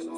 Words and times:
Welcome 0.00 0.14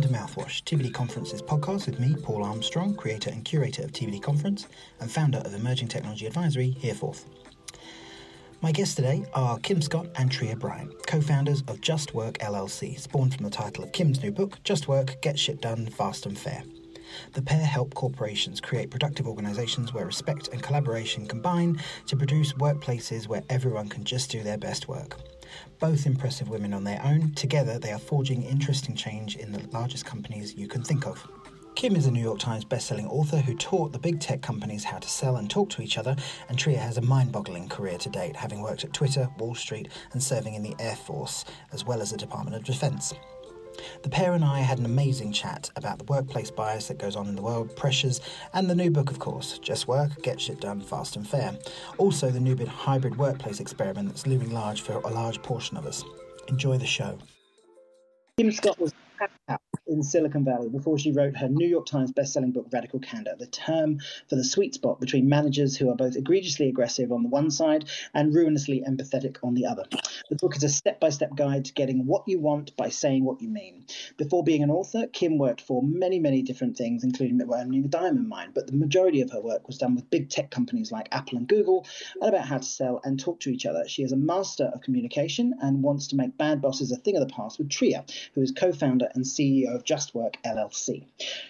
to 0.00 0.08
Mouthwash, 0.08 0.64
TBD 0.64 0.92
Conference's 0.92 1.42
podcast 1.42 1.86
with 1.86 2.00
me, 2.00 2.16
Paul 2.20 2.42
Armstrong, 2.42 2.96
creator 2.96 3.30
and 3.30 3.44
curator 3.44 3.84
of 3.84 3.92
TBD 3.92 4.20
Conference 4.20 4.66
and 4.98 5.08
founder 5.08 5.38
of 5.38 5.54
Emerging 5.54 5.86
Technology 5.86 6.26
Advisory, 6.26 6.76
Hereforth. 6.80 7.26
My 8.62 8.72
guests 8.72 8.96
today 8.96 9.24
are 9.32 9.60
Kim 9.60 9.80
Scott 9.80 10.08
and 10.16 10.32
Trier 10.32 10.56
Bryant, 10.56 11.06
co 11.06 11.20
founders 11.20 11.62
of 11.68 11.80
Just 11.80 12.14
Work 12.14 12.38
LLC, 12.38 12.98
spawned 12.98 13.36
from 13.36 13.44
the 13.44 13.50
title 13.50 13.84
of 13.84 13.92
Kim's 13.92 14.20
new 14.24 14.32
book, 14.32 14.60
Just 14.64 14.88
Work 14.88 15.22
Get 15.22 15.38
Shit 15.38 15.60
Done 15.60 15.86
Fast 15.86 16.26
and 16.26 16.36
Fair. 16.36 16.64
The 17.32 17.42
pair 17.42 17.64
help 17.64 17.94
corporations 17.94 18.60
create 18.60 18.90
productive 18.90 19.26
organizations 19.26 19.92
where 19.92 20.06
respect 20.06 20.48
and 20.48 20.62
collaboration 20.62 21.26
combine 21.26 21.80
to 22.06 22.16
produce 22.16 22.52
workplaces 22.54 23.28
where 23.28 23.42
everyone 23.48 23.88
can 23.88 24.04
just 24.04 24.30
do 24.30 24.42
their 24.42 24.58
best 24.58 24.88
work. 24.88 25.18
Both 25.78 26.06
impressive 26.06 26.48
women 26.48 26.72
on 26.72 26.84
their 26.84 27.00
own, 27.04 27.32
together 27.34 27.78
they 27.78 27.92
are 27.92 27.98
forging 27.98 28.42
interesting 28.42 28.96
change 28.96 29.36
in 29.36 29.52
the 29.52 29.66
largest 29.68 30.04
companies 30.04 30.54
you 30.54 30.68
can 30.68 30.82
think 30.82 31.06
of. 31.06 31.26
Kim 31.76 31.94
is 31.94 32.06
a 32.06 32.10
New 32.10 32.22
York 32.22 32.38
Times 32.38 32.64
bestselling 32.64 33.06
author 33.10 33.36
who 33.36 33.54
taught 33.54 33.92
the 33.92 33.98
big 33.98 34.18
tech 34.18 34.40
companies 34.40 34.82
how 34.82 34.96
to 34.96 35.08
sell 35.10 35.36
and 35.36 35.50
talk 35.50 35.68
to 35.68 35.82
each 35.82 35.98
other, 35.98 36.16
and 36.48 36.58
Trier 36.58 36.78
has 36.78 36.96
a 36.96 37.02
mind 37.02 37.32
boggling 37.32 37.68
career 37.68 37.98
to 37.98 38.08
date, 38.08 38.34
having 38.34 38.62
worked 38.62 38.84
at 38.84 38.94
Twitter, 38.94 39.28
Wall 39.38 39.54
Street, 39.54 39.88
and 40.12 40.22
serving 40.22 40.54
in 40.54 40.62
the 40.62 40.74
Air 40.78 40.96
Force, 40.96 41.44
as 41.72 41.84
well 41.84 42.00
as 42.00 42.12
the 42.12 42.16
Department 42.16 42.56
of 42.56 42.64
Defense. 42.64 43.12
The 44.02 44.08
pair 44.08 44.34
and 44.34 44.44
I 44.44 44.60
had 44.60 44.78
an 44.78 44.84
amazing 44.84 45.32
chat 45.32 45.70
about 45.76 45.98
the 45.98 46.04
workplace 46.04 46.50
bias 46.50 46.88
that 46.88 46.98
goes 46.98 47.16
on 47.16 47.28
in 47.28 47.36
the 47.36 47.42
world, 47.42 47.74
pressures, 47.76 48.20
and 48.52 48.68
the 48.68 48.74
new 48.74 48.90
book, 48.90 49.10
of 49.10 49.18
course 49.18 49.58
Just 49.58 49.88
Work, 49.88 50.22
Get 50.22 50.40
Shit 50.40 50.60
Done 50.60 50.80
Fast 50.80 51.16
and 51.16 51.26
Fair. 51.26 51.56
Also, 51.98 52.30
the 52.30 52.40
new 52.40 52.54
bit 52.54 52.68
hybrid 52.68 53.16
workplace 53.16 53.60
experiment 53.60 54.08
that's 54.08 54.26
looming 54.26 54.52
large 54.52 54.82
for 54.82 54.94
a 54.94 55.10
large 55.10 55.42
portion 55.42 55.76
of 55.76 55.86
us. 55.86 56.04
Enjoy 56.48 56.78
the 56.78 56.86
show. 56.86 57.18
Kim 58.38 58.52
Scott 58.52 58.78
was 58.78 58.92
in 59.86 60.02
Silicon 60.02 60.44
Valley 60.44 60.68
before 60.68 60.98
she 60.98 61.12
wrote 61.12 61.36
her 61.36 61.48
New 61.48 61.66
York 61.66 61.86
Times 61.86 62.12
bestselling 62.12 62.52
book 62.52 62.66
Radical 62.72 62.98
Candor, 63.00 63.36
the 63.38 63.46
term 63.46 63.98
for 64.28 64.36
the 64.36 64.44
sweet 64.44 64.74
spot 64.74 65.00
between 65.00 65.28
managers 65.28 65.76
who 65.76 65.90
are 65.90 65.96
both 65.96 66.16
egregiously 66.16 66.68
aggressive 66.68 67.12
on 67.12 67.22
the 67.22 67.28
one 67.28 67.50
side 67.50 67.84
and 68.14 68.34
ruinously 68.34 68.82
empathetic 68.86 69.36
on 69.42 69.54
the 69.54 69.66
other. 69.66 69.84
The 70.28 70.36
book 70.36 70.56
is 70.56 70.64
a 70.64 70.68
step 70.68 71.00
by 71.00 71.10
step 71.10 71.36
guide 71.36 71.66
to 71.66 71.72
getting 71.72 72.06
what 72.06 72.26
you 72.26 72.40
want 72.40 72.76
by 72.76 72.88
saying 72.88 73.24
what 73.24 73.40
you 73.40 73.48
mean. 73.48 73.86
Before 74.16 74.42
being 74.42 74.62
an 74.62 74.70
author, 74.70 75.06
Kim 75.06 75.38
worked 75.38 75.60
for 75.60 75.82
many, 75.82 76.18
many 76.18 76.42
different 76.42 76.76
things, 76.76 77.04
including 77.04 77.40
owning 77.66 77.84
a 77.84 77.88
diamond 77.88 78.28
mine, 78.28 78.50
but 78.54 78.66
the 78.66 78.72
majority 78.76 79.20
of 79.20 79.30
her 79.30 79.40
work 79.40 79.66
was 79.66 79.78
done 79.78 79.94
with 79.94 80.10
big 80.10 80.28
tech 80.28 80.50
companies 80.50 80.92
like 80.92 81.08
Apple 81.12 81.38
and 81.38 81.48
Google 81.48 81.86
and 82.20 82.28
about 82.34 82.46
how 82.46 82.58
to 82.58 82.64
sell 82.64 83.00
and 83.04 83.18
talk 83.18 83.40
to 83.40 83.50
each 83.50 83.66
other. 83.66 83.84
She 83.88 84.02
is 84.02 84.12
a 84.12 84.16
master 84.16 84.64
of 84.64 84.82
communication 84.82 85.54
and 85.60 85.82
wants 85.82 86.08
to 86.08 86.16
make 86.16 86.36
bad 86.36 86.60
bosses 86.60 86.92
a 86.92 86.96
thing 86.96 87.16
of 87.16 87.26
the 87.26 87.34
past 87.34 87.58
with 87.58 87.70
Trier, 87.70 88.04
who 88.34 88.42
is 88.42 88.52
co 88.52 88.72
founder 88.72 89.08
and 89.14 89.24
CEO 89.24 89.75
of 89.76 89.84
Just 89.84 90.14
Work 90.14 90.38
LLC. 90.44 91.04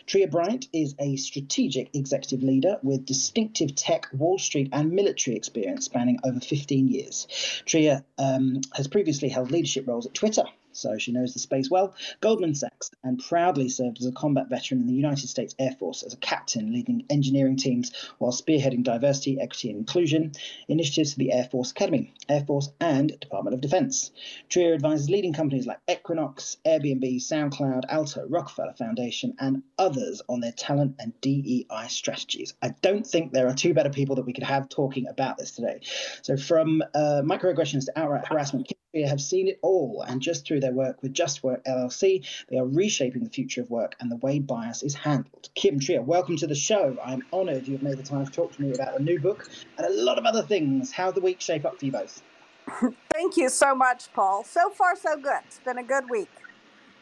Trier 0.07 0.27
Bryant 0.27 0.69
is 0.73 0.95
a 0.99 1.17
strategic 1.17 1.95
executive 1.95 2.43
leader 2.43 2.79
with 2.83 3.07
distinctive 3.07 3.75
tech, 3.75 4.09
Wall 4.13 4.39
Street, 4.39 4.69
and 4.73 4.93
military 4.93 5.37
experience 5.37 5.87
spanning 5.87 6.19
over 6.25 6.41
15 6.41 6.89
years. 6.89 7.27
Trier 7.65 8.05
um, 8.19 8.61
has 8.75 8.89
previously 8.89 9.29
held 9.29 9.51
leadership 9.51 9.87
roles 9.87 10.07
at 10.07 10.15
Twitter, 10.15 10.45
so 10.77 10.99
she 10.99 11.13
knows 11.13 11.33
the 11.33 11.39
space 11.39 11.71
well. 11.71 11.95
Goldman 12.21 12.55
Sachs, 12.55 12.91
and 13.03 13.19
proudly 13.19 13.69
served 13.69 14.01
as 14.01 14.07
a 14.07 14.13
combat 14.13 14.49
veteran 14.49 14.81
in 14.81 14.87
the 14.87 14.95
United 14.95 15.29
States 15.29 15.55
Air 15.59 15.73
Force 15.79 16.03
as 16.03 16.15
a 16.15 16.19
captain, 16.19 16.73
leading 16.73 17.05
engineering 17.11 17.57
teams 17.57 17.93
while 18.19 18.33
spearheading 18.33 18.83
diversity, 18.83 19.41
equity, 19.41 19.71
and 19.71 19.79
inclusion 19.79 20.33
initiatives 20.69 21.13
for 21.13 21.19
the 21.19 21.33
Air 21.33 21.45
Force 21.45 21.71
Academy, 21.71 22.13
Air 22.29 22.45
Force, 22.45 22.71
and 22.81 23.19
Department 23.21 23.55
of 23.55 23.61
Defense. 23.61 24.11
Trier 24.49 24.75
advises 24.75 25.11
leading 25.11 25.33
companies 25.33 25.67
like 25.67 25.79
Equinox, 25.89 26.57
Airbnb, 26.67 27.17
SoundCloud, 27.17 27.85
Alto, 27.89 28.27
Rockefeller 28.29 28.75
Foundation, 28.75 29.35
and 29.39 29.63
others 29.79 30.23
on 30.29 30.41
their 30.41 30.53
talent 30.53 30.97
and 30.99 31.19
DEI 31.21 31.87
strategies. 31.89 32.55
I 32.63 32.71
don't 32.83 33.07
think 33.07 33.33
there 33.33 33.47
are 33.47 33.55
two 33.55 33.75
better 33.75 33.91
people 33.91 34.17
that 34.17 34.27
we 34.27 34.33
could 34.33 34.45
have 34.45 34.69
talking 34.69 35.07
about 35.07 35.39
this 35.39 35.53
today. 35.53 35.81
So, 36.23 36.37
from 36.37 36.83
uh, 36.95 37.23
microaggressions 37.25 37.87
to 37.87 37.99
outright 37.99 38.27
harassment, 38.27 38.69
have 39.03 39.21
seen 39.21 39.49
it 39.49 39.59
all, 39.63 40.03
and 40.07 40.21
just 40.21 40.47
through 40.47 40.61
their 40.61 40.73
work 40.73 41.03
with 41.03 41.13
Just 41.13 41.43
Work 41.43 41.65
LLC, 41.65 42.27
they 42.49 42.59
are 42.59 42.67
reshaping 42.67 43.25
the 43.25 43.31
future 43.31 43.61
of 43.61 43.71
work 43.71 43.97
and 44.01 44.11
the 44.11 44.17
way 44.17 44.39
bias 44.39 44.83
is 44.83 44.95
handled. 44.95 45.49
Kim 45.55 45.79
Trier, 45.81 46.03
welcome 46.03 46.37
to 46.37 46.47
the 46.47 46.55
show. 46.55 46.97
I'm 47.05 47.23
honoured 47.33 47.67
you've 47.67 47.83
made 47.83 47.99
the 47.99 48.03
time 48.03 48.25
to 48.25 48.31
talk 48.31 48.53
to 48.53 48.63
me 48.63 48.73
about 48.73 48.97
the 48.97 49.03
new 49.03 49.19
book 49.19 49.49
and 49.79 49.87
a 49.87 50.03
lot 50.03 50.19
of 50.19 50.25
other 50.25 50.43
things. 50.43 50.93
How 50.93 51.11
the 51.11 51.21
week 51.21 51.41
shape 51.41 51.65
up 51.65 51.79
for 51.79 51.85
you 51.85 51.93
both? 51.93 52.23
Thank 53.13 53.37
you 53.37 53.49
so 53.49 53.75
much, 53.75 54.13
Paul. 54.13 54.45
So 54.45 54.71
far, 54.71 54.97
so 54.97 55.17
good. 55.17 55.41
It's 55.47 55.61
been 55.61 55.79
a 55.79 55.85
good 55.85 56.11
week. 56.11 56.29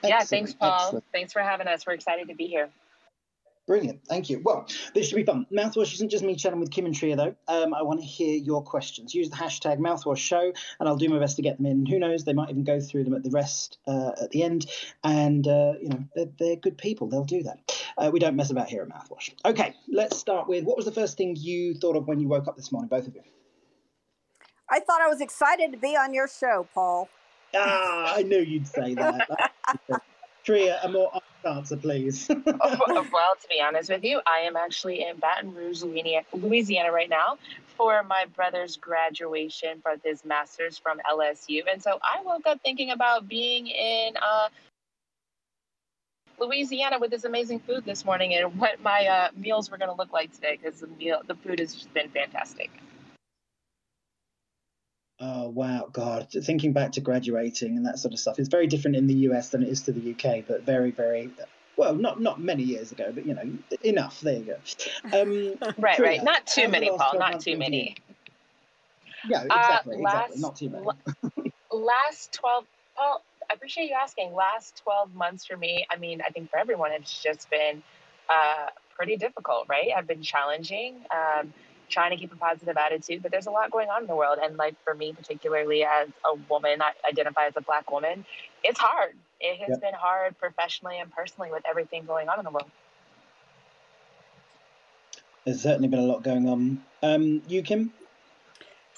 Excellent. 0.02 0.20
Yeah, 0.20 0.24
thanks, 0.24 0.54
Paul. 0.54 0.74
Excellent. 0.74 1.04
Thanks 1.12 1.32
for 1.32 1.40
having 1.40 1.66
us. 1.66 1.86
We're 1.86 1.94
excited 1.94 2.28
to 2.28 2.34
be 2.34 2.46
here. 2.46 2.68
Brilliant. 3.66 4.04
Thank 4.06 4.28
you. 4.28 4.42
Well, 4.44 4.66
this 4.94 5.08
should 5.08 5.16
be 5.16 5.24
fun. 5.24 5.46
Mouthwash 5.50 5.94
isn't 5.94 6.10
just 6.10 6.22
me 6.22 6.36
chatting 6.36 6.60
with 6.60 6.70
Kim 6.70 6.84
and 6.84 6.94
Trier, 6.94 7.16
though. 7.16 7.34
Um, 7.48 7.72
I 7.72 7.82
want 7.82 8.00
to 8.00 8.06
hear 8.06 8.36
your 8.36 8.62
questions. 8.62 9.14
Use 9.14 9.30
the 9.30 9.36
hashtag 9.36 9.78
Mouthwash 9.78 10.18
Show, 10.18 10.52
and 10.78 10.88
I'll 10.88 10.98
do 10.98 11.08
my 11.08 11.18
best 11.18 11.36
to 11.36 11.42
get 11.42 11.56
them 11.56 11.64
in. 11.64 11.86
Who 11.86 11.98
knows? 11.98 12.24
They 12.24 12.34
might 12.34 12.50
even 12.50 12.64
go 12.64 12.78
through 12.78 13.04
them 13.04 13.14
at 13.14 13.22
the 13.22 13.30
rest 13.30 13.78
uh, 13.86 14.10
at 14.20 14.30
the 14.32 14.42
end. 14.42 14.66
And, 15.02 15.48
uh, 15.48 15.74
you 15.80 15.88
know, 15.88 16.04
they're, 16.14 16.28
they're, 16.38 16.56
good 16.56 16.76
people. 16.76 17.08
They'll 17.08 17.24
do 17.24 17.42
that. 17.44 17.84
Uh, 17.96 18.10
we 18.12 18.18
don't 18.18 18.36
mess 18.36 18.50
about 18.50 18.68
here 18.68 18.82
at 18.82 18.88
Mouthwash. 18.88 19.30
Okay, 19.46 19.74
let's 19.88 20.18
start 20.18 20.46
with 20.46 20.64
what 20.64 20.76
was 20.76 20.84
the 20.84 20.92
first 20.92 21.16
thing 21.16 21.34
you 21.34 21.72
thought 21.74 21.96
of 21.96 22.06
when 22.06 22.20
you 22.20 22.28
woke 22.28 22.48
up 22.48 22.56
this 22.56 22.70
morning, 22.70 22.88
both 22.88 23.06
of 23.06 23.14
you? 23.14 23.22
I 24.68 24.80
thought 24.80 25.00
I 25.00 25.08
was 25.08 25.22
excited 25.22 25.72
to 25.72 25.78
be 25.78 25.96
on 25.96 26.12
your 26.12 26.28
show, 26.28 26.66
Paul. 26.74 27.08
Ah, 27.54 28.14
I 28.16 28.22
knew 28.22 28.40
you'd 28.40 28.66
say 28.66 28.94
that. 28.94 29.52
Trier, 30.44 30.78
a 30.82 30.88
more 30.88 31.10
answer, 31.44 31.76
please. 31.76 32.28
well, 32.46 33.34
to 33.40 33.48
be 33.48 33.60
honest 33.66 33.90
with 33.90 34.04
you, 34.04 34.20
I 34.26 34.40
am 34.40 34.56
actually 34.56 35.02
in 35.06 35.16
Baton 35.16 35.54
Rouge, 35.54 35.82
Louisiana 35.82 36.92
right 36.92 37.08
now 37.08 37.38
for 37.76 38.02
my 38.02 38.26
brother's 38.34 38.76
graduation 38.76 39.80
for 39.82 39.96
his 40.04 40.24
master's 40.24 40.78
from 40.78 41.00
LSU. 41.10 41.62
And 41.70 41.82
so 41.82 41.98
I 42.02 42.22
woke 42.22 42.46
up 42.46 42.60
thinking 42.62 42.90
about 42.90 43.28
being 43.28 43.66
in 43.66 44.14
uh, 44.16 44.48
Louisiana 46.38 46.98
with 46.98 47.10
this 47.10 47.24
amazing 47.24 47.60
food 47.60 47.84
this 47.84 48.04
morning 48.04 48.34
and 48.34 48.56
what 48.58 48.80
my 48.82 49.06
uh, 49.06 49.28
meals 49.36 49.70
were 49.70 49.78
going 49.78 49.90
to 49.90 49.96
look 49.96 50.12
like 50.12 50.32
today 50.32 50.58
because 50.60 50.80
the 50.80 50.86
meal, 50.86 51.20
the 51.26 51.34
food 51.34 51.58
has 51.58 51.74
just 51.74 51.92
been 51.94 52.08
fantastic. 52.10 52.70
Oh 55.20 55.48
wow, 55.48 55.88
God! 55.92 56.28
Thinking 56.30 56.72
back 56.72 56.92
to 56.92 57.00
graduating 57.00 57.76
and 57.76 57.86
that 57.86 57.98
sort 57.98 58.12
of 58.14 58.20
stuff, 58.20 58.38
it's 58.38 58.48
very 58.48 58.66
different 58.66 58.96
in 58.96 59.06
the 59.06 59.14
US 59.28 59.50
than 59.50 59.62
it 59.62 59.68
is 59.68 59.82
to 59.82 59.92
the 59.92 60.10
UK, 60.12 60.44
but 60.46 60.62
very, 60.62 60.90
very 60.90 61.30
well, 61.76 61.94
not 61.94 62.20
not 62.20 62.40
many 62.40 62.62
years 62.62 62.92
ago, 62.92 63.12
but 63.14 63.24
you 63.26 63.34
know, 63.34 63.48
enough. 63.82 64.20
There 64.20 64.36
you 64.36 64.56
go. 65.12 65.20
Um, 65.20 65.72
right, 65.78 65.98
right. 65.98 66.24
Not 66.24 66.46
too 66.46 66.68
many, 66.68 66.90
Paul. 66.90 67.18
Not 67.18 67.40
too 67.40 67.56
many. 67.56 67.96
Yeah, 69.28 69.44
exactly. 69.44 69.96
Uh, 69.96 70.00
last, 70.00 70.32
exactly. 70.32 70.40
Not 70.40 70.56
too 70.56 70.70
many. 70.70 71.52
last 71.72 72.32
twelve, 72.32 72.64
Paul. 72.96 73.22
I 73.48 73.54
appreciate 73.54 73.88
you 73.88 73.96
asking. 74.00 74.34
Last 74.34 74.82
twelve 74.82 75.14
months 75.14 75.46
for 75.46 75.56
me. 75.56 75.86
I 75.90 75.96
mean, 75.96 76.22
I 76.26 76.30
think 76.30 76.50
for 76.50 76.58
everyone, 76.58 76.92
it's 76.92 77.22
just 77.22 77.48
been 77.50 77.82
uh, 78.28 78.70
pretty 78.96 79.16
difficult, 79.16 79.66
right? 79.68 79.90
I've 79.96 80.06
been 80.06 80.22
challenging. 80.22 80.96
Um, 81.10 81.52
trying 81.88 82.10
to 82.10 82.16
keep 82.16 82.32
a 82.32 82.36
positive 82.36 82.76
attitude, 82.76 83.22
but 83.22 83.30
there's 83.30 83.46
a 83.46 83.50
lot 83.50 83.70
going 83.70 83.88
on 83.88 84.02
in 84.02 84.08
the 84.08 84.14
world. 84.14 84.38
And 84.42 84.56
like 84.56 84.74
for 84.84 84.94
me, 84.94 85.12
particularly 85.12 85.84
as 85.84 86.08
a 86.24 86.34
woman, 86.48 86.82
I 86.82 86.92
identify 87.08 87.46
as 87.46 87.54
a 87.56 87.60
black 87.60 87.90
woman, 87.90 88.24
it's 88.62 88.78
hard. 88.78 89.14
It 89.40 89.58
has 89.60 89.70
yep. 89.70 89.80
been 89.80 89.94
hard 89.94 90.38
professionally 90.38 90.98
and 90.98 91.10
personally 91.12 91.50
with 91.50 91.64
everything 91.68 92.04
going 92.06 92.28
on 92.28 92.38
in 92.38 92.44
the 92.44 92.50
world. 92.50 92.70
There's 95.44 95.60
certainly 95.60 95.88
been 95.88 95.98
a 95.98 96.04
lot 96.04 96.22
going 96.22 96.48
on. 96.48 96.82
Um, 97.02 97.42
you, 97.48 97.62
Kim? 97.62 97.92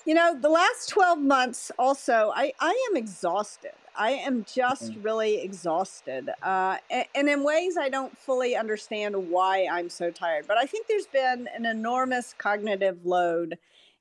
You 0.05 0.15
know, 0.15 0.39
the 0.41 0.49
last 0.49 0.89
12 0.91 1.19
months 1.19 1.73
also, 1.79 2.33
I, 2.35 2.53
I 2.61 2.89
am 2.91 2.97
exhausted. 2.97 3.73
I 3.99 4.13
am 4.13 4.45
just 4.45 4.93
mm-hmm. 4.93 5.03
really 5.03 5.41
exhausted. 5.41 6.31
Uh, 6.43 6.77
and, 6.91 7.07
and, 7.15 7.29
in 7.29 7.43
ways 7.43 7.77
I 7.77 7.89
don't 7.89 8.17
fully 8.17 8.57
understand 8.57 9.31
why 9.31 9.67
I'm 9.71 9.89
so 9.89 10.11
tired. 10.11 10.47
But 10.47 10.59
I 10.59 10.67
think 10.67 10.87
there's 10.87 11.07
been 11.07 11.49
an 11.55 11.67
enormous 11.67 12.35
cognitive 12.37 13.05
load. 13.05 13.59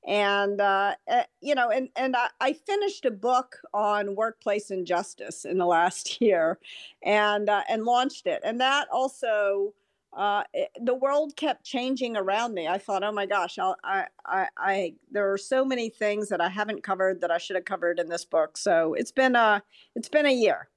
And, 0.07 0.61
uh, 0.61 0.95
uh, 1.09 1.23
you 1.41 1.55
know, 1.55 1.69
and, 1.69 1.89
and 1.95 2.15
I, 2.15 2.27
I, 2.39 2.53
finished 2.53 3.05
a 3.05 3.11
book 3.11 3.57
on 3.73 4.15
workplace 4.15 4.69
injustice 4.69 5.45
in 5.45 5.57
the 5.57 5.65
last 5.65 6.21
year 6.21 6.59
and, 7.01 7.49
uh, 7.49 7.63
and 7.67 7.85
launched 7.85 8.27
it. 8.27 8.41
And 8.43 8.61
that 8.61 8.87
also 8.91 9.73
uh, 10.15 10.43
it, 10.53 10.69
the 10.81 10.95
world 10.95 11.35
kept 11.35 11.63
changing 11.63 12.15
around 12.15 12.53
me. 12.53 12.67
I 12.67 12.77
thought, 12.77 13.03
oh 13.03 13.11
my 13.11 13.25
gosh, 13.25 13.59
I'll, 13.59 13.75
I, 13.83 14.05
I, 14.25 14.47
I, 14.57 14.93
there 15.11 15.31
are 15.31 15.37
so 15.37 15.65
many 15.65 15.89
things 15.89 16.29
that 16.29 16.41
I 16.41 16.49
haven't 16.49 16.83
covered 16.83 17.21
that 17.21 17.31
I 17.31 17.37
should 17.37 17.55
have 17.55 17.65
covered 17.65 17.99
in 17.99 18.09
this 18.09 18.25
book. 18.25 18.57
So 18.57 18.93
it's 18.93 19.11
been 19.11 19.35
a, 19.35 19.61
it's 19.95 20.09
been 20.09 20.25
a 20.25 20.33
year. 20.33 20.69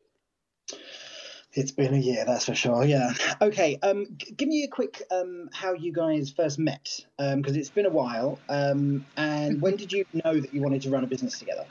It's 1.55 1.71
been 1.71 1.95
a 1.95 1.99
year, 1.99 2.25
that's 2.27 2.45
for 2.45 2.55
sure. 2.55 2.85
Yeah. 2.85 3.15
Okay. 3.41 3.79
Um, 3.83 4.07
g- 4.19 4.33
give 4.33 4.49
me 4.49 4.65
a 4.65 4.69
quick 4.69 5.03
um, 5.11 5.49
how 5.53 5.73
you 5.73 5.93
guys 5.93 6.31
first 6.31 6.59
met, 6.59 7.05
because 7.17 7.33
um, 7.33 7.43
it's 7.57 7.71
been 7.71 7.87
a 7.87 7.91
while. 7.91 8.39
Um, 8.49 9.07
and 9.17 9.63
when 9.63 9.77
did 9.77 9.93
you 9.93 10.05
know 10.13 10.39
that 10.41 10.53
you 10.53 10.61
wanted 10.61 10.83
to 10.83 10.91
run 10.91 11.05
a 11.05 11.07
business 11.07 11.39
together? 11.39 11.65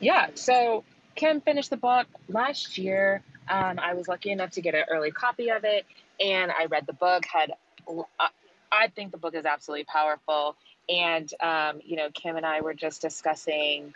Yeah. 0.00 0.28
So 0.34 0.84
Kim 1.14 1.40
finished 1.40 1.70
the 1.70 1.78
book 1.78 2.06
last 2.28 2.76
year. 2.76 3.22
Um, 3.48 3.80
I 3.80 3.94
was 3.94 4.06
lucky 4.08 4.30
enough 4.30 4.50
to 4.50 4.60
get 4.60 4.74
an 4.74 4.84
early 4.90 5.10
copy 5.10 5.48
of 5.50 5.64
it, 5.64 5.84
and 6.20 6.50
I 6.50 6.66
read 6.66 6.86
the 6.86 6.92
book. 6.92 7.24
Had 7.24 7.52
I 8.72 8.88
think 8.88 9.10
the 9.12 9.18
book 9.18 9.34
is 9.34 9.44
absolutely 9.44 9.84
powerful, 9.84 10.56
and 10.88 11.32
um, 11.40 11.80
you 11.84 11.96
know, 11.96 12.08
Kim 12.12 12.36
and 12.36 12.46
I 12.46 12.60
were 12.60 12.74
just 12.74 13.02
discussing 13.02 13.94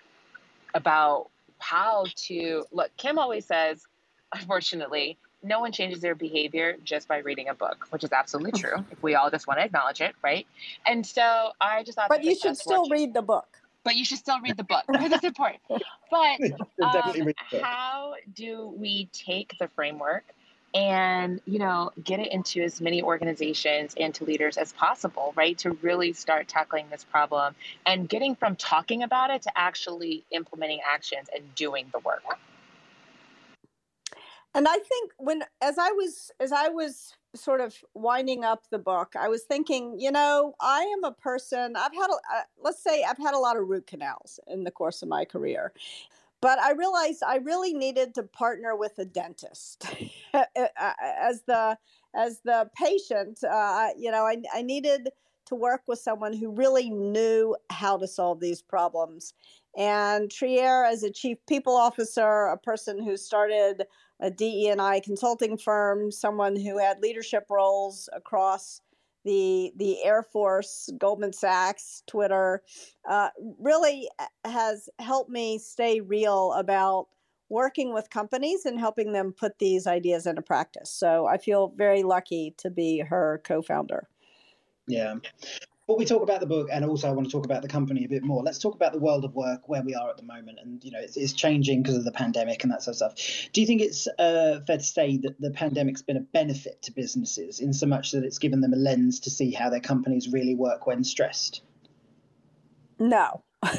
about 0.74 1.28
how 1.58 2.06
to 2.26 2.64
look. 2.72 2.90
Kim 2.96 3.18
always 3.18 3.46
says 3.46 3.86
unfortunately, 4.34 5.16
no 5.42 5.60
one 5.60 5.72
changes 5.72 6.00
their 6.00 6.14
behavior 6.14 6.76
just 6.84 7.08
by 7.08 7.18
reading 7.18 7.48
a 7.48 7.54
book, 7.54 7.86
which 7.90 8.04
is 8.04 8.12
absolutely 8.12 8.52
true. 8.52 8.84
if 8.90 9.02
we 9.02 9.14
all 9.14 9.30
just 9.30 9.46
want 9.46 9.60
to 9.60 9.64
acknowledge 9.64 10.00
it, 10.00 10.14
right? 10.22 10.46
And 10.86 11.06
so 11.06 11.50
I 11.60 11.82
just 11.82 11.96
thought, 11.96 12.08
but 12.08 12.24
you 12.24 12.34
should 12.34 12.56
still 12.56 12.88
read 12.88 13.14
the 13.14 13.22
book. 13.22 13.46
But 13.84 13.96
you 13.96 14.04
should 14.04 14.18
still 14.18 14.40
read 14.40 14.56
the 14.56 14.64
book. 14.64 14.84
Because 14.92 15.10
that's 15.10 15.24
important. 15.24 15.60
But 16.10 16.40
um, 16.82 17.32
how 17.60 18.14
do 18.34 18.74
we 18.78 19.10
take 19.12 19.54
the 19.58 19.68
framework 19.68 20.24
and 20.74 21.40
you 21.46 21.58
know 21.58 21.92
get 22.02 22.18
it 22.18 22.32
into 22.32 22.60
as 22.62 22.80
many 22.80 23.00
organizations 23.02 23.94
and 23.98 24.12
to 24.14 24.24
leaders 24.24 24.56
as 24.56 24.72
possible 24.72 25.32
right 25.36 25.56
to 25.56 25.70
really 25.82 26.12
start 26.12 26.48
tackling 26.48 26.86
this 26.90 27.04
problem 27.04 27.54
and 27.86 28.08
getting 28.08 28.34
from 28.34 28.56
talking 28.56 29.02
about 29.02 29.30
it 29.30 29.42
to 29.42 29.50
actually 29.56 30.24
implementing 30.32 30.80
actions 30.92 31.28
and 31.34 31.54
doing 31.54 31.86
the 31.92 31.98
work. 32.00 32.22
And 34.56 34.66
i 34.68 34.78
think 34.78 35.12
when 35.18 35.42
as 35.62 35.78
i 35.78 35.90
was 35.90 36.30
as 36.40 36.52
i 36.52 36.68
was 36.68 37.14
sort 37.34 37.60
of 37.60 37.76
winding 37.94 38.44
up 38.44 38.64
the 38.70 38.78
book 38.78 39.14
i 39.18 39.28
was 39.28 39.42
thinking 39.42 39.98
you 39.98 40.12
know 40.12 40.54
i 40.60 40.82
am 40.82 41.02
a 41.02 41.10
person 41.10 41.74
i've 41.76 41.92
had 41.92 42.08
a, 42.08 42.36
uh, 42.36 42.42
let's 42.62 42.82
say 42.82 43.02
i've 43.02 43.18
had 43.18 43.34
a 43.34 43.38
lot 43.38 43.56
of 43.56 43.68
root 43.68 43.86
canals 43.86 44.38
in 44.46 44.62
the 44.62 44.70
course 44.70 45.02
of 45.02 45.08
my 45.08 45.24
career 45.24 45.72
but 46.44 46.58
i 46.58 46.72
realized 46.72 47.22
i 47.26 47.36
really 47.36 47.72
needed 47.72 48.14
to 48.14 48.22
partner 48.22 48.76
with 48.76 48.92
a 48.98 49.04
dentist 49.04 49.86
as 50.34 51.42
the 51.46 51.76
as 52.14 52.40
the 52.44 52.68
patient 52.76 53.42
uh, 53.50 53.88
you 53.96 54.10
know 54.10 54.24
I, 54.24 54.36
I 54.54 54.62
needed 54.62 55.08
to 55.46 55.54
work 55.54 55.82
with 55.86 55.98
someone 55.98 56.32
who 56.32 56.50
really 56.50 56.90
knew 56.90 57.56
how 57.70 57.96
to 57.98 58.06
solve 58.06 58.40
these 58.40 58.62
problems. 58.62 59.34
And 59.76 60.30
Trier, 60.30 60.84
as 60.84 61.02
a 61.02 61.10
chief 61.10 61.38
people 61.46 61.76
officer, 61.76 62.46
a 62.46 62.56
person 62.56 63.02
who 63.02 63.16
started 63.16 63.84
a 64.20 64.30
DE&I 64.30 65.00
consulting 65.00 65.58
firm, 65.58 66.10
someone 66.10 66.56
who 66.56 66.78
had 66.78 67.00
leadership 67.00 67.44
roles 67.50 68.08
across 68.14 68.80
the 69.24 69.72
the 69.76 70.04
Air 70.04 70.22
Force, 70.22 70.90
Goldman 70.98 71.32
Sachs, 71.32 72.02
Twitter, 72.06 72.62
uh, 73.08 73.30
really 73.58 74.08
uh, 74.18 74.26
has 74.50 74.88
helped 74.98 75.30
me 75.30 75.58
stay 75.58 76.00
real 76.00 76.52
about 76.52 77.08
working 77.48 77.92
with 77.92 78.10
companies 78.10 78.64
and 78.64 78.78
helping 78.78 79.12
them 79.12 79.32
put 79.32 79.58
these 79.58 79.86
ideas 79.86 80.26
into 80.26 80.42
practice. 80.42 80.90
So 80.90 81.26
I 81.26 81.38
feel 81.38 81.72
very 81.76 82.02
lucky 82.02 82.54
to 82.58 82.70
be 82.70 83.00
her 83.00 83.40
co-founder. 83.44 84.08
Yeah. 84.86 85.16
Before 85.86 85.98
we 85.98 86.06
talk 86.06 86.22
about 86.22 86.40
the 86.40 86.46
book, 86.46 86.68
and 86.72 86.82
also 86.82 87.10
I 87.10 87.12
want 87.12 87.26
to 87.26 87.30
talk 87.30 87.44
about 87.44 87.60
the 87.60 87.68
company 87.68 88.06
a 88.06 88.08
bit 88.08 88.24
more, 88.24 88.42
let's 88.42 88.58
talk 88.58 88.74
about 88.74 88.94
the 88.94 88.98
world 88.98 89.22
of 89.22 89.34
work 89.34 89.68
where 89.68 89.82
we 89.82 89.94
are 89.94 90.08
at 90.08 90.16
the 90.16 90.22
moment. 90.22 90.58
And, 90.62 90.82
you 90.82 90.90
know, 90.90 90.98
it's, 90.98 91.14
it's 91.18 91.34
changing 91.34 91.82
because 91.82 91.98
of 91.98 92.04
the 92.04 92.10
pandemic 92.10 92.62
and 92.62 92.72
that 92.72 92.82
sort 92.82 92.94
of 92.94 92.96
stuff. 92.96 93.50
Do 93.52 93.60
you 93.60 93.66
think 93.66 93.82
it's 93.82 94.08
uh, 94.18 94.60
fair 94.66 94.78
to 94.78 94.82
say 94.82 95.18
that 95.18 95.38
the 95.38 95.50
pandemic's 95.50 96.00
been 96.00 96.16
a 96.16 96.22
benefit 96.22 96.80
to 96.82 96.92
businesses 96.92 97.60
in 97.60 97.74
so 97.74 97.84
much 97.84 98.12
that 98.12 98.24
it's 98.24 98.38
given 98.38 98.62
them 98.62 98.72
a 98.72 98.76
lens 98.76 99.20
to 99.20 99.30
see 99.30 99.50
how 99.50 99.68
their 99.68 99.80
companies 99.80 100.32
really 100.32 100.54
work 100.54 100.86
when 100.86 101.04
stressed? 101.04 101.60
No. 102.98 103.42
I, 103.62 103.76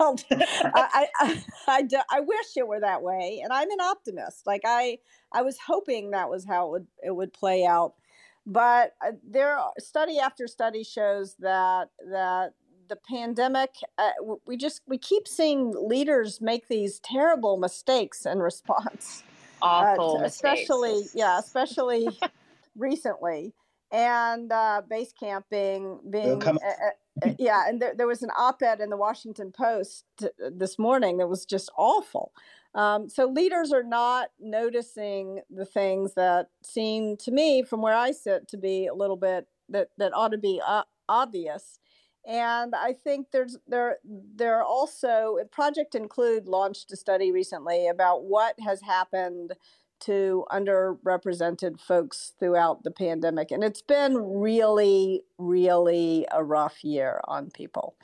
I, 0.00 1.06
I, 1.20 1.42
I, 1.68 1.88
I, 2.10 2.20
wish 2.20 2.56
it 2.56 2.66
were 2.66 2.80
that 2.80 3.02
way. 3.02 3.42
And 3.44 3.52
I'm 3.52 3.70
an 3.70 3.80
optimist. 3.82 4.46
Like 4.46 4.62
I, 4.64 4.96
I 5.30 5.42
was 5.42 5.58
hoping 5.66 6.12
that 6.12 6.30
was 6.30 6.46
how 6.46 6.68
it 6.68 6.70
would, 6.70 6.86
it 7.04 7.14
would 7.14 7.34
play 7.34 7.66
out 7.66 7.94
but 8.46 8.94
uh, 9.04 9.12
there 9.28 9.58
study 9.78 10.18
after 10.18 10.46
study 10.46 10.84
shows 10.84 11.34
that 11.38 11.88
that 12.10 12.52
the 12.88 12.96
pandemic 12.96 13.70
uh, 13.98 14.10
we 14.46 14.56
just 14.56 14.82
we 14.86 14.98
keep 14.98 15.26
seeing 15.26 15.72
leaders 15.76 16.40
make 16.40 16.68
these 16.68 17.00
terrible 17.00 17.56
mistakes 17.56 18.26
in 18.26 18.40
response. 18.40 19.22
Awful 19.62 20.18
uh, 20.20 20.24
especially 20.24 21.04
yeah 21.14 21.38
especially 21.38 22.08
recently. 22.76 23.54
And 23.92 24.50
uh, 24.50 24.82
base 24.88 25.12
camping 25.18 26.00
being 26.10 26.42
uh, 26.42 26.50
uh, 26.50 26.90
yeah 27.38 27.68
and 27.68 27.80
there, 27.80 27.94
there 27.96 28.06
was 28.06 28.22
an 28.22 28.30
op-ed 28.36 28.80
in 28.80 28.90
the 28.90 28.96
washington 28.96 29.52
post 29.52 30.04
this 30.50 30.78
morning 30.78 31.18
that 31.18 31.28
was 31.28 31.44
just 31.44 31.70
awful 31.76 32.32
um, 32.74 33.08
so 33.08 33.26
leaders 33.26 33.72
are 33.72 33.84
not 33.84 34.30
noticing 34.40 35.40
the 35.48 35.64
things 35.64 36.14
that 36.14 36.48
seem 36.62 37.16
to 37.18 37.30
me, 37.30 37.62
from 37.62 37.80
where 37.80 37.94
I 37.94 38.10
sit, 38.10 38.48
to 38.48 38.56
be 38.56 38.86
a 38.86 38.94
little 38.94 39.16
bit 39.16 39.46
that 39.68 39.90
that 39.98 40.12
ought 40.14 40.32
to 40.32 40.38
be 40.38 40.60
uh, 40.66 40.82
obvious. 41.08 41.78
And 42.26 42.74
I 42.74 42.92
think 42.92 43.28
there's 43.32 43.58
there 43.68 43.98
there 44.04 44.56
are 44.56 44.64
also 44.64 45.36
Project 45.52 45.94
Include 45.94 46.48
launched 46.48 46.90
a 46.90 46.96
study 46.96 47.30
recently 47.30 47.86
about 47.86 48.24
what 48.24 48.58
has 48.60 48.80
happened 48.82 49.52
to 50.06 50.44
underrepresented 50.50 51.80
folks 51.80 52.32
throughout 52.38 52.82
the 52.84 52.90
pandemic, 52.90 53.50
and 53.50 53.64
it's 53.64 53.82
been 53.82 54.16
really, 54.16 55.22
really 55.38 56.26
a 56.30 56.42
rough 56.42 56.84
year 56.84 57.20
on 57.24 57.50
people. 57.50 57.94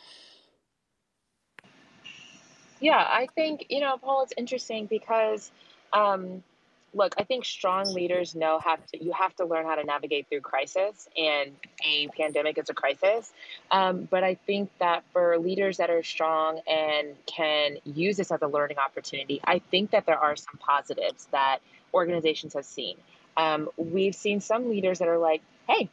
Yeah, 2.80 2.96
I 2.96 3.28
think, 3.34 3.66
you 3.68 3.80
know, 3.80 3.98
Paul, 3.98 4.22
it's 4.22 4.32
interesting 4.38 4.86
because, 4.86 5.52
um, 5.92 6.42
look, 6.94 7.14
I 7.18 7.24
think 7.24 7.44
strong 7.44 7.92
leaders 7.92 8.34
know 8.34 8.58
how 8.58 8.76
to, 8.76 9.04
you 9.04 9.12
have 9.12 9.36
to 9.36 9.44
learn 9.44 9.66
how 9.66 9.74
to 9.74 9.84
navigate 9.84 10.28
through 10.30 10.40
crisis, 10.40 11.06
and 11.16 11.52
a 11.84 12.08
pandemic 12.08 12.56
is 12.56 12.70
a 12.70 12.74
crisis. 12.74 13.32
Um, 13.70 14.08
but 14.10 14.24
I 14.24 14.34
think 14.34 14.70
that 14.78 15.04
for 15.12 15.38
leaders 15.38 15.76
that 15.76 15.90
are 15.90 16.02
strong 16.02 16.60
and 16.66 17.14
can 17.26 17.76
use 17.84 18.16
this 18.16 18.32
as 18.32 18.40
a 18.40 18.48
learning 18.48 18.78
opportunity, 18.78 19.40
I 19.44 19.58
think 19.70 19.90
that 19.90 20.06
there 20.06 20.18
are 20.18 20.34
some 20.34 20.56
positives 20.58 21.28
that 21.32 21.58
organizations 21.92 22.54
have 22.54 22.64
seen. 22.64 22.96
Um, 23.36 23.68
we've 23.76 24.14
seen 24.14 24.40
some 24.40 24.68
leaders 24.68 24.98
that 24.98 25.08
are 25.08 25.18
like, 25.18 25.42
hey, 25.68 25.88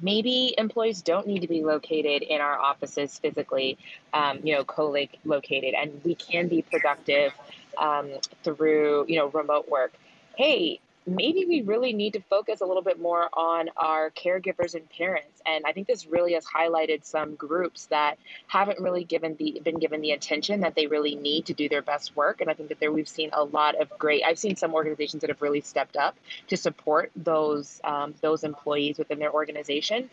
maybe 0.00 0.54
employees 0.58 1.02
don't 1.02 1.26
need 1.26 1.40
to 1.40 1.48
be 1.48 1.62
located 1.62 2.22
in 2.22 2.40
our 2.40 2.58
offices 2.58 3.18
physically, 3.18 3.78
um, 4.12 4.40
you 4.42 4.54
know, 4.54 4.64
co-located, 4.64 5.74
and 5.74 6.00
we 6.04 6.14
can 6.14 6.48
be 6.48 6.62
productive 6.62 7.32
um, 7.78 8.10
through, 8.42 9.06
you 9.08 9.16
know, 9.16 9.28
remote 9.28 9.68
work. 9.68 9.92
Hey, 10.36 10.80
maybe 11.06 11.44
we 11.46 11.62
really 11.62 11.92
need 11.92 12.14
to 12.14 12.20
focus 12.20 12.60
a 12.60 12.66
little 12.66 12.82
bit 12.82 13.00
more 13.00 13.28
on 13.32 13.68
our 13.76 14.10
caregivers 14.10 14.74
and 14.74 14.88
parents. 14.90 15.42
And 15.46 15.64
I 15.66 15.72
think 15.72 15.86
this 15.86 16.06
really 16.06 16.34
has 16.34 16.44
highlighted 16.46 17.04
some 17.04 17.34
groups 17.34 17.86
that 17.86 18.18
haven't 18.46 18.80
really 18.80 19.04
given 19.04 19.36
the 19.36 19.60
been 19.62 19.78
given 19.78 20.00
the 20.00 20.12
attention 20.12 20.60
that 20.60 20.74
they 20.74 20.86
really 20.86 21.14
need 21.14 21.46
to 21.46 21.54
do 21.54 21.68
their 21.68 21.82
best 21.82 22.16
work. 22.16 22.40
And 22.40 22.50
I 22.50 22.54
think 22.54 22.68
that 22.70 22.80
there 22.80 22.92
we've 22.92 23.08
seen 23.08 23.30
a 23.32 23.44
lot 23.44 23.80
of 23.80 23.90
great. 23.98 24.22
I've 24.24 24.38
seen 24.38 24.56
some 24.56 24.74
organizations 24.74 25.20
that 25.20 25.30
have 25.30 25.42
really 25.42 25.60
stepped 25.60 25.96
up 25.96 26.16
to 26.48 26.56
support 26.56 27.10
those 27.16 27.80
um, 27.84 28.14
those 28.20 28.44
employees 28.44 28.98
within 28.98 29.18
their 29.18 29.32
organization. 29.32 30.10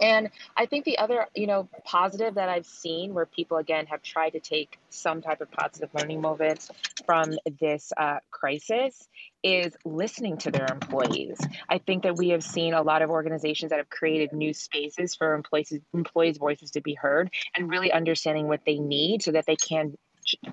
And 0.00 0.30
I 0.56 0.66
think 0.66 0.84
the 0.84 0.98
other, 0.98 1.26
you 1.34 1.46
know, 1.46 1.68
positive 1.84 2.34
that 2.34 2.48
I've 2.48 2.66
seen 2.66 3.14
where 3.14 3.26
people 3.26 3.56
again 3.56 3.86
have 3.86 4.02
tried 4.02 4.30
to 4.30 4.40
take 4.40 4.78
some 4.90 5.22
type 5.22 5.40
of 5.40 5.50
positive 5.50 5.90
learning 5.94 6.20
moments 6.20 6.70
from 7.04 7.34
this 7.60 7.92
uh, 7.96 8.18
crisis 8.30 9.08
is 9.42 9.76
listening 9.84 10.36
to 10.38 10.50
their 10.50 10.66
employees. 10.66 11.38
I 11.68 11.78
think 11.78 12.02
that 12.04 12.16
we 12.16 12.30
have 12.30 12.42
seen 12.42 12.74
a 12.74 12.82
lot 12.82 13.02
of 13.02 13.10
organizations 13.10 13.70
that 13.70 13.78
have 13.78 13.90
created 13.90 14.32
new 14.32 14.52
spaces 14.52 15.14
for 15.14 15.34
employees 15.34 15.72
employees' 15.94 16.38
voices 16.38 16.72
to 16.72 16.80
be 16.80 16.94
heard 16.94 17.30
and 17.56 17.70
really 17.70 17.92
understanding 17.92 18.48
what 18.48 18.60
they 18.64 18.78
need 18.78 19.22
so 19.22 19.32
that 19.32 19.46
they 19.46 19.56
can 19.56 19.96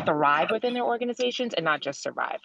thrive 0.05 0.49
within 0.51 0.73
their 0.73 0.83
organizations 0.83 1.53
and 1.53 1.63
not 1.65 1.81
just 1.81 2.01
survive. 2.01 2.39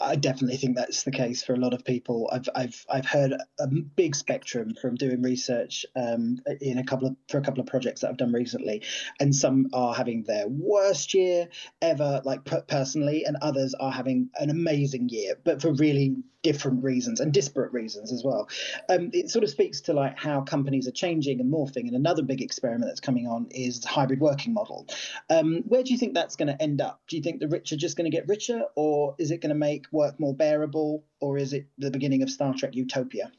I 0.00 0.16
definitely 0.16 0.56
think 0.56 0.76
that's 0.76 1.02
the 1.04 1.10
case 1.10 1.42
for 1.42 1.54
a 1.54 1.58
lot 1.58 1.74
of 1.74 1.84
people. 1.84 2.28
I've 2.32 2.48
I've 2.54 2.86
I've 2.90 3.06
heard 3.06 3.34
a 3.58 3.66
big 3.68 4.14
spectrum 4.14 4.74
from 4.80 4.96
doing 4.96 5.22
research 5.22 5.86
um, 5.94 6.40
in 6.60 6.78
a 6.78 6.84
couple 6.84 7.08
of 7.08 7.16
for 7.28 7.38
a 7.38 7.42
couple 7.42 7.60
of 7.60 7.66
projects 7.66 8.00
that 8.00 8.10
I've 8.10 8.16
done 8.16 8.32
recently, 8.32 8.82
and 9.20 9.34
some 9.34 9.68
are 9.72 9.94
having 9.94 10.24
their 10.24 10.48
worst 10.48 11.14
year 11.14 11.48
ever, 11.80 12.22
like 12.24 12.44
personally, 12.68 13.24
and 13.24 13.36
others 13.42 13.74
are 13.74 13.92
having 13.92 14.30
an 14.36 14.50
amazing 14.50 15.08
year, 15.08 15.34
but 15.44 15.62
for 15.62 15.72
really 15.72 16.16
different 16.42 16.82
reasons 16.82 17.20
and 17.20 17.32
disparate 17.32 17.72
reasons 17.72 18.12
as 18.12 18.24
well. 18.24 18.48
Um, 18.88 19.10
it 19.12 19.30
sort 19.30 19.44
of 19.44 19.50
speaks 19.50 19.82
to 19.82 19.92
like 19.92 20.18
how 20.18 20.40
companies 20.40 20.88
are 20.88 20.92
changing 20.92 21.40
and 21.40 21.52
morphing. 21.52 21.86
And 21.86 21.94
another 21.94 22.22
big 22.22 22.42
experiment 22.42 22.90
that's 22.90 23.00
coming 23.00 23.26
on 23.26 23.46
is 23.50 23.80
the 23.80 23.88
hybrid 23.88 24.20
working 24.20 24.52
model. 24.52 24.86
Um, 25.30 25.62
where 25.66 25.82
do 25.82 25.92
you 25.92 25.98
think 25.98 26.14
that's 26.14 26.36
going 26.36 26.48
to 26.48 26.60
end 26.60 26.80
up? 26.80 27.00
Do 27.08 27.16
you 27.16 27.22
think 27.22 27.40
the 27.40 27.48
rich 27.48 27.72
are 27.72 27.76
just 27.76 27.96
going 27.96 28.10
to 28.10 28.16
get 28.16 28.28
richer, 28.28 28.62
or 28.74 29.14
is 29.18 29.30
it 29.30 29.40
going 29.40 29.50
to 29.50 29.58
make 29.58 29.81
make 29.82 29.92
work 29.92 30.18
more 30.18 30.34
bearable, 30.34 31.04
or 31.20 31.38
is 31.38 31.52
it 31.52 31.66
the 31.78 31.90
beginning 31.90 32.22
of 32.22 32.30
Star 32.30 32.54
Trek 32.54 32.74
Utopia? 32.74 33.30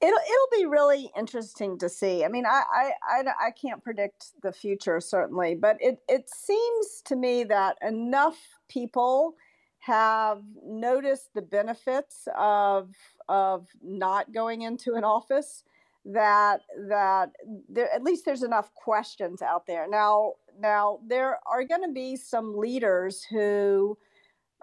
It'll 0.00 0.18
it'll 0.18 0.60
be 0.60 0.66
really 0.66 1.10
interesting 1.16 1.78
to 1.78 1.88
see. 1.88 2.24
I 2.24 2.28
mean, 2.28 2.44
I, 2.46 2.62
I 2.72 2.90
I, 3.02 3.46
I 3.46 3.50
can't 3.50 3.82
predict 3.82 4.32
the 4.42 4.52
future 4.52 5.00
certainly, 5.00 5.54
but 5.54 5.78
it 5.80 6.00
it 6.08 6.28
seems 6.28 7.02
to 7.06 7.16
me 7.16 7.44
that 7.44 7.78
enough 7.82 8.38
people 8.68 9.36
have 9.78 10.42
noticed 10.64 11.32
the 11.34 11.42
benefits 11.42 12.28
of 12.36 12.90
of 13.28 13.68
not 13.82 14.32
going 14.32 14.62
into 14.62 14.94
an 14.94 15.04
office 15.04 15.64
that 16.04 16.60
that 16.88 17.30
there 17.68 17.92
at 17.92 18.02
least 18.02 18.24
there's 18.24 18.44
enough 18.44 18.72
questions 18.74 19.42
out 19.42 19.66
there 19.66 19.88
now 19.88 20.34
now 20.60 21.00
there 21.04 21.40
are 21.46 21.64
going 21.64 21.82
to 21.82 21.92
be 21.92 22.14
some 22.14 22.56
leaders 22.56 23.24
who 23.24 23.98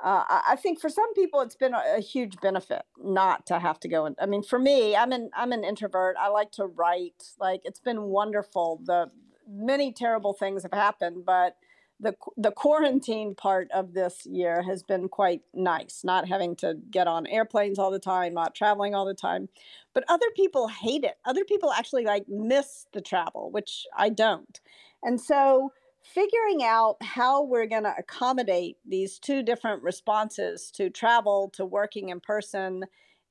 uh, 0.03 0.25
I 0.27 0.57
think 0.57 0.81
for 0.81 0.89
some 0.89 1.13
people 1.13 1.39
it's 1.39 1.55
been 1.55 1.73
a, 1.73 1.95
a, 1.97 2.01
huge 2.01 2.35
benefit 2.41 2.81
not 3.01 3.45
to 3.45 3.57
have 3.57 3.79
to 3.79 3.87
go 3.87 4.05
in. 4.05 4.15
I 4.19 4.25
mean, 4.25 4.43
for 4.43 4.59
me, 4.59 4.97
I'm 4.97 5.13
an 5.13 5.29
I'm 5.33 5.53
an 5.53 5.63
introvert. 5.63 6.17
I 6.19 6.27
like 6.27 6.51
to 6.53 6.65
write. 6.65 7.23
Like 7.39 7.61
it's 7.63 7.79
been 7.79 8.03
wonderful. 8.03 8.81
The 8.83 9.09
many 9.49 9.93
terrible 9.93 10.33
things 10.33 10.63
have 10.63 10.73
happened, 10.73 11.23
but 11.25 11.55
the 12.01 12.15
the 12.35 12.51
quarantine 12.51 13.33
part 13.33 13.71
of 13.71 13.93
this 13.93 14.25
year 14.25 14.61
has 14.63 14.83
been 14.83 15.07
quite 15.07 15.41
nice. 15.53 16.01
Not 16.03 16.27
having 16.27 16.57
to 16.57 16.75
get 16.91 17.07
on 17.07 17.25
airplanes 17.25 17.79
all 17.79 17.89
the 17.89 17.97
time, 17.97 18.33
not 18.33 18.55
traveling 18.55 18.93
all 18.93 19.05
the 19.05 19.13
time. 19.13 19.47
But 19.93 20.03
other 20.09 20.27
people 20.35 20.67
hate 20.67 21.05
it. 21.05 21.17
Other 21.23 21.45
people 21.45 21.71
actually 21.71 22.03
like 22.03 22.27
miss 22.27 22.87
the 22.91 23.01
travel, 23.01 23.51
which 23.51 23.85
I 23.97 24.09
don't. 24.09 24.59
And 25.01 25.21
so 25.21 25.71
figuring 26.03 26.63
out 26.63 26.97
how 27.01 27.43
we're 27.43 27.65
going 27.65 27.83
to 27.83 27.93
accommodate 27.97 28.77
these 28.85 29.17
two 29.19 29.41
different 29.41 29.81
responses 29.81 30.69
to 30.71 30.89
travel 30.89 31.49
to 31.53 31.65
working 31.65 32.09
in 32.09 32.19
person 32.19 32.83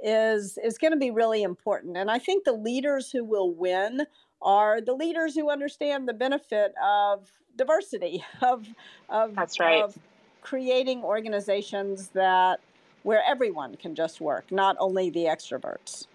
is 0.05 0.59
is 0.65 0.79
going 0.79 0.93
to 0.93 0.99
be 0.99 1.11
really 1.11 1.43
important. 1.43 1.97
And 1.97 2.11
i 2.11 2.19
think 2.19 2.45
the 2.45 2.53
leaders 2.53 3.11
who 3.11 3.25
will 3.25 3.53
win 3.53 4.07
are 4.41 4.81
the 4.81 4.95
leaders 4.95 5.35
who 5.35 5.51
understand 5.51 6.09
the 6.09 6.15
benefit 6.15 6.75
of 6.83 7.31
diversity 7.57 8.25
of 8.43 8.67
of 9.09 9.35
that's 9.35 9.61
right. 9.61 9.83
of 9.83 9.97
creating 10.41 11.05
organizations 11.05 12.09
that 12.09 12.59
where 13.05 13.23
everyone 13.27 13.77
can 13.77 13.95
just 13.95 14.21
work 14.21 14.51
not 14.51 14.77
only 14.79 15.11
the 15.11 15.25
extroverts. 15.25 16.07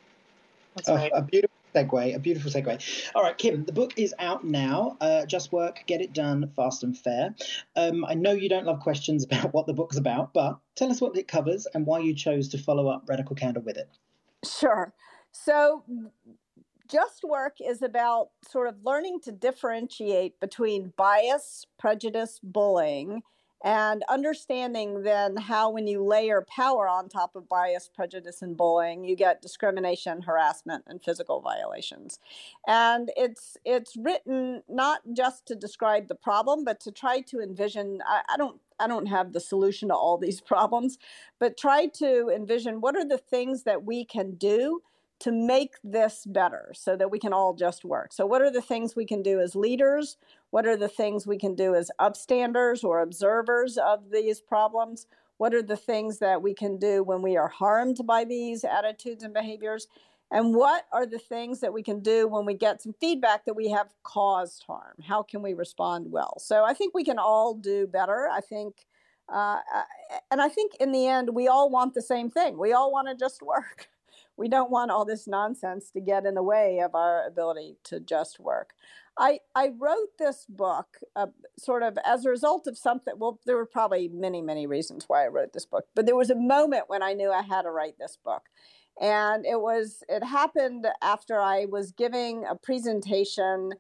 That's 0.76 0.90
right. 0.90 1.12
a 1.14 1.22
beautiful 1.22 1.57
segue, 1.78 2.16
a 2.16 2.20
beautiful 2.20 2.52
segue. 2.52 3.12
All 3.16 3.24
right, 3.24 3.38
Kim, 3.38 3.66
the 3.66 3.72
book 3.72 3.94
is 3.98 4.14
out 4.20 4.44
now. 4.44 4.98
Uh, 5.02 5.26
Just 5.26 5.52
Work, 5.52 5.84
Get 5.88 6.02
It 6.02 6.14
Done, 6.14 6.52
Fast 6.56 6.84
and 6.84 6.98
Fair. 6.98 7.36
Um, 7.76 8.06
I 8.06 8.14
know 8.14 8.32
you 8.32 8.50
don't 8.50 8.66
love 8.66 8.80
questions 8.80 9.24
about 9.32 9.54
what 9.54 9.68
the 9.68 9.74
book's 9.74 9.98
about, 9.98 10.34
but 10.34 10.58
tell 10.76 10.92
us 10.92 11.02
what 11.02 11.18
it 11.18 11.28
covers 11.28 11.68
and 11.74 11.86
why 11.86 12.00
you 12.00 12.14
chose 12.14 12.48
to 12.50 12.58
follow 12.58 12.88
up 12.88 13.04
Radical 13.08 13.36
Candor 13.36 13.62
with 13.62 13.78
it. 13.78 13.90
Sure. 14.46 14.94
So, 15.32 15.84
Just 16.90 17.24
Work 17.24 17.58
is 17.60 17.82
about 17.82 18.30
sort 18.48 18.68
of 18.68 18.76
learning 18.84 19.20
to 19.26 19.32
differentiate 19.32 20.40
between 20.40 20.94
bias, 20.98 21.66
prejudice, 21.78 22.40
bullying 22.42 23.22
and 23.64 24.04
understanding 24.10 25.04
then 25.04 25.36
how 25.36 25.70
when 25.72 25.88
you 25.88 26.04
layer 26.04 26.46
power 26.48 26.88
on 26.88 27.10
top 27.10 27.36
of 27.36 27.50
bias 27.50 27.90
prejudice 27.94 28.42
and 28.42 28.56
bullying 28.56 29.04
you 29.04 29.16
get 29.16 29.42
discrimination 29.42 30.22
harassment 30.22 30.84
and 30.88 31.02
physical 31.02 31.42
violations. 31.42 32.20
And 32.68 33.12
it's 33.18 33.58
it's 33.66 33.98
written 33.98 34.64
not 34.70 35.02
just 35.14 35.48
to 35.48 35.56
describe 35.56 36.08
the 36.08 36.16
problem 36.16 36.64
but 36.64 36.80
to 36.82 36.92
try 36.92 37.22
to 37.22 37.42
envision 37.42 38.02
I, 38.06 38.22
I 38.30 38.38
don't 38.38 38.60
I 38.80 38.88
don't 38.88 39.08
have 39.08 39.34
the 39.34 39.40
solution 39.40 39.90
to 39.90 39.96
all 39.96 40.18
these 40.18 40.42
problems, 40.54 40.98
but 41.40 41.58
try 41.58 41.88
to 41.96 42.30
envision 42.34 42.82
what 42.82 42.96
are 42.96 43.06
the 43.08 43.18
things 43.18 43.64
that 43.64 43.84
we 43.84 44.06
can 44.06 44.36
do 44.36 44.82
to 45.20 45.32
make 45.32 45.76
this 45.84 46.26
better 46.26 46.72
so 46.76 46.96
that 46.96 47.10
we 47.10 47.20
can 47.20 47.34
all 47.34 47.54
just 47.54 47.84
work. 47.84 48.14
So, 48.14 48.26
what 48.26 48.42
are 48.42 48.52
the 48.52 48.62
things 48.62 48.96
we 48.96 49.06
can 49.06 49.24
do 49.24 49.40
as 49.40 49.56
leaders? 49.56 50.18
What 50.52 50.66
are 50.68 50.78
the 50.78 50.88
things 50.88 51.26
we 51.26 51.38
can 51.38 51.56
do 51.56 51.76
as 51.76 51.92
upstanders 52.00 52.84
or 52.84 53.02
observers 53.02 53.78
of 53.78 54.12
these 54.12 54.40
problems? 54.40 55.08
What 55.38 55.54
are 55.54 55.62
the 55.62 55.78
things 55.78 56.20
that 56.20 56.42
we 56.42 56.54
can 56.54 56.78
do 56.78 57.04
when 57.04 57.22
we 57.22 57.38
are 57.38 57.48
harmed 57.48 58.00
by 58.06 58.24
these 58.24 58.64
attitudes 58.64 59.24
and 59.24 59.34
behaviors? 59.34 59.88
And 60.30 60.54
what 60.54 60.86
are 60.92 61.06
the 61.06 61.20
things 61.20 61.62
that 61.62 61.74
we 61.74 61.84
can 61.84 62.02
do 62.02 62.28
when 62.28 62.46
we 62.46 62.54
get 62.54 62.82
some 62.82 62.94
feedback 63.00 63.46
that 63.46 63.56
we 63.56 63.70
have 63.70 63.94
caused 64.04 64.64
harm? 64.68 64.98
How 65.08 65.24
can 65.24 65.42
we 65.42 65.54
respond 65.54 66.12
well? 66.12 66.38
So, 66.40 66.64
I 66.64 66.74
think 66.74 66.94
we 66.94 67.04
can 67.04 67.18
all 67.18 67.56
do 67.56 67.88
better. 67.88 68.30
I 68.32 68.42
think. 68.42 68.86
Uh, 69.30 69.60
and 70.32 70.42
I 70.42 70.48
think 70.48 70.76
in 70.80 70.94
the 70.94 71.06
end, 71.06 71.32
we 71.34 71.50
all 71.50 71.70
want 71.70 71.94
the 71.94 72.02
same 72.02 72.30
thing. 72.30 72.58
We 72.58 72.72
all 72.72 72.94
want 72.94 73.10
to 73.10 73.16
just 73.16 73.42
work 73.42 73.90
we 74.38 74.48
don't 74.48 74.72
want 74.72 74.92
all 74.92 75.04
this 75.04 75.28
nonsense 75.28 75.90
to 75.92 76.00
get 76.00 76.26
in 76.26 76.36
the 76.36 76.44
way 76.44 76.80
of 76.80 76.96
our 76.96 77.26
ability 77.26 77.78
to 77.86 78.00
just 78.00 78.40
work. 78.40 78.74
I, 79.18 79.40
I 79.56 79.70
wrote 79.78 80.18
this 80.20 80.46
book 80.48 81.00
uh, 81.16 81.28
sort 81.58 81.82
of 81.82 81.98
as 82.06 82.26
a 82.26 82.30
result 82.30 82.68
of 82.68 82.78
something. 82.78 83.16
Well, 83.18 83.40
there 83.46 83.56
were 83.56 83.66
probably 83.66 84.08
many, 84.10 84.42
many 84.42 84.68
reasons 84.68 85.06
why 85.08 85.26
I 85.26 85.30
wrote 85.30 85.54
this 85.54 85.66
book, 85.66 85.86
but 85.96 86.06
there 86.06 86.16
was 86.16 86.30
a 86.30 86.36
moment 86.36 86.84
when 86.88 87.02
I 87.02 87.14
knew 87.14 87.32
I 87.32 87.42
had 87.42 87.64
to 87.64 87.72
write 87.72 87.98
this 88.00 88.18
book. 88.24 88.44
And 89.02 89.46
it 89.46 89.60
was, 89.60 90.04
it 90.08 90.24
happened 90.24 90.88
after 91.02 91.40
I 91.40 91.66
was 91.66 91.92
giving 91.92 92.46
a 92.46 92.56
presentation 92.56 93.74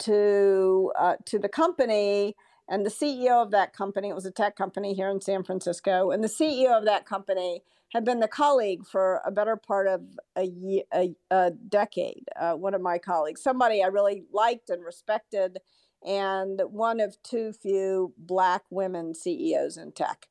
to, 0.00 0.92
uh, 0.98 1.16
to 1.26 1.38
the 1.38 1.48
company 1.48 2.36
and 2.68 2.84
the 2.84 2.90
CEO 2.90 3.42
of 3.42 3.50
that 3.50 3.74
company, 3.74 4.08
it 4.08 4.14
was 4.14 4.26
a 4.26 4.30
tech 4.30 4.56
company 4.56 4.94
here 4.94 5.10
in 5.10 5.20
San 5.20 5.44
Francisco, 5.44 6.10
and 6.10 6.24
the 6.24 6.28
CEO 6.28 6.76
of 6.76 6.86
that 6.86 7.04
company 7.04 7.62
had 7.94 8.04
been 8.04 8.18
the 8.18 8.28
colleague 8.28 8.84
for 8.84 9.20
a 9.24 9.30
better 9.30 9.56
part 9.56 9.86
of 9.86 10.02
a, 10.36 10.82
a, 10.92 11.14
a 11.30 11.52
decade. 11.52 12.24
Uh, 12.38 12.54
one 12.54 12.74
of 12.74 12.82
my 12.82 12.98
colleagues, 12.98 13.40
somebody 13.40 13.82
I 13.82 13.86
really 13.86 14.24
liked 14.32 14.68
and 14.68 14.84
respected, 14.84 15.58
and 16.04 16.60
one 16.66 16.98
of 16.98 17.16
too 17.22 17.52
few 17.52 18.12
Black 18.18 18.62
women 18.68 19.14
CEOs 19.14 19.76
in 19.76 19.92
tech. 19.92 20.26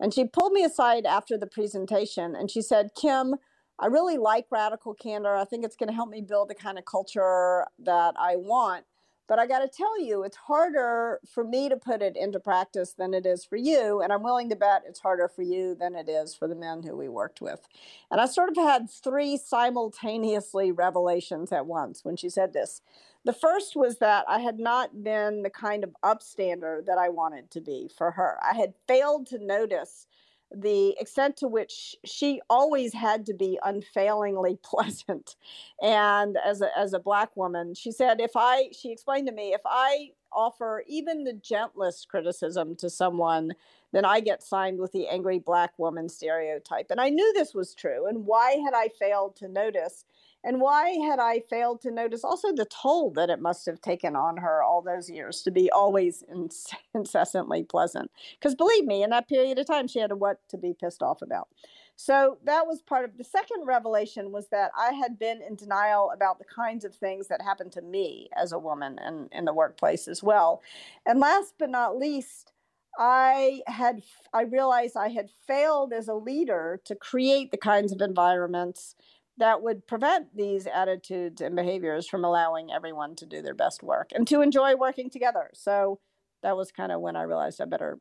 And 0.00 0.14
she 0.14 0.24
pulled 0.24 0.52
me 0.52 0.62
aside 0.62 1.06
after 1.06 1.36
the 1.36 1.48
presentation 1.48 2.36
and 2.36 2.50
she 2.50 2.62
said, 2.62 2.90
Kim, 2.98 3.34
I 3.80 3.86
really 3.86 4.16
like 4.16 4.46
radical 4.50 4.94
candor. 4.94 5.34
I 5.34 5.44
think 5.44 5.64
it's 5.64 5.76
going 5.76 5.88
to 5.88 5.94
help 5.94 6.08
me 6.08 6.20
build 6.20 6.48
the 6.48 6.54
kind 6.54 6.78
of 6.78 6.84
culture 6.84 7.66
that 7.80 8.14
I 8.18 8.36
want. 8.36 8.84
But 9.28 9.38
I 9.38 9.46
got 9.46 9.58
to 9.58 9.68
tell 9.68 10.00
you, 10.00 10.24
it's 10.24 10.36
harder 10.36 11.20
for 11.26 11.44
me 11.44 11.68
to 11.68 11.76
put 11.76 12.00
it 12.00 12.16
into 12.16 12.40
practice 12.40 12.94
than 12.94 13.12
it 13.12 13.26
is 13.26 13.44
for 13.44 13.56
you. 13.56 14.00
And 14.00 14.10
I'm 14.12 14.22
willing 14.22 14.48
to 14.48 14.56
bet 14.56 14.84
it's 14.86 15.00
harder 15.00 15.28
for 15.28 15.42
you 15.42 15.74
than 15.74 15.94
it 15.94 16.08
is 16.08 16.34
for 16.34 16.48
the 16.48 16.54
men 16.54 16.82
who 16.82 16.96
we 16.96 17.08
worked 17.08 17.42
with. 17.42 17.68
And 18.10 18.20
I 18.20 18.26
sort 18.26 18.48
of 18.48 18.56
had 18.56 18.90
three 18.90 19.36
simultaneously 19.36 20.72
revelations 20.72 21.52
at 21.52 21.66
once 21.66 22.04
when 22.04 22.16
she 22.16 22.30
said 22.30 22.54
this. 22.54 22.80
The 23.24 23.34
first 23.34 23.76
was 23.76 23.98
that 23.98 24.24
I 24.26 24.38
had 24.38 24.58
not 24.58 25.04
been 25.04 25.42
the 25.42 25.50
kind 25.50 25.84
of 25.84 25.94
upstander 26.02 26.84
that 26.86 26.96
I 26.96 27.10
wanted 27.10 27.50
to 27.50 27.60
be 27.60 27.90
for 27.94 28.12
her. 28.12 28.38
I 28.42 28.56
had 28.56 28.72
failed 28.86 29.26
to 29.26 29.38
notice 29.38 30.06
the 30.54 30.96
extent 31.00 31.36
to 31.36 31.48
which 31.48 31.94
she 32.04 32.40
always 32.48 32.94
had 32.94 33.26
to 33.26 33.34
be 33.34 33.58
unfailingly 33.64 34.58
pleasant. 34.64 35.36
And 35.82 36.36
as 36.44 36.62
a, 36.62 36.76
as 36.78 36.92
a 36.92 36.98
black 36.98 37.36
woman 37.36 37.74
she 37.74 37.92
said 37.92 38.20
if 38.20 38.32
i 38.36 38.68
she 38.72 38.90
explained 38.90 39.26
to 39.26 39.32
me 39.32 39.54
if 39.54 39.60
i 39.64 40.10
offer 40.32 40.82
even 40.86 41.24
the 41.24 41.32
gentlest 41.32 42.08
criticism 42.08 42.76
to 42.76 42.90
someone 42.90 43.52
then 43.92 44.04
i 44.04 44.20
get 44.20 44.42
signed 44.42 44.78
with 44.78 44.92
the 44.92 45.08
angry 45.08 45.38
black 45.38 45.72
woman 45.78 46.08
stereotype. 46.08 46.90
And 46.90 47.00
i 47.00 47.08
knew 47.08 47.32
this 47.32 47.54
was 47.54 47.74
true. 47.74 48.06
And 48.06 48.26
why 48.26 48.62
had 48.64 48.74
i 48.74 48.88
failed 48.98 49.36
to 49.36 49.48
notice 49.48 50.04
and 50.44 50.60
why 50.60 50.90
had 50.90 51.18
I 51.18 51.40
failed 51.50 51.80
to 51.82 51.90
notice 51.90 52.22
also 52.24 52.52
the 52.52 52.66
toll 52.66 53.10
that 53.12 53.30
it 53.30 53.40
must 53.40 53.66
have 53.66 53.80
taken 53.80 54.14
on 54.14 54.36
her 54.36 54.62
all 54.62 54.82
those 54.82 55.10
years 55.10 55.42
to 55.42 55.50
be 55.50 55.70
always 55.70 56.22
incessantly 56.94 57.64
pleasant? 57.64 58.10
Because 58.38 58.54
believe 58.54 58.84
me, 58.84 59.02
in 59.02 59.10
that 59.10 59.28
period 59.28 59.58
of 59.58 59.66
time, 59.66 59.88
she 59.88 59.98
had 59.98 60.10
a 60.10 60.16
what 60.16 60.40
to 60.48 60.56
be 60.56 60.74
pissed 60.74 61.02
off 61.02 61.22
about. 61.22 61.48
So 61.96 62.38
that 62.44 62.68
was 62.68 62.80
part 62.80 63.04
of 63.04 63.18
the 63.18 63.24
second 63.24 63.66
revelation 63.66 64.30
was 64.30 64.48
that 64.50 64.70
I 64.78 64.92
had 64.92 65.18
been 65.18 65.42
in 65.42 65.56
denial 65.56 66.12
about 66.14 66.38
the 66.38 66.44
kinds 66.44 66.84
of 66.84 66.94
things 66.94 67.26
that 67.26 67.42
happened 67.42 67.72
to 67.72 67.82
me 67.82 68.28
as 68.36 68.52
a 68.52 68.58
woman 68.58 69.00
and 69.00 69.28
in 69.32 69.44
the 69.44 69.52
workplace 69.52 70.06
as 70.06 70.22
well. 70.22 70.62
And 71.04 71.18
last 71.18 71.54
but 71.58 71.70
not 71.70 71.98
least, 71.98 72.52
I 72.96 73.62
had 73.66 74.02
I 74.32 74.42
realized 74.42 74.96
I 74.96 75.08
had 75.08 75.30
failed 75.46 75.92
as 75.92 76.08
a 76.08 76.14
leader 76.14 76.80
to 76.84 76.94
create 76.94 77.50
the 77.50 77.56
kinds 77.56 77.92
of 77.92 78.00
environments 78.00 78.94
that 79.38 79.62
would 79.62 79.86
prevent 79.86 80.36
these 80.36 80.66
attitudes 80.66 81.40
and 81.40 81.56
behaviors 81.56 82.08
from 82.08 82.24
allowing 82.24 82.70
everyone 82.70 83.14
to 83.16 83.26
do 83.26 83.40
their 83.40 83.54
best 83.54 83.82
work 83.82 84.10
and 84.14 84.26
to 84.28 84.42
enjoy 84.42 84.74
working 84.76 85.10
together. 85.10 85.50
So 85.54 86.00
that 86.42 86.56
was 86.56 86.70
kind 86.72 86.92
of 86.92 87.00
when 87.00 87.16
I 87.16 87.22
realized 87.22 87.60
I 87.60 87.64
better 87.64 87.98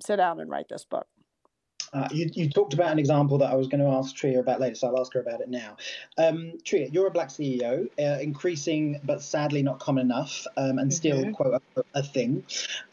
sit 0.00 0.16
down 0.16 0.40
and 0.40 0.50
write 0.50 0.68
this 0.68 0.84
book. 0.84 1.06
Uh, 1.92 2.08
you, 2.10 2.30
you, 2.32 2.48
talked 2.48 2.72
about 2.72 2.90
an 2.90 2.98
example 2.98 3.36
that 3.36 3.50
I 3.50 3.54
was 3.54 3.68
going 3.68 3.82
to 3.82 3.86
ask 3.86 4.14
Trier 4.16 4.40
about 4.40 4.60
later, 4.60 4.74
so 4.74 4.88
I'll 4.88 4.98
ask 4.98 5.12
her 5.12 5.20
about 5.20 5.42
it 5.42 5.50
now. 5.50 5.76
Um, 6.16 6.54
Trier, 6.64 6.88
you're 6.90 7.06
a 7.06 7.10
black 7.10 7.28
CEO, 7.28 7.86
uh, 7.98 8.18
increasing 8.18 8.98
but 9.04 9.20
sadly 9.20 9.62
not 9.62 9.78
common 9.78 10.06
enough, 10.06 10.46
um, 10.56 10.78
and 10.78 10.90
mm-hmm. 10.90 10.90
still 10.90 11.32
quote 11.32 11.62
a 11.94 12.02
thing. 12.02 12.44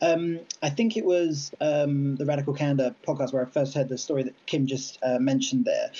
Um, 0.02 0.42
I 0.62 0.70
think 0.70 0.98
it 0.98 1.06
was 1.06 1.52
um, 1.62 2.18
the 2.18 2.26
Radical 2.26 2.54
Candor 2.54 2.94
podcast 3.08 3.32
where 3.32 3.46
I 3.46 3.50
first 3.50 3.74
heard 3.74 3.88
the 3.88 3.98
story 3.98 4.24
that 4.24 4.46
Kim 4.48 4.68
just 4.68 5.00
uh, 5.02 5.18
mentioned 5.18 5.64
there. 5.64 5.92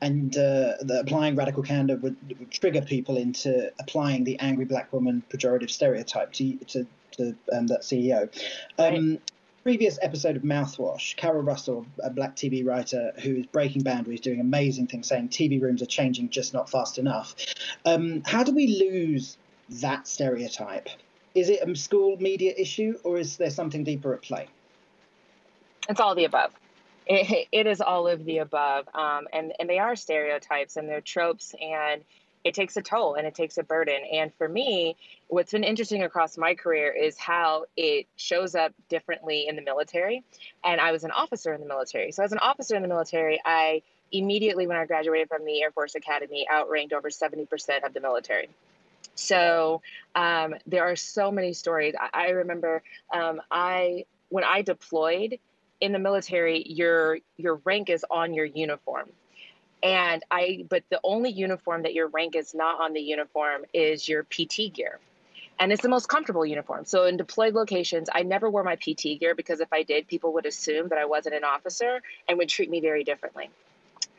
Um, 0.00 0.08
and 0.08 0.36
uh, 0.36 0.72
the 0.80 1.00
applying 1.00 1.36
radical 1.36 1.62
candor 1.62 1.96
would, 1.96 2.16
would, 2.28 2.50
trigger 2.50 2.82
people 2.82 3.16
into 3.16 3.72
applying 3.80 4.24
the 4.24 4.38
angry 4.38 4.64
black 4.64 4.92
woman 4.92 5.22
pejorative 5.30 5.70
stereotype 5.70 6.32
to, 6.34 6.56
to, 6.56 6.86
to 7.12 7.36
um, 7.52 7.66
that 7.66 7.82
CEO. 7.82 8.28
Right 8.78 9.20
previous 9.68 9.98
episode 10.00 10.34
of 10.34 10.42
Mouthwash, 10.42 11.14
Carol 11.16 11.42
Russell, 11.42 11.84
a 12.02 12.08
black 12.08 12.34
TV 12.36 12.66
writer 12.66 13.12
who 13.22 13.36
is 13.36 13.44
breaking 13.46 13.82
boundaries, 13.82 14.18
doing 14.18 14.40
amazing 14.40 14.86
things, 14.86 15.08
saying 15.08 15.28
TV 15.28 15.60
rooms 15.60 15.82
are 15.82 15.86
changing, 15.86 16.30
just 16.30 16.54
not 16.54 16.70
fast 16.70 16.96
enough. 16.96 17.34
Um, 17.84 18.22
how 18.24 18.42
do 18.42 18.54
we 18.54 18.66
lose 18.66 19.36
that 19.68 20.08
stereotype? 20.08 20.88
Is 21.34 21.50
it 21.50 21.60
a 21.60 21.76
school 21.76 22.16
media 22.18 22.54
issue, 22.56 22.98
or 23.04 23.18
is 23.18 23.36
there 23.36 23.50
something 23.50 23.84
deeper 23.84 24.14
at 24.14 24.22
play? 24.22 24.48
It's 25.86 26.00
all 26.00 26.14
the 26.14 26.24
above. 26.24 26.54
It, 27.08 27.48
it 27.50 27.66
is 27.66 27.80
all 27.80 28.06
of 28.06 28.24
the 28.24 28.38
above, 28.38 28.88
um, 28.94 29.28
and 29.32 29.52
and 29.58 29.68
they 29.68 29.78
are 29.78 29.96
stereotypes 29.96 30.76
and 30.76 30.88
they're 30.88 31.00
tropes 31.00 31.54
and 31.60 32.02
it 32.44 32.54
takes 32.54 32.76
a 32.76 32.82
toll 32.82 33.14
and 33.14 33.26
it 33.26 33.34
takes 33.34 33.58
a 33.58 33.62
burden. 33.62 34.00
And 34.12 34.32
for 34.34 34.48
me, 34.48 34.96
what's 35.28 35.52
been 35.52 35.64
interesting 35.64 36.02
across 36.02 36.38
my 36.38 36.54
career 36.54 36.90
is 36.90 37.18
how 37.18 37.64
it 37.76 38.06
shows 38.16 38.54
up 38.54 38.72
differently 38.88 39.46
in 39.48 39.56
the 39.56 39.62
military. 39.62 40.24
And 40.64 40.80
I 40.80 40.92
was 40.92 41.04
an 41.04 41.10
officer 41.10 41.52
in 41.52 41.60
the 41.60 41.66
military. 41.66 42.12
So, 42.12 42.22
as 42.22 42.32
an 42.32 42.38
officer 42.38 42.76
in 42.76 42.82
the 42.82 42.88
military, 42.88 43.40
I 43.44 43.82
immediately, 44.12 44.66
when 44.66 44.76
I 44.76 44.86
graduated 44.86 45.28
from 45.28 45.44
the 45.44 45.60
Air 45.62 45.70
Force 45.70 45.94
Academy, 45.94 46.46
outranked 46.50 46.92
over 46.92 47.10
70% 47.10 47.84
of 47.84 47.92
the 47.92 48.00
military. 48.00 48.48
So, 49.14 49.82
um, 50.14 50.54
there 50.66 50.84
are 50.84 50.96
so 50.96 51.30
many 51.30 51.52
stories. 51.52 51.94
I, 52.00 52.26
I 52.26 52.28
remember 52.30 52.82
um, 53.12 53.42
I, 53.50 54.04
when 54.28 54.44
I 54.44 54.62
deployed, 54.62 55.38
in 55.80 55.92
the 55.92 55.98
military 55.98 56.64
your 56.66 57.18
your 57.36 57.60
rank 57.64 57.88
is 57.88 58.04
on 58.10 58.34
your 58.34 58.44
uniform 58.44 59.08
and 59.82 60.24
I, 60.30 60.64
but 60.68 60.82
the 60.90 61.00
only 61.04 61.30
uniform 61.30 61.82
that 61.82 61.94
your 61.94 62.08
rank 62.08 62.34
is 62.34 62.54
not 62.54 62.80
on 62.80 62.92
the 62.92 63.00
uniform 63.00 63.64
is 63.72 64.08
your 64.08 64.24
PT 64.24 64.72
gear. 64.72 64.98
And 65.60 65.72
it's 65.72 65.82
the 65.82 65.88
most 65.88 66.08
comfortable 66.08 66.46
uniform. 66.46 66.84
So 66.84 67.04
in 67.04 67.16
deployed 67.16 67.54
locations, 67.54 68.08
I 68.12 68.22
never 68.22 68.48
wore 68.48 68.62
my 68.62 68.76
PT 68.76 69.18
gear 69.18 69.34
because 69.34 69.60
if 69.60 69.72
I 69.72 69.82
did, 69.82 70.06
people 70.06 70.32
would 70.34 70.46
assume 70.46 70.88
that 70.88 70.98
I 70.98 71.04
wasn't 71.04 71.34
an 71.34 71.44
officer 71.44 72.00
and 72.28 72.38
would 72.38 72.48
treat 72.48 72.70
me 72.70 72.80
very 72.80 73.02
differently. 73.02 73.50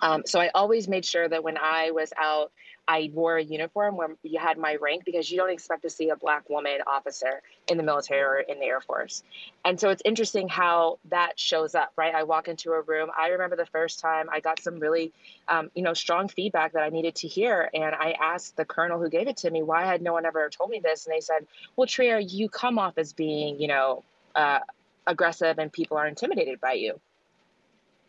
Um, 0.01 0.23
so 0.25 0.39
I 0.39 0.49
always 0.53 0.87
made 0.87 1.05
sure 1.05 1.27
that 1.27 1.43
when 1.43 1.57
I 1.57 1.91
was 1.91 2.11
out, 2.17 2.51
I 2.89 3.12
wore 3.13 3.38
a 3.38 3.43
uniform 3.43 3.98
where 3.98 4.10
you 4.24 4.39
had 4.39 4.58
my 4.58 4.75
rank 4.81 5.05
because 5.05 5.29
you 5.29 5.38
don't 5.38 5.51
expect 5.51 5.84
to 5.84 5.91
see 5.91 6.10
a 6.10 6.15
black 6.15 6.50
woman 6.50 6.79
officer 6.88 7.43
in 7.67 7.77
the 7.77 7.84
military 7.84 8.22
or 8.22 8.39
in 8.39 8.60
the 8.60 8.65
Air 8.65 8.81
Force. 8.81 9.22
And 9.63 9.79
so 9.79 9.89
it's 9.89 10.01
interesting 10.03 10.50
how 10.50 10.98
that 11.12 11.39
shows 11.39 11.75
up, 11.75 11.91
right? 11.98 12.15
I 12.15 12.24
walk 12.24 12.48
into 12.48 12.72
a 12.72 12.81
room. 12.81 13.12
I 13.15 13.27
remember 13.27 13.55
the 13.55 13.67
first 13.67 14.00
time 14.00 14.27
I 14.31 14.39
got 14.39 14.60
some 14.60 14.79
really, 14.79 15.13
um, 15.48 15.69
you 15.75 15.84
know, 15.84 15.93
strong 15.93 16.29
feedback 16.29 16.74
that 16.74 16.81
I 16.81 16.89
needed 16.89 17.13
to 17.17 17.27
hear. 17.27 17.69
And 17.75 17.93
I 17.93 18.15
asked 18.19 18.58
the 18.58 18.65
colonel 18.65 19.00
who 19.00 19.08
gave 19.08 19.27
it 19.27 19.38
to 19.38 19.51
me, 19.51 19.62
why 19.62 19.86
had 19.86 20.01
no 20.01 20.13
one 20.13 20.25
ever 20.25 20.50
told 20.50 20.72
me 20.72 20.79
this? 20.84 21.05
And 21.05 21.13
they 21.13 21.22
said, 21.22 21.46
well, 21.75 21.86
Trier, 21.86 22.17
you 22.17 22.50
come 22.50 22.79
off 22.79 22.98
as 22.98 23.13
being, 23.13 23.62
you 23.62 23.67
know, 23.67 24.03
uh, 24.34 24.62
aggressive 25.05 25.60
and 25.60 25.72
people 25.72 25.98
are 25.98 26.08
intimidated 26.08 26.60
by 26.60 26.74
you 26.74 27.00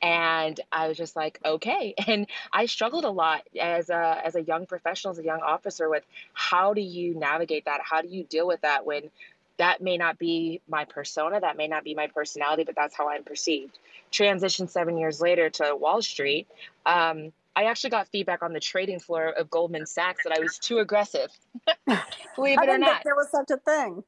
and 0.03 0.59
I 0.73 0.89
was 0.89 0.97
just 0.97 1.17
like, 1.17 1.39
okay. 1.45 1.95
And 2.07 2.27
I 2.53 2.67
struggled 2.67 3.05
a 3.05 3.11
lot 3.11 3.43
as 3.61 3.89
a 3.91 4.21
as 4.25 4.35
a 4.35 4.43
young 4.43 4.67
professional, 4.67 5.13
as 5.13 5.19
a 5.19 5.25
young 5.25 5.41
officer, 5.41 5.89
with 5.89 6.05
how 6.33 6.75
do 6.75 6.81
you 6.81 7.15
navigate 7.15 7.67
that? 7.67 7.81
How 7.83 8.03
do 8.03 8.09
you 8.09 8.25
deal 8.25 8.47
with 8.47 8.63
that 8.63 8.85
when 8.85 9.11
that 9.59 9.83
may 9.83 9.99
not 9.99 10.19
be 10.19 10.63
my 10.69 10.87
persona, 10.87 11.39
that 11.39 11.57
may 11.57 11.69
not 11.69 11.85
be 11.85 11.95
my 11.95 12.07
personality, 12.07 12.65
but 12.65 12.75
that's 12.75 12.97
how 12.97 13.11
I'm 13.11 13.25
perceived. 13.25 13.79
Transition 14.11 14.69
seven 14.69 14.97
years 14.97 15.21
later 15.21 15.51
to 15.51 15.77
Wall 15.77 16.01
Street. 16.01 16.49
Um, 16.87 17.33
I 17.55 17.65
actually 17.65 17.91
got 17.91 18.09
feedback 18.09 18.43
on 18.43 18.55
the 18.55 18.61
trading 18.61 19.01
floor 19.01 19.29
of 19.29 19.51
Goldman 19.51 19.85
Sachs 19.85 20.25
that 20.25 20.33
I 20.37 20.41
was 20.41 20.59
too 20.59 20.79
aggressive. 20.79 21.31
Believe 22.37 22.59
it 22.63 22.69
or 22.69 22.79
not, 22.79 23.03
there 23.05 23.15
was 23.15 23.31
such 23.31 23.51
a 23.51 23.59
thing 23.59 24.03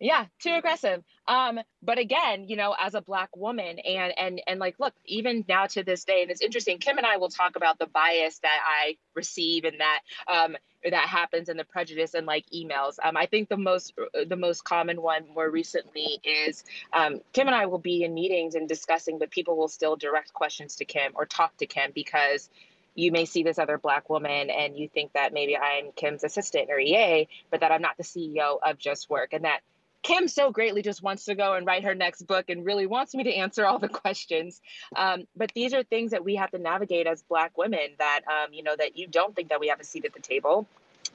yeah 0.00 0.24
too 0.40 0.54
aggressive 0.54 1.02
um 1.28 1.60
but 1.82 1.98
again 1.98 2.48
you 2.48 2.56
know 2.56 2.74
as 2.78 2.94
a 2.94 3.02
black 3.02 3.28
woman 3.36 3.78
and 3.78 4.12
and 4.18 4.40
and 4.46 4.58
like 4.58 4.74
look 4.80 4.94
even 5.04 5.44
now 5.46 5.66
to 5.66 5.84
this 5.84 6.04
day 6.04 6.22
and 6.22 6.30
it's 6.30 6.40
interesting 6.40 6.78
kim 6.78 6.96
and 6.96 7.06
i 7.06 7.18
will 7.18 7.28
talk 7.28 7.54
about 7.54 7.78
the 7.78 7.86
bias 7.86 8.38
that 8.38 8.58
i 8.66 8.96
receive 9.14 9.64
and 9.64 9.80
that 9.80 10.00
um 10.26 10.56
that 10.82 11.06
happens 11.06 11.50
and 11.50 11.58
the 11.58 11.64
prejudice 11.64 12.14
and 12.14 12.26
like 12.26 12.46
emails 12.54 12.94
um 13.04 13.16
i 13.16 13.26
think 13.26 13.50
the 13.50 13.56
most 13.56 13.92
the 14.26 14.36
most 14.36 14.64
common 14.64 15.02
one 15.02 15.24
more 15.34 15.48
recently 15.48 16.18
is 16.24 16.64
um 16.94 17.20
kim 17.34 17.46
and 17.46 17.54
i 17.54 17.66
will 17.66 17.78
be 17.78 18.02
in 18.02 18.14
meetings 18.14 18.54
and 18.54 18.68
discussing 18.68 19.18
but 19.18 19.30
people 19.30 19.56
will 19.56 19.68
still 19.68 19.96
direct 19.96 20.32
questions 20.32 20.76
to 20.76 20.86
kim 20.86 21.12
or 21.14 21.26
talk 21.26 21.54
to 21.58 21.66
kim 21.66 21.90
because 21.94 22.48
you 22.94 23.12
may 23.12 23.24
see 23.24 23.42
this 23.42 23.58
other 23.58 23.78
black 23.78 24.10
woman 24.10 24.50
and 24.50 24.76
you 24.76 24.88
think 24.88 25.12
that 25.12 25.32
maybe 25.32 25.56
I'm 25.56 25.92
Kim's 25.92 26.24
assistant 26.24 26.70
or 26.70 26.78
EA, 26.78 27.28
but 27.50 27.60
that 27.60 27.70
I'm 27.70 27.80
not 27.80 27.96
the 27.96 28.02
CEO 28.02 28.58
of 28.60 28.78
Just 28.78 29.08
Work. 29.08 29.32
And 29.32 29.44
that 29.44 29.60
Kim 30.02 30.28
so 30.28 30.50
greatly 30.50 30.82
just 30.82 31.02
wants 31.02 31.26
to 31.26 31.34
go 31.34 31.54
and 31.54 31.66
write 31.66 31.84
her 31.84 31.94
next 31.94 32.22
book 32.22 32.48
and 32.48 32.64
really 32.64 32.86
wants 32.86 33.14
me 33.14 33.24
to 33.24 33.34
answer 33.34 33.66
all 33.66 33.78
the 33.78 33.88
questions. 34.02 34.60
Um, 34.96 35.26
but 35.36 35.52
these 35.54 35.74
are 35.74 35.82
things 35.82 36.12
that 36.12 36.24
we 36.24 36.36
have 36.36 36.50
to 36.52 36.58
navigate 36.58 37.06
as 37.06 37.22
Black 37.22 37.56
women 37.58 37.90
that, 37.98 38.20
um, 38.26 38.52
you 38.52 38.62
know, 38.62 38.74
that 38.76 38.96
you 38.96 39.06
don't 39.06 39.34
think 39.36 39.50
that 39.50 39.60
we 39.60 39.68
have 39.68 39.80
a 39.80 39.84
seat 39.84 40.04
at 40.04 40.14
the 40.14 40.20
table. 40.20 40.66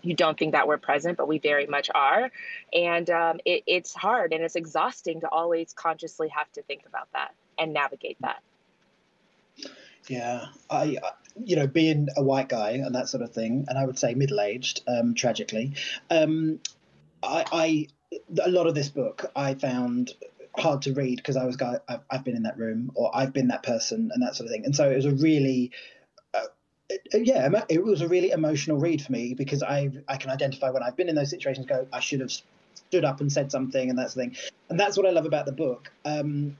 You 0.01 0.13
don't 0.13 0.37
think 0.37 0.51
that 0.51 0.67
we're 0.67 0.77
present, 0.77 1.17
but 1.17 1.27
we 1.27 1.39
very 1.39 1.65
much 1.65 1.89
are. 1.93 2.31
And 2.73 3.09
um, 3.09 3.39
it, 3.43 3.63
it's 3.65 3.93
hard 3.93 4.33
and 4.33 4.43
it's 4.43 4.55
exhausting 4.55 5.21
to 5.21 5.29
always 5.29 5.73
consciously 5.73 6.29
have 6.29 6.51
to 6.53 6.61
think 6.61 6.83
about 6.87 7.07
that 7.13 7.33
and 7.57 7.73
navigate 7.73 8.17
that. 8.21 8.41
Yeah, 10.07 10.45
I, 10.69 10.99
you 11.43 11.55
know, 11.55 11.65
being 11.65 12.09
a 12.15 12.21
white 12.21 12.49
guy 12.49 12.71
and 12.71 12.93
that 12.93 13.09
sort 13.09 13.23
of 13.23 13.31
thing, 13.31 13.65
and 13.67 13.79
I 13.79 13.85
would 13.85 13.97
say 13.97 14.13
middle 14.13 14.39
aged, 14.39 14.81
um, 14.87 15.15
tragically, 15.15 15.73
um, 16.11 16.59
I, 17.23 17.45
I 17.51 17.87
a 18.43 18.49
lot 18.49 18.67
of 18.67 18.75
this 18.75 18.89
book 18.89 19.31
I 19.35 19.53
found 19.55 20.13
hard 20.57 20.81
to 20.83 20.93
read 20.93 21.17
because 21.17 21.35
I 21.35 21.45
was 21.45 21.57
guy 21.57 21.79
I've, 22.09 22.23
been 22.23 22.35
in 22.35 22.43
that 22.43 22.57
room 22.57 22.91
or 22.95 23.15
I've 23.15 23.33
been 23.33 23.49
that 23.49 23.63
person 23.63 24.09
and 24.13 24.23
that 24.23 24.35
sort 24.35 24.47
of 24.47 24.51
thing. 24.51 24.65
And 24.65 24.75
so 24.75 24.89
it 24.89 24.95
was 24.95 25.05
a 25.05 25.11
really 25.11 25.71
uh, 26.33 26.47
yeah, 27.13 27.49
it 27.69 27.83
was 27.83 28.01
a 28.01 28.07
really 28.07 28.31
emotional 28.31 28.77
read 28.77 29.01
for 29.01 29.11
me 29.11 29.33
because 29.33 29.63
I 29.63 29.89
I 30.07 30.17
can 30.17 30.29
identify 30.29 30.69
when 30.69 30.83
I've 30.83 30.95
been 30.95 31.09
in 31.09 31.15
those 31.15 31.29
situations. 31.29 31.65
Go, 31.65 31.87
I 31.91 31.99
should 31.99 32.19
have 32.21 32.31
stood 32.31 33.03
up 33.03 33.21
and 33.21 33.31
said 33.31 33.51
something 33.51 33.89
and 33.89 33.97
that 33.97 34.11
sort 34.11 34.27
of 34.27 34.33
thing. 34.33 34.51
And 34.69 34.79
that's 34.79 34.97
what 34.97 35.05
I 35.05 35.09
love 35.09 35.25
about 35.25 35.45
the 35.45 35.51
book. 35.51 35.91
Um, 36.03 36.57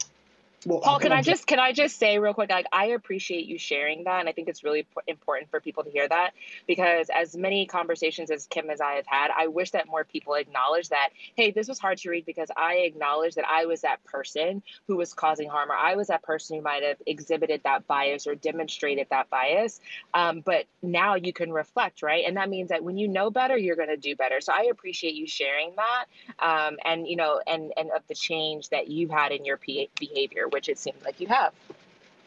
well, 0.66 0.80
Paul, 0.80 1.00
can 1.00 1.12
I 1.12 1.22
just 1.22 1.46
can 1.46 1.60
I 1.60 1.74
just 1.74 1.98
say 1.98 2.18
real 2.18 2.34
quick? 2.34 2.50
Like, 2.50 2.66
I 2.72 2.88
appreciate 2.88 3.46
you 3.46 3.58
sharing 3.60 4.06
that, 4.06 4.20
and 4.20 4.28
I 4.28 4.32
think 4.32 4.50
it's 4.50 4.64
really 4.64 4.88
important 5.08 5.52
for 5.52 5.60
people 5.60 5.84
to 5.84 5.92
hear 5.92 6.08
that 6.08 6.32
because 6.68 7.10
as 7.14 7.36
many 7.36 7.68
conversations 7.68 8.32
as 8.32 8.48
Kim 8.48 8.70
as 8.72 8.82
I 8.82 8.94
have 8.94 9.06
had, 9.06 9.30
I 9.38 9.48
wish 9.48 9.72
that 9.72 9.88
more 9.88 10.04
people 10.04 10.34
acknowledge 10.34 10.90
that. 10.90 11.10
Hey, 11.36 11.52
this 11.52 11.68
was 11.68 11.78
hard 11.78 12.00
to 12.00 12.10
read 12.10 12.26
because 12.26 12.50
I 12.58 12.78
acknowledge 12.78 13.36
that 13.36 13.46
I 13.48 13.66
was 13.66 13.82
that 13.82 14.04
person 14.06 14.64
who 14.88 14.96
was 14.96 15.14
causing 15.14 15.50
harm, 15.50 15.72
or 15.72 15.76
I 15.76 15.96
was 15.96 16.08
that 16.08 16.24
person 16.24 16.58
who 16.58 16.64
might 16.64 16.82
have 16.82 16.98
exhibited 17.06 17.62
that 17.64 17.86
bias 17.86 18.26
or 18.26 18.34
demonstrated 18.34 19.08
that 19.12 19.30
bias. 19.30 19.80
Um, 20.16 20.42
but 20.42 20.66
now 20.82 21.16
you 21.16 21.32
can 21.32 21.52
reflect, 21.54 22.02
right? 22.02 22.24
And 22.26 22.38
that 22.38 22.50
means 22.50 22.70
that 22.70 22.84
when 22.84 22.98
you 22.98 23.08
know 23.08 23.30
better, 23.30 23.58
you're 23.58 23.76
going 23.76 23.90
to 23.90 23.98
do 23.98 24.16
better. 24.16 24.42
So 24.42 24.52
I 24.52 24.70
appreciate 24.72 25.14
you 25.14 25.28
sharing 25.28 25.76
that, 25.76 26.06
um, 26.40 26.78
and 26.84 27.08
you 27.08 27.18
know, 27.18 27.40
and 27.46 27.72
and 27.78 27.92
of 27.96 28.02
the 28.08 28.16
change 28.16 28.70
that 28.70 28.88
you've 28.88 29.12
had 29.12 29.32
in 29.32 29.46
your 29.46 29.60
behavior 30.00 30.48
which 30.56 30.70
it 30.70 30.80
seems 30.80 31.04
like 31.04 31.20
you 31.20 31.28
have. 31.28 31.54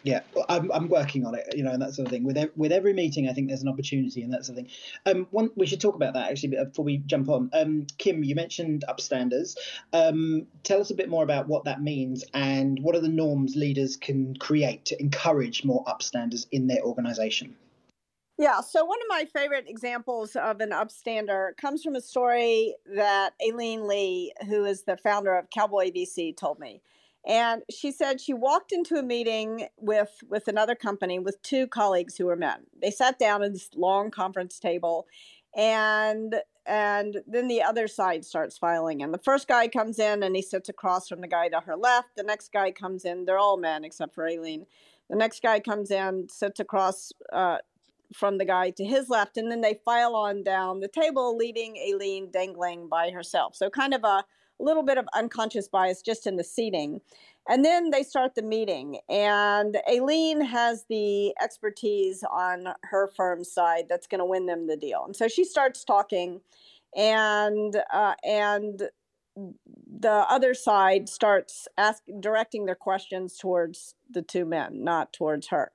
Yeah, 0.03 0.21
I'm, 0.51 0.71
I'm 0.71 0.89
working 0.89 1.25
on 1.27 1.35
it, 1.35 1.55
you 1.57 1.65
know, 1.65 1.73
and 1.73 1.81
that 1.81 1.95
sort 1.95 2.07
of 2.07 2.13
thing. 2.13 2.25
With 2.25 2.37
every, 2.37 2.53
with 2.57 2.73
every 2.73 2.93
meeting, 2.93 3.27
I 3.27 3.33
think 3.33 3.49
there's 3.49 3.63
an 3.63 3.69
opportunity 3.69 4.23
and 4.23 4.33
that 4.35 4.45
sort 4.45 4.59
of 4.59 4.65
thing. 4.67 4.75
Um, 5.07 5.27
one 5.31 5.51
we 5.57 5.67
should 5.67 5.81
talk 5.81 5.95
about 5.95 6.13
that 6.13 6.31
actually 6.31 6.51
before 6.51 6.85
we 6.85 6.99
jump 6.99 7.31
on. 7.31 7.49
Um, 7.55 7.87
Kim, 7.97 8.23
you 8.23 8.35
mentioned 8.35 8.85
upstanders. 8.87 9.57
Um, 9.95 10.47
tell 10.63 10.79
us 10.79 10.91
a 10.91 10.95
bit 10.95 11.09
more 11.09 11.25
about 11.25 11.49
what 11.49 11.65
that 11.65 11.83
means 11.83 12.23
and 12.35 12.79
what 12.83 12.95
are 12.97 13.01
the 13.01 13.09
norms 13.09 13.57
leaders 13.57 13.97
can 13.97 14.37
create 14.37 14.85
to 14.87 15.01
encourage 15.01 15.65
more 15.65 15.83
upstanders 15.87 16.47
in 16.53 16.67
their 16.67 16.83
organisation. 16.83 17.57
Yeah, 18.37 18.61
so 18.61 18.85
one 18.85 18.99
of 19.01 19.09
my 19.09 19.25
favorite 19.25 19.65
examples 19.67 20.37
of 20.37 20.61
an 20.61 20.71
upstander 20.71 21.57
comes 21.57 21.83
from 21.83 21.97
a 21.97 22.01
story 22.01 22.77
that 22.95 23.33
Aileen 23.45 23.89
Lee, 23.89 24.33
who 24.47 24.65
is 24.65 24.83
the 24.83 24.97
founder 24.97 25.35
of 25.35 25.51
Cowboy 25.51 25.91
VC, 25.91 26.37
told 26.37 26.61
me. 26.61 26.81
And 27.29 27.63
she 27.71 27.93
said 27.93 28.21
she 28.21 28.33
walked 28.33 28.73
into 28.73 28.97
a 28.97 29.03
meeting 29.03 29.69
with 29.77 30.25
with 30.29 30.49
another 30.49 30.75
company 30.75 31.19
with 31.19 31.41
two 31.43 31.67
colleagues 31.67 32.17
who 32.17 32.25
were 32.25 32.37
men. 32.37 32.61
They 32.81 32.91
sat 32.91 33.19
down 33.19 33.43
at 33.43 33.53
this 33.53 33.69
long 33.77 34.11
conference 34.11 34.59
table, 34.59 35.07
and 35.55 36.37
and 36.65 37.19
then 37.27 37.47
the 37.49 37.63
other 37.63 37.87
side 37.87 38.25
starts 38.25 38.57
filing 38.57 39.03
in. 39.03 39.13
The 39.13 39.19
first 39.19 39.47
guy 39.47 39.69
comes 39.69 39.99
in 39.99 40.23
and 40.23 40.37
he 40.37 40.43
sits 40.43 40.69
across 40.69 41.09
from 41.09 41.21
the 41.21 41.29
guy 41.29 41.49
to 41.49 41.61
her 41.61 41.77
left. 41.77 42.09
The 42.17 42.23
next 42.23 42.53
guy 42.53 42.73
comes 42.73 43.05
in. 43.05 43.25
They're 43.25 43.39
all 43.39 43.57
men 43.57 43.85
except 43.85 44.15
for 44.15 44.27
Aileen. 44.27 44.67
The 45.09 45.17
next 45.17 45.43
guy 45.43 45.61
comes 45.61 45.91
in, 45.91 46.29
sits 46.29 46.61
across 46.61 47.11
uh, 47.33 47.59
from 48.13 48.39
the 48.39 48.45
guy 48.45 48.71
to 48.71 48.85
his 48.85 49.09
left, 49.09 49.37
and 49.37 49.51
then 49.51 49.63
they 49.63 49.81
file 49.85 50.15
on 50.15 50.43
down 50.43 50.81
the 50.81 50.89
table, 50.89 51.37
leaving 51.37 51.77
Aileen 51.77 52.31
dangling 52.31 52.89
by 52.89 53.11
herself. 53.11 53.55
So, 53.55 53.71
kind 53.71 53.95
of 53.95 54.05
a 54.05 54.25
little 54.61 54.83
bit 54.83 54.99
of 54.99 55.07
unconscious 55.15 55.69
bias 55.69 56.03
just 56.03 56.27
in 56.27 56.37
the 56.37 56.45
seating. 56.45 57.01
And 57.49 57.65
then 57.65 57.91
they 57.91 58.03
start 58.03 58.35
the 58.35 58.43
meeting, 58.43 58.99
and 59.09 59.79
Aileen 59.91 60.43
has 60.43 60.85
the 60.91 61.35
expertise 61.41 62.23
on 62.31 62.69
her 62.83 63.09
firm's 63.17 63.51
side 63.51 63.85
that's 63.89 64.07
going 64.07 64.19
to 64.19 64.27
win 64.27 64.45
them 64.45 64.67
the 64.67 64.77
deal. 64.77 65.05
And 65.07 65.17
so 65.17 65.29
she 65.29 65.45
starts 65.45 65.83
talking, 65.83 66.43
and 66.95 67.75
uh, 67.91 68.15
and 68.23 68.91
the 70.01 70.27
other 70.29 70.53
side 70.53 71.09
starts 71.09 71.69
asking, 71.79 72.21
directing 72.21 72.67
their 72.67 72.75
questions 72.75 73.39
towards 73.39 73.95
the 74.11 74.21
two 74.23 74.45
men, 74.45 74.85
not 74.85 75.13
towards 75.15 75.49
her. 75.49 75.73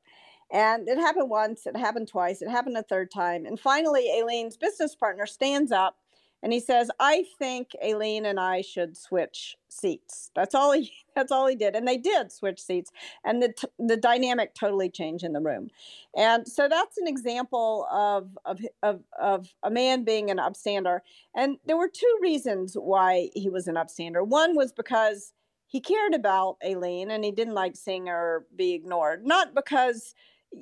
And 0.52 0.88
it 0.88 1.00
happened 1.00 1.32
once, 1.32 1.66
it 1.66 1.76
happened 1.76 2.08
twice, 2.08 2.44
it 2.44 2.50
happened 2.50 2.78
a 2.78 2.84
third 2.84 3.10
time. 3.10 3.48
And 3.48 3.60
finally, 3.60 4.12
Aileen's 4.16 4.58
business 4.58 4.94
partner 4.94 5.26
stands 5.26 5.72
up 5.72 5.98
and 6.44 6.52
he 6.52 6.60
says, 6.60 6.92
I 7.00 7.24
think 7.40 7.70
Aileen 7.84 8.26
and 8.26 8.38
I 8.38 8.62
should 8.62 8.98
switch 8.98 9.56
seats. 9.70 10.30
That's 10.36 10.54
all 10.54 10.74
he 10.74 10.92
that's 11.16 11.32
all 11.32 11.48
he 11.48 11.56
did. 11.56 11.76
And 11.76 11.88
they 11.88 11.98
did 11.98 12.32
switch 12.32 12.62
seats. 12.62 12.92
And 13.24 13.42
the 13.42 13.54
t- 13.54 13.68
the 13.80 13.96
dynamic 13.96 14.54
totally 14.54 14.90
changed 14.90 15.24
in 15.24 15.32
the 15.32 15.40
room. 15.40 15.70
And 16.16 16.46
so 16.46 16.68
that's 16.68 16.98
an 16.98 17.08
example 17.08 17.88
of, 17.90 18.38
of 18.44 18.60
of 18.84 19.00
of 19.20 19.48
a 19.64 19.72
man 19.72 20.04
being 20.04 20.30
an 20.30 20.38
upstander. 20.38 21.00
And 21.34 21.58
there 21.66 21.78
were 21.78 21.90
two 21.90 22.20
reasons 22.22 22.76
why 22.76 23.30
he 23.34 23.50
was 23.50 23.68
an 23.70 23.76
upstander. 23.76 24.28
One 24.28 24.54
was 24.54 24.74
because 24.74 25.32
he 25.68 25.80
cared 25.80 26.14
about 26.14 26.58
Aileen 26.64 27.10
and 27.10 27.24
he 27.24 27.32
didn't 27.32 27.56
like 27.56 27.78
seeing 27.78 28.08
her 28.08 28.46
be 28.56 28.74
ignored. 28.74 29.26
Not 29.26 29.56
because 29.56 30.14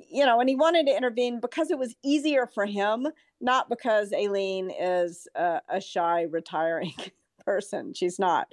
you 0.08 0.24
know, 0.24 0.40
and 0.40 0.48
he 0.48 0.54
wanted 0.54 0.86
to 0.86 0.96
intervene 0.96 1.40
because 1.40 1.70
it 1.70 1.78
was 1.78 1.94
easier 2.02 2.46
for 2.46 2.66
him, 2.66 3.08
not 3.42 3.68
because 3.68 4.12
Aileen 4.12 4.70
is 4.70 5.28
a, 5.34 5.60
a 5.68 5.80
shy, 5.80 6.22
retiring 6.22 6.94
person. 7.44 7.92
She's 7.92 8.18
not. 8.18 8.46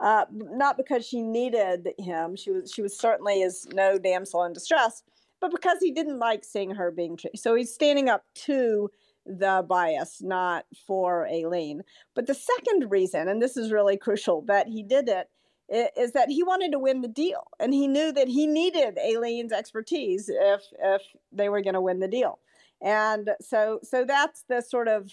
Uh, 0.00 0.24
not 0.30 0.76
because 0.76 1.04
she 1.06 1.20
needed 1.20 1.90
him. 1.98 2.36
She 2.36 2.50
was. 2.52 2.72
She 2.72 2.80
was 2.80 2.96
certainly 2.96 3.42
is 3.42 3.66
no 3.74 3.98
damsel 3.98 4.44
in 4.44 4.52
distress, 4.52 5.02
but 5.40 5.50
because 5.50 5.78
he 5.80 5.90
didn't 5.90 6.18
like 6.18 6.44
seeing 6.44 6.70
her 6.70 6.90
being 6.90 7.16
treated. 7.16 7.38
So 7.40 7.54
he's 7.54 7.74
standing 7.74 8.08
up 8.08 8.24
to 8.46 8.90
the 9.26 9.64
bias, 9.68 10.22
not 10.22 10.64
for 10.86 11.26
Aileen. 11.26 11.82
But 12.14 12.26
the 12.26 12.34
second 12.34 12.90
reason, 12.90 13.28
and 13.28 13.42
this 13.42 13.56
is 13.56 13.72
really 13.72 13.96
crucial, 13.96 14.42
that 14.42 14.68
he 14.68 14.84
did 14.84 15.08
it 15.08 15.28
is 15.68 16.12
that 16.12 16.28
he 16.28 16.44
wanted 16.44 16.70
to 16.72 16.78
win 16.78 17.00
the 17.00 17.08
deal 17.08 17.48
and 17.58 17.74
he 17.74 17.88
knew 17.88 18.12
that 18.12 18.28
he 18.28 18.46
needed 18.46 18.96
Aileen's 18.98 19.52
expertise 19.52 20.28
if 20.28 20.62
if 20.78 21.02
they 21.32 21.48
were 21.48 21.60
going 21.60 21.74
to 21.74 21.80
win 21.80 21.98
the 21.98 22.06
deal. 22.06 22.38
And 22.82 23.30
so 23.40 23.80
so 23.82 24.04
that's 24.04 24.44
the 24.48 24.60
sort 24.60 24.88
of 24.88 25.10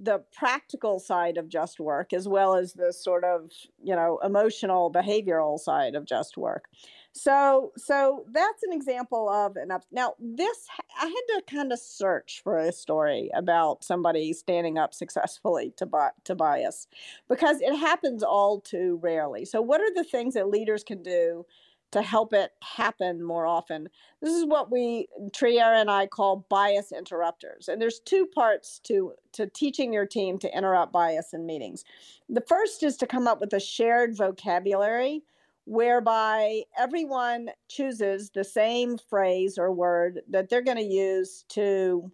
the 0.00 0.22
practical 0.32 0.98
side 0.98 1.36
of 1.36 1.48
just 1.48 1.78
work 1.78 2.12
as 2.12 2.26
well 2.26 2.54
as 2.54 2.72
the 2.72 2.92
sort 2.92 3.24
of, 3.24 3.50
you 3.82 3.94
know, 3.94 4.18
emotional 4.24 4.90
behavioral 4.90 5.58
side 5.58 5.94
of 5.94 6.06
just 6.06 6.36
work. 6.36 6.64
So, 7.12 7.72
so 7.76 8.24
that's 8.32 8.62
an 8.62 8.72
example 8.72 9.28
of 9.28 9.56
an 9.56 9.70
up. 9.70 9.84
Now, 9.92 10.14
this 10.18 10.66
I 10.98 11.04
had 11.04 11.12
to 11.40 11.54
kind 11.54 11.70
of 11.70 11.78
search 11.78 12.40
for 12.42 12.56
a 12.56 12.72
story 12.72 13.30
about 13.34 13.84
somebody 13.84 14.32
standing 14.32 14.78
up 14.78 14.94
successfully 14.94 15.74
to 15.76 15.84
bi- 15.84 16.12
to 16.24 16.34
bias, 16.34 16.88
because 17.28 17.60
it 17.60 17.76
happens 17.76 18.22
all 18.22 18.60
too 18.60 18.98
rarely. 19.02 19.44
So, 19.44 19.60
what 19.60 19.82
are 19.82 19.92
the 19.94 20.04
things 20.04 20.34
that 20.34 20.48
leaders 20.48 20.84
can 20.84 21.02
do 21.02 21.44
to 21.92 22.02
help 22.02 22.32
it 22.32 22.52
happen 22.62 23.22
more 23.22 23.46
often? 23.46 23.88
This 24.20 24.34
is 24.34 24.44
what 24.44 24.70
we 24.70 25.08
Trier 25.32 25.74
and 25.74 25.90
I 25.90 26.06
call 26.06 26.46
bias 26.48 26.92
interrupters, 26.92 27.68
and 27.68 27.80
there's 27.80 28.00
two 28.00 28.26
parts 28.26 28.80
to 28.84 29.14
to 29.32 29.46
teaching 29.46 29.92
your 29.92 30.06
team 30.06 30.38
to 30.40 30.56
interrupt 30.56 30.92
bias 30.92 31.32
in 31.32 31.46
meetings. 31.46 31.84
The 32.28 32.42
first 32.42 32.82
is 32.82 32.96
to 32.98 33.06
come 33.06 33.26
up 33.26 33.40
with 33.40 33.52
a 33.52 33.60
shared 33.60 34.16
vocabulary 34.16 35.22
whereby 35.64 36.62
everyone 36.76 37.48
chooses 37.68 38.30
the 38.30 38.44
same 38.44 38.98
phrase 38.98 39.58
or 39.58 39.72
word 39.72 40.20
that 40.28 40.48
they're 40.48 40.62
going 40.62 40.76
to 40.76 40.82
use 40.82 41.44
to 41.48 42.10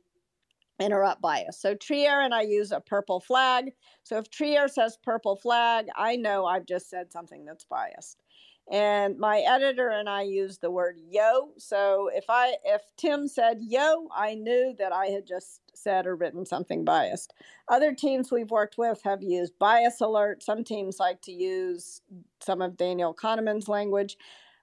interrupt 0.81 1.21
bias. 1.21 1.59
So 1.59 1.75
Trier 1.75 2.21
and 2.21 2.35
I 2.35 2.43
use 2.43 2.73
a 2.73 2.81
purple 2.81 3.21
flag. 3.21 3.73
So 4.05 4.19
if 4.19 4.31
Trier 4.31 4.69
says 4.69 4.99
purple 5.03 5.35
flag, 5.35 5.87
I 5.97 6.17
know 6.17 6.47
I've 6.47 6.67
just 6.67 6.89
said 6.89 7.11
something 7.11 7.45
that's 7.45 7.65
biased 7.65 8.23
and 8.71 9.19
my 9.19 9.39
editor 9.41 9.89
and 9.89 10.09
I 10.09 10.23
used 10.23 10.61
the 10.61 10.71
word 10.71 10.99
yo. 11.09 11.53
So 11.57 12.11
if 12.13 12.25
I 12.29 12.57
if 12.65 12.83
Tim 12.97 13.29
said 13.29 13.59
yo, 13.61 14.09
I 14.15 14.35
knew 14.35 14.75
that 14.79 14.93
I 14.93 15.07
had 15.07 15.27
just 15.27 15.61
said 15.75 16.07
or 16.07 16.17
written 16.17 16.45
something 16.45 16.85
biased. 16.85 17.33
Other 17.69 17.95
teams 17.95 18.31
we've 18.31 18.51
worked 18.51 18.77
with 18.79 19.03
have 19.05 19.23
used 19.23 19.59
bias 19.59 20.01
alert. 20.01 20.43
Some 20.43 20.65
teams 20.65 20.99
like 20.99 21.23
to 21.23 21.33
use 21.33 22.03
some 22.41 22.61
of 22.61 22.77
Daniel 22.77 23.15
Kahneman's 23.15 23.69
language. 23.69 24.17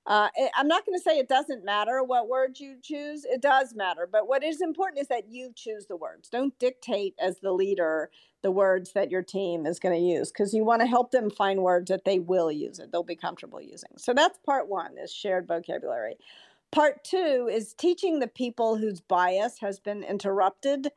Uh, 0.08 0.30
I'm 0.56 0.68
not 0.68 0.86
going 0.86 0.98
to 0.98 1.04
say 1.04 1.18
it 1.18 1.30
doesn't 1.30 1.66
matter 1.66 2.04
what 2.04 2.28
words 2.28 2.60
you 2.60 2.78
choose. 2.82 3.26
It 3.26 3.42
does 3.42 3.74
matter. 3.74 4.08
But 4.12 4.28
what 4.28 4.44
is 4.44 4.62
important 4.62 5.02
is 5.02 5.08
that 5.08 5.30
you 5.30 5.52
choose 5.56 5.88
the 5.88 5.98
words. 5.98 6.30
Don't 6.30 6.58
dictate 6.60 7.16
as 7.20 7.40
the 7.40 7.52
leader 7.52 8.10
the 8.46 8.52
words 8.52 8.92
that 8.92 9.10
your 9.10 9.24
team 9.24 9.66
is 9.66 9.80
going 9.80 9.96
to 9.96 10.00
use 10.00 10.32
because 10.32 10.54
you 10.54 10.64
want 10.64 10.80
to 10.80 10.88
help 10.88 11.10
them 11.10 11.32
find 11.32 11.64
words 11.64 11.90
that 11.90 12.06
they 12.06 12.20
will 12.20 12.52
use 12.52 12.78
it 12.78 12.92
they'll 12.92 13.02
be 13.02 13.16
comfortable 13.16 13.60
using 13.60 13.90
so 13.98 14.14
that's 14.14 14.38
part 14.46 14.70
one 14.70 14.92
is 15.04 15.12
shared 15.12 15.48
vocabulary 15.48 16.16
part 16.72 17.04
two 17.04 17.50
is 17.52 17.74
teaching 17.74 18.20
the 18.20 18.28
people 18.28 18.78
whose 18.78 19.02
bias 19.02 19.58
has 19.60 19.80
been 19.80 20.04
interrupted 20.04 20.92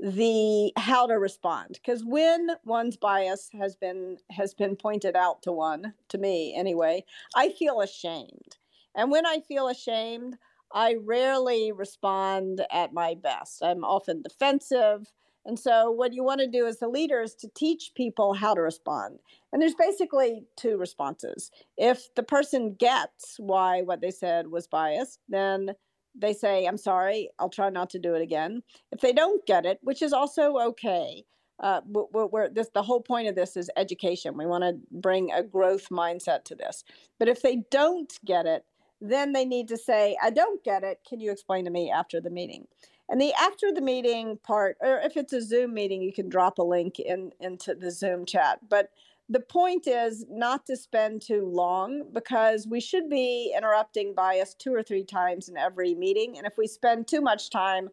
the 0.00 0.72
how 0.76 1.06
to 1.06 1.14
respond 1.14 1.68
because 1.74 2.04
when 2.04 2.48
one's 2.64 2.96
bias 2.96 3.48
has 3.52 3.76
been 3.76 4.16
has 4.30 4.52
been 4.52 4.74
pointed 4.74 5.14
out 5.14 5.40
to 5.42 5.52
one 5.52 5.94
to 6.08 6.18
me 6.18 6.54
anyway 6.56 7.02
i 7.36 7.48
feel 7.50 7.80
ashamed 7.80 8.56
and 8.96 9.10
when 9.10 9.24
i 9.24 9.38
feel 9.46 9.68
ashamed 9.68 10.36
i 10.72 10.96
rarely 11.04 11.70
respond 11.70 12.60
at 12.72 12.92
my 12.92 13.14
best 13.14 13.62
i'm 13.62 13.84
often 13.84 14.20
defensive 14.20 15.06
and 15.46 15.58
so, 15.58 15.90
what 15.90 16.14
you 16.14 16.24
want 16.24 16.40
to 16.40 16.46
do 16.46 16.66
as 16.66 16.78
the 16.78 16.88
leader 16.88 17.20
is 17.20 17.34
to 17.36 17.48
teach 17.54 17.92
people 17.94 18.32
how 18.32 18.54
to 18.54 18.62
respond. 18.62 19.18
And 19.52 19.60
there's 19.60 19.74
basically 19.74 20.46
two 20.56 20.78
responses. 20.78 21.50
If 21.76 22.14
the 22.14 22.22
person 22.22 22.74
gets 22.74 23.36
why 23.38 23.82
what 23.82 24.00
they 24.00 24.10
said 24.10 24.48
was 24.48 24.66
biased, 24.66 25.20
then 25.28 25.74
they 26.14 26.32
say, 26.32 26.66
I'm 26.66 26.76
sorry, 26.76 27.30
I'll 27.38 27.50
try 27.50 27.70
not 27.70 27.90
to 27.90 27.98
do 27.98 28.14
it 28.14 28.22
again. 28.22 28.62
If 28.92 29.00
they 29.00 29.12
don't 29.12 29.44
get 29.46 29.66
it, 29.66 29.78
which 29.82 30.02
is 30.02 30.12
also 30.12 30.58
okay, 30.58 31.24
uh, 31.60 31.80
we're, 31.86 32.26
we're, 32.26 32.48
this, 32.48 32.70
the 32.74 32.82
whole 32.82 33.00
point 33.00 33.28
of 33.28 33.34
this 33.34 33.56
is 33.56 33.70
education. 33.76 34.36
We 34.36 34.46
want 34.46 34.64
to 34.64 34.78
bring 34.90 35.30
a 35.32 35.42
growth 35.42 35.88
mindset 35.90 36.44
to 36.44 36.54
this. 36.54 36.84
But 37.18 37.28
if 37.28 37.42
they 37.42 37.62
don't 37.70 38.12
get 38.24 38.46
it, 38.46 38.64
then 39.00 39.32
they 39.32 39.44
need 39.44 39.68
to 39.68 39.76
say, 39.76 40.16
I 40.22 40.30
don't 40.30 40.62
get 40.64 40.82
it. 40.82 41.00
Can 41.08 41.20
you 41.20 41.30
explain 41.30 41.64
to 41.64 41.70
me 41.70 41.90
after 41.90 42.20
the 42.20 42.30
meeting? 42.30 42.66
And 43.08 43.20
the 43.20 43.34
after 43.34 43.70
the 43.70 43.82
meeting 43.82 44.38
part, 44.42 44.76
or 44.80 44.98
if 45.00 45.16
it's 45.16 45.32
a 45.34 45.42
Zoom 45.42 45.74
meeting, 45.74 46.00
you 46.00 46.12
can 46.12 46.30
drop 46.30 46.58
a 46.58 46.62
link 46.62 46.98
in 46.98 47.32
into 47.38 47.74
the 47.74 47.90
Zoom 47.90 48.24
chat. 48.24 48.60
But 48.66 48.88
the 49.28 49.40
point 49.40 49.86
is 49.86 50.24
not 50.28 50.66
to 50.66 50.76
spend 50.76 51.22
too 51.22 51.46
long 51.46 52.02
because 52.12 52.66
we 52.66 52.80
should 52.80 53.08
be 53.08 53.54
interrupting 53.56 54.14
bias 54.14 54.54
two 54.54 54.74
or 54.74 54.82
three 54.82 55.04
times 55.04 55.48
in 55.48 55.56
every 55.56 55.94
meeting. 55.94 56.36
And 56.36 56.46
if 56.46 56.58
we 56.58 56.66
spend 56.66 57.08
too 57.08 57.20
much 57.20 57.50
time 57.50 57.88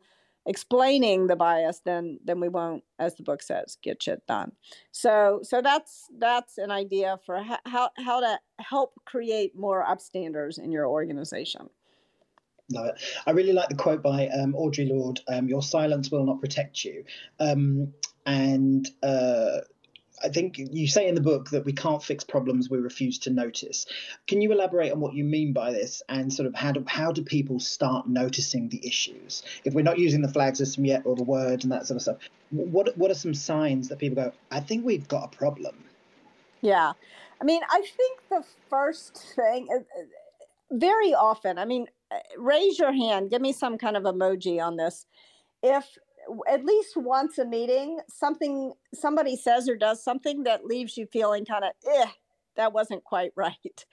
explaining 0.45 1.27
the 1.27 1.35
bias, 1.35 1.81
then 1.85 2.19
then 2.23 2.39
we 2.39 2.49
won't, 2.49 2.83
as 2.99 3.15
the 3.15 3.23
book 3.23 3.41
says, 3.41 3.77
get 3.81 4.03
shit 4.03 4.25
done. 4.27 4.51
So 4.91 5.39
so 5.43 5.61
that's 5.61 6.07
that's 6.19 6.57
an 6.57 6.71
idea 6.71 7.17
for 7.25 7.41
how 7.65 7.89
how 7.97 8.19
to 8.19 8.39
help 8.59 8.93
create 9.05 9.55
more 9.55 9.85
upstanders 9.85 10.59
in 10.59 10.71
your 10.71 10.87
organization. 10.87 11.69
Love 12.73 12.87
it. 12.87 13.01
I 13.25 13.31
really 13.31 13.53
like 13.53 13.69
the 13.69 13.75
quote 13.75 14.01
by 14.01 14.27
um, 14.27 14.53
Audre 14.53 14.89
Lorde 14.89 15.19
um, 15.27 15.47
Your 15.47 15.61
silence 15.61 16.09
will 16.09 16.25
not 16.25 16.39
protect 16.39 16.83
you. 16.85 17.03
Um, 17.39 17.93
and 18.25 18.87
uh, 19.03 19.59
I 20.23 20.29
think 20.29 20.57
you 20.57 20.87
say 20.87 21.07
in 21.07 21.15
the 21.15 21.21
book 21.21 21.49
that 21.49 21.65
we 21.65 21.73
can't 21.73 22.01
fix 22.01 22.23
problems 22.23 22.69
we 22.69 22.77
refuse 22.77 23.17
to 23.19 23.29
notice. 23.29 23.85
Can 24.27 24.41
you 24.41 24.51
elaborate 24.51 24.91
on 24.91 24.99
what 24.99 25.13
you 25.13 25.23
mean 25.23 25.53
by 25.53 25.71
this 25.71 26.01
and 26.09 26.31
sort 26.31 26.47
of 26.47 26.55
how 26.55 26.71
do, 26.71 26.83
how 26.87 27.11
do 27.11 27.23
people 27.23 27.59
start 27.59 28.07
noticing 28.07 28.69
the 28.69 28.85
issues? 28.85 29.43
If 29.63 29.73
we're 29.73 29.83
not 29.83 29.99
using 29.99 30.21
the 30.21 30.27
flag 30.27 30.55
system 30.55 30.85
yet 30.85 31.03
or 31.05 31.15
the 31.15 31.23
words 31.23 31.63
and 31.63 31.71
that 31.71 31.87
sort 31.87 31.95
of 31.97 32.01
stuff, 32.01 32.17
what, 32.51 32.95
what 32.97 33.11
are 33.11 33.15
some 33.15 33.33
signs 33.33 33.89
that 33.89 33.99
people 33.99 34.15
go, 34.15 34.31
I 34.51 34.59
think 34.59 34.85
we've 34.85 35.07
got 35.07 35.33
a 35.33 35.37
problem? 35.37 35.75
Yeah. 36.61 36.93
I 37.39 37.43
mean, 37.43 37.61
I 37.69 37.81
think 37.97 38.19
the 38.29 38.43
first 38.69 39.17
thing, 39.35 39.67
uh, 39.73 39.79
very 40.71 41.13
often, 41.13 41.57
I 41.57 41.65
mean, 41.65 41.87
uh, 42.11 42.17
raise 42.37 42.77
your 42.77 42.91
hand, 42.91 43.29
give 43.29 43.41
me 43.41 43.51
some 43.51 43.77
kind 43.77 43.97
of 43.97 44.03
emoji 44.03 44.61
on 44.61 44.77
this. 44.77 45.05
If 45.63 45.97
at 46.47 46.65
least 46.65 46.95
once 46.95 47.37
a 47.37 47.45
meeting, 47.45 47.99
something 48.09 48.73
somebody 48.93 49.35
says 49.35 49.67
or 49.67 49.75
does 49.75 50.03
something 50.03 50.43
that 50.43 50.65
leaves 50.65 50.97
you 50.97 51.05
feeling 51.05 51.45
kind 51.45 51.63
of, 51.63 51.71
eh, 51.87 52.09
that 52.55 52.73
wasn't 52.73 53.03
quite 53.03 53.31
right. 53.35 53.85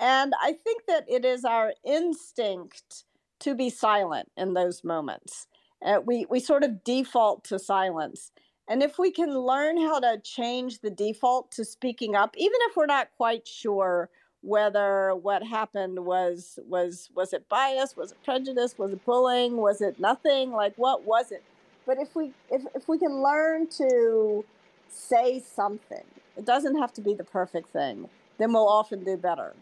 And 0.00 0.32
I 0.40 0.52
think 0.52 0.82
that 0.86 1.04
it 1.08 1.24
is 1.24 1.44
our 1.44 1.72
instinct 1.84 3.04
to 3.40 3.54
be 3.54 3.70
silent 3.70 4.30
in 4.36 4.54
those 4.54 4.82
moments. 4.84 5.46
Uh, 5.84 6.00
we, 6.04 6.26
we 6.28 6.40
sort 6.40 6.64
of 6.64 6.82
default 6.82 7.44
to 7.44 7.58
silence. 7.58 8.32
And 8.68 8.82
if 8.82 8.98
we 8.98 9.10
can 9.10 9.38
learn 9.38 9.80
how 9.80 10.00
to 10.00 10.20
change 10.22 10.80
the 10.80 10.90
default 10.90 11.50
to 11.52 11.64
speaking 11.64 12.14
up, 12.14 12.34
even 12.36 12.58
if 12.68 12.76
we're 12.76 12.86
not 12.86 13.08
quite 13.16 13.46
sure 13.46 14.10
whether 14.40 15.14
what 15.14 15.42
happened 15.42 16.04
was 16.04 16.58
was 16.68 17.10
was 17.14 17.32
it 17.32 17.48
bias, 17.48 17.96
was 17.96 18.12
it 18.12 18.22
prejudice, 18.24 18.78
was 18.78 18.92
it 18.92 19.04
bullying, 19.04 19.56
was 19.56 19.80
it 19.80 19.98
nothing, 19.98 20.52
like 20.52 20.74
what 20.76 21.04
was 21.04 21.32
it? 21.32 21.42
But 21.88 21.98
if 21.98 22.14
we 22.14 22.32
if, 22.50 22.62
if 22.74 22.86
we 22.86 22.98
can 22.98 23.22
learn 23.22 23.66
to 23.78 24.44
say 24.90 25.40
something, 25.40 26.04
it 26.36 26.44
doesn't 26.44 26.76
have 26.76 26.92
to 26.92 27.00
be 27.00 27.14
the 27.14 27.24
perfect 27.24 27.70
thing, 27.70 28.10
then 28.36 28.52
we'll 28.52 28.68
often 28.68 29.04
do 29.04 29.16
better. 29.16 29.54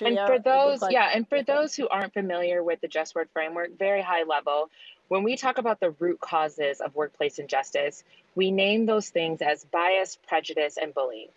and 0.00 0.18
for 0.26 0.38
those, 0.38 0.80
like, 0.80 0.92
yeah, 0.92 1.10
and 1.14 1.28
for 1.28 1.42
those 1.42 1.74
who 1.74 1.86
aren't 1.86 2.14
familiar 2.14 2.62
with 2.62 2.80
the 2.80 2.88
Just 2.88 3.14
Work 3.14 3.28
framework, 3.34 3.78
very 3.78 4.00
high 4.00 4.22
level, 4.22 4.70
when 5.08 5.22
we 5.22 5.36
talk 5.36 5.58
about 5.58 5.80
the 5.80 5.90
root 5.90 6.18
causes 6.18 6.80
of 6.80 6.94
workplace 6.94 7.38
injustice, 7.38 8.04
we 8.34 8.50
name 8.50 8.86
those 8.86 9.10
things 9.10 9.42
as 9.42 9.64
bias, 9.64 10.16
prejudice, 10.26 10.78
and 10.80 10.94
bullying. 10.94 11.28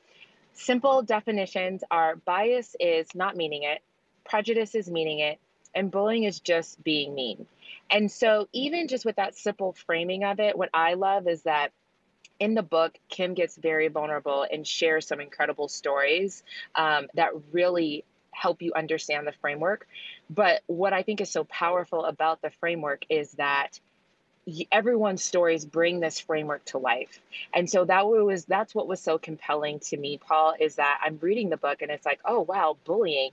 Simple 0.54 1.02
definitions 1.02 1.84
are 1.92 2.16
bias 2.16 2.78
is 2.80 3.08
not 3.14 3.36
meaning 3.36 3.64
it, 3.64 3.82
prejudice 4.24 4.74
is 4.74 4.90
meaning 4.90 5.20
it, 5.20 5.38
and 5.76 5.92
bullying 5.92 6.24
is 6.24 6.40
just 6.40 6.84
being 6.84 7.14
mean. 7.14 7.46
And 7.90 8.12
so, 8.12 8.48
even 8.54 8.88
just 8.88 9.06
with 9.06 9.18
that 9.18 9.36
simple 9.36 9.74
framing 9.74 10.24
of 10.24 10.40
it, 10.40 10.58
what 10.58 10.70
I 10.74 10.94
love 10.94 11.28
is 11.28 11.44
that 11.44 11.72
in 12.40 12.56
the 12.56 12.64
book, 12.64 12.98
Kim 13.10 13.34
gets 13.34 13.56
very 13.56 13.88
vulnerable 13.88 14.46
and 14.50 14.68
shares 14.68 15.08
some 15.08 15.20
incredible 15.20 15.68
stories 15.68 16.44
um, 16.76 17.08
that 17.14 17.32
really 17.52 18.04
help 18.32 18.62
you 18.62 18.74
understand 18.76 19.28
the 19.28 19.32
framework. 19.32 19.88
But 20.30 20.62
what 20.66 20.94
I 20.94 21.04
think 21.04 21.22
is 21.22 21.30
so 21.30 21.44
powerful 21.46 22.06
about 22.06 22.42
the 22.42 22.50
framework 22.50 23.06
is 23.10 23.32
that 23.34 23.80
everyone's 24.72 25.24
stories 25.24 25.64
bring 25.64 26.00
this 26.00 26.20
framework 26.20 26.66
to 26.66 26.78
life 26.78 27.22
and 27.54 27.70
so 27.70 27.86
that 27.86 28.06
was 28.06 28.44
that's 28.44 28.76
what 28.76 28.88
was 28.88 29.00
so 29.00 29.18
compelling 29.18 29.80
to 29.80 29.96
me 29.96 30.18
paul 30.18 30.54
is 30.60 30.76
that 30.76 31.00
i'm 31.02 31.18
reading 31.22 31.50
the 31.50 31.56
book 31.56 31.82
and 31.82 31.90
it's 31.90 32.06
like 32.06 32.20
oh 32.26 32.42
wow 32.42 32.76
bullying 32.84 33.32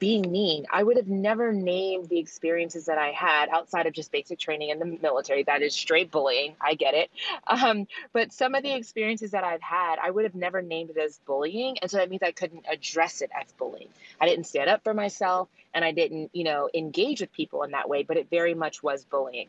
being 0.00 0.32
mean. 0.32 0.66
I 0.70 0.82
would 0.82 0.96
have 0.96 1.06
never 1.06 1.52
named 1.52 2.08
the 2.08 2.18
experiences 2.18 2.86
that 2.86 2.98
i 2.98 3.10
had 3.10 3.48
outside 3.50 3.86
of 3.86 3.92
just 3.92 4.10
basic 4.10 4.38
training 4.38 4.70
in 4.70 4.80
the 4.80 4.98
military. 5.00 5.44
That 5.44 5.62
is 5.62 5.74
straight 5.74 6.10
bullying. 6.10 6.56
I 6.60 6.74
get 6.74 6.94
it. 6.94 7.10
Um, 7.46 7.86
but 8.12 8.32
some 8.32 8.54
of 8.56 8.64
the 8.64 8.74
experiences 8.74 9.30
that 9.32 9.44
i've 9.44 9.62
had 9.62 9.96
i 10.02 10.10
would 10.10 10.24
have 10.24 10.34
never 10.34 10.62
named 10.62 10.90
it 10.90 10.96
as 10.96 11.20
bullying. 11.26 11.78
And 11.78 11.90
so 11.90 11.98
that 11.98 12.10
means 12.10 12.22
i 12.24 12.32
couldn't 12.32 12.64
address 12.68 13.20
it 13.20 13.30
as 13.38 13.52
bullying. 13.52 13.88
I 14.20 14.26
didn't 14.26 14.46
stand 14.46 14.68
up 14.68 14.82
for 14.82 14.94
myself 14.94 15.48
and 15.74 15.84
i 15.84 15.92
didn't 15.92 16.30
you 16.32 16.44
know 16.44 16.68
engage 16.74 17.20
with 17.20 17.32
people 17.32 17.62
in 17.62 17.70
that 17.72 17.88
way 17.88 18.02
but 18.02 18.16
it 18.16 18.28
very 18.30 18.54
much 18.54 18.82
was 18.82 19.04
bullying 19.04 19.48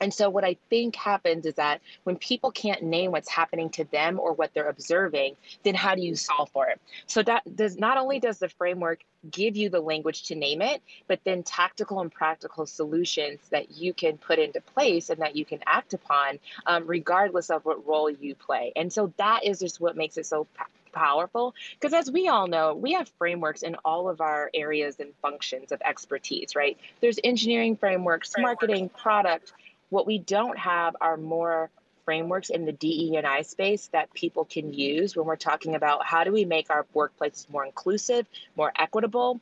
and 0.00 0.12
so, 0.12 0.30
what 0.30 0.44
I 0.44 0.56
think 0.70 0.96
happens 0.96 1.44
is 1.44 1.54
that 1.54 1.80
when 2.04 2.16
people 2.16 2.50
can't 2.50 2.82
name 2.82 3.12
what's 3.12 3.28
happening 3.28 3.68
to 3.70 3.84
them 3.84 4.18
or 4.18 4.32
what 4.32 4.52
they're 4.54 4.68
observing, 4.68 5.36
then 5.62 5.74
how 5.74 5.94
do 5.94 6.00
you 6.00 6.16
solve 6.16 6.50
for 6.50 6.68
it? 6.68 6.80
So 7.06 7.22
that 7.22 7.42
does 7.54 7.76
not 7.76 7.98
only 7.98 8.18
does 8.18 8.38
the 8.38 8.48
framework 8.48 9.00
give 9.30 9.56
you 9.56 9.68
the 9.68 9.80
language 9.80 10.24
to 10.24 10.34
name 10.34 10.62
it, 10.62 10.80
but 11.06 11.20
then 11.24 11.42
tactical 11.42 12.00
and 12.00 12.10
practical 12.10 12.64
solutions 12.64 13.40
that 13.50 13.72
you 13.72 13.92
can 13.92 14.16
put 14.16 14.38
into 14.38 14.62
place 14.62 15.10
and 15.10 15.20
that 15.20 15.36
you 15.36 15.44
can 15.44 15.58
act 15.66 15.92
upon, 15.92 16.38
um, 16.66 16.86
regardless 16.86 17.50
of 17.50 17.64
what 17.66 17.86
role 17.86 18.08
you 18.08 18.34
play. 18.34 18.72
And 18.76 18.90
so 18.90 19.12
that 19.18 19.44
is 19.44 19.58
just 19.58 19.80
what 19.80 19.96
makes 19.96 20.16
it 20.16 20.24
so 20.24 20.46
powerful 20.92 21.54
because 21.78 21.94
as 21.94 22.10
we 22.10 22.26
all 22.26 22.48
know 22.48 22.74
we 22.74 22.92
have 22.92 23.08
frameworks 23.16 23.62
in 23.62 23.76
all 23.84 24.08
of 24.08 24.20
our 24.20 24.50
areas 24.54 24.96
and 24.98 25.12
functions 25.22 25.70
of 25.70 25.80
expertise 25.82 26.56
right 26.56 26.78
there's 27.00 27.20
engineering 27.22 27.76
frameworks, 27.76 28.32
frameworks. 28.32 28.62
marketing 28.62 28.88
product 28.88 29.52
what 29.90 30.06
we 30.06 30.18
don't 30.18 30.58
have 30.58 30.96
are 31.00 31.16
more 31.16 31.70
frameworks 32.04 32.50
in 32.50 32.64
the 32.64 32.72
DE&I 32.72 33.42
space 33.42 33.88
that 33.92 34.12
people 34.14 34.44
can 34.44 34.72
use 34.72 35.14
when 35.14 35.26
we're 35.26 35.36
talking 35.36 35.74
about 35.74 36.04
how 36.04 36.24
do 36.24 36.32
we 36.32 36.44
make 36.44 36.70
our 36.70 36.86
workplaces 36.94 37.48
more 37.50 37.64
inclusive, 37.64 38.26
more 38.56 38.72
equitable, 38.78 39.40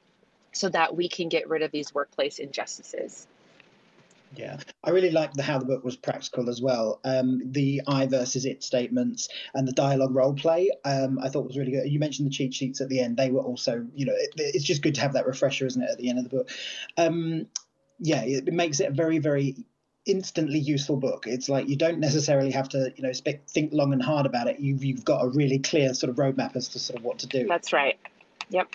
so 0.52 0.68
that 0.68 0.96
we 0.96 1.08
can 1.08 1.28
get 1.28 1.48
rid 1.48 1.62
of 1.62 1.70
these 1.70 1.94
workplace 1.94 2.38
injustices. 2.38 3.26
Yeah, 4.36 4.58
I 4.84 4.90
really 4.90 5.10
liked 5.10 5.36
the 5.36 5.42
how 5.42 5.58
the 5.58 5.64
book 5.64 5.84
was 5.84 5.96
practical 5.96 6.50
as 6.50 6.60
well. 6.60 7.00
Um, 7.04 7.40
the 7.52 7.80
I 7.86 8.06
versus 8.06 8.44
it 8.44 8.62
statements 8.62 9.28
and 9.54 9.66
the 9.66 9.72
dialogue 9.72 10.14
role 10.14 10.34
play, 10.34 10.70
um, 10.84 11.18
I 11.22 11.30
thought 11.30 11.46
was 11.46 11.56
really 11.56 11.72
good. 11.72 11.88
You 11.88 11.98
mentioned 11.98 12.26
the 12.26 12.32
cheat 12.32 12.52
sheets 12.52 12.80
at 12.82 12.90
the 12.90 13.00
end; 13.00 13.16
they 13.16 13.30
were 13.30 13.40
also, 13.40 13.86
you 13.94 14.04
know, 14.04 14.12
it, 14.14 14.34
it's 14.36 14.64
just 14.64 14.82
good 14.82 14.94
to 14.96 15.00
have 15.00 15.14
that 15.14 15.26
refresher, 15.26 15.66
isn't 15.66 15.80
it, 15.80 15.90
at 15.90 15.96
the 15.96 16.10
end 16.10 16.18
of 16.18 16.24
the 16.24 16.36
book? 16.36 16.50
Um, 16.98 17.46
yeah, 18.00 18.22
it, 18.22 18.52
makes 18.52 18.80
it 18.80 18.90
a 18.90 18.92
very, 18.92 19.18
very 19.18 19.56
instantly 20.08 20.58
useful 20.58 20.96
book. 20.96 21.24
It's 21.26 21.48
like 21.48 21.68
you 21.68 21.76
don't 21.76 22.00
necessarily 22.00 22.50
have 22.50 22.68
to, 22.70 22.92
you 22.96 23.02
know, 23.02 23.12
spe- 23.12 23.46
think 23.48 23.72
long 23.72 23.92
and 23.92 24.02
hard 24.02 24.26
about 24.26 24.48
it. 24.48 24.58
You've 24.58 24.82
you've 24.82 25.04
got 25.04 25.24
a 25.24 25.28
really 25.28 25.58
clear 25.58 25.94
sort 25.94 26.10
of 26.10 26.16
roadmap 26.16 26.56
as 26.56 26.68
to 26.68 26.78
sort 26.78 26.98
of 26.98 27.04
what 27.04 27.18
to 27.20 27.26
do. 27.26 27.46
That's 27.46 27.72
right. 27.72 27.98
Yep. 28.50 28.68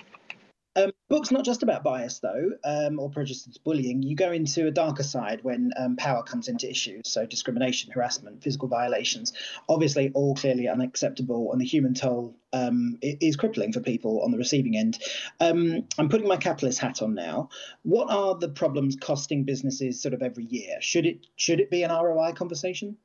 Um, 0.76 0.92
book's 1.08 1.32
not 1.32 1.46
just 1.46 1.62
about 1.62 1.84
bias, 1.84 2.20
though, 2.20 2.52
um, 2.64 3.00
or 3.00 3.10
prejudice 3.10 3.58
bullying. 3.58 4.02
You 4.02 4.16
go 4.16 4.32
into 4.32 4.68
a 4.68 4.72
darker 4.72 5.04
side 5.04 5.44
when 5.44 5.72
um, 5.78 5.96
power 5.98 6.24
comes 6.24 6.48
into 6.48 6.70
issues. 6.70 7.08
So, 7.10 7.26
discrimination, 7.26 7.92
harassment, 7.92 8.42
physical 8.44 8.68
violations, 8.68 9.34
obviously, 9.70 10.12
all 10.14 10.36
clearly 10.36 10.68
unacceptable, 10.68 11.52
and 11.52 11.62
the 11.62 11.66
human 11.66 11.94
toll 11.94 12.36
um, 12.54 12.98
is 13.02 13.36
crippling 13.36 13.72
for 13.72 13.82
people 13.82 14.22
on 14.22 14.32
the 14.32 14.38
receiving 14.38 14.76
end. 14.76 14.98
Um, 15.40 15.88
I'm 15.98 16.10
putting 16.10 16.28
my 16.28 16.38
capitalist 16.38 16.80
hat 16.80 17.02
on 17.02 17.14
now. 17.14 17.50
What 17.84 18.10
are 18.10 18.36
the 18.36 18.50
problems 18.50 18.96
costing 18.96 19.44
businesses 19.44 20.02
sort 20.02 20.14
of 20.14 20.24
every 20.24 20.46
year? 20.46 20.78
Should 20.82 21.06
it 21.06 21.28
should 21.36 21.60
it 21.60 21.70
be 21.70 21.84
an 21.84 21.92
ROI 21.92 22.34
conversation? 22.34 22.98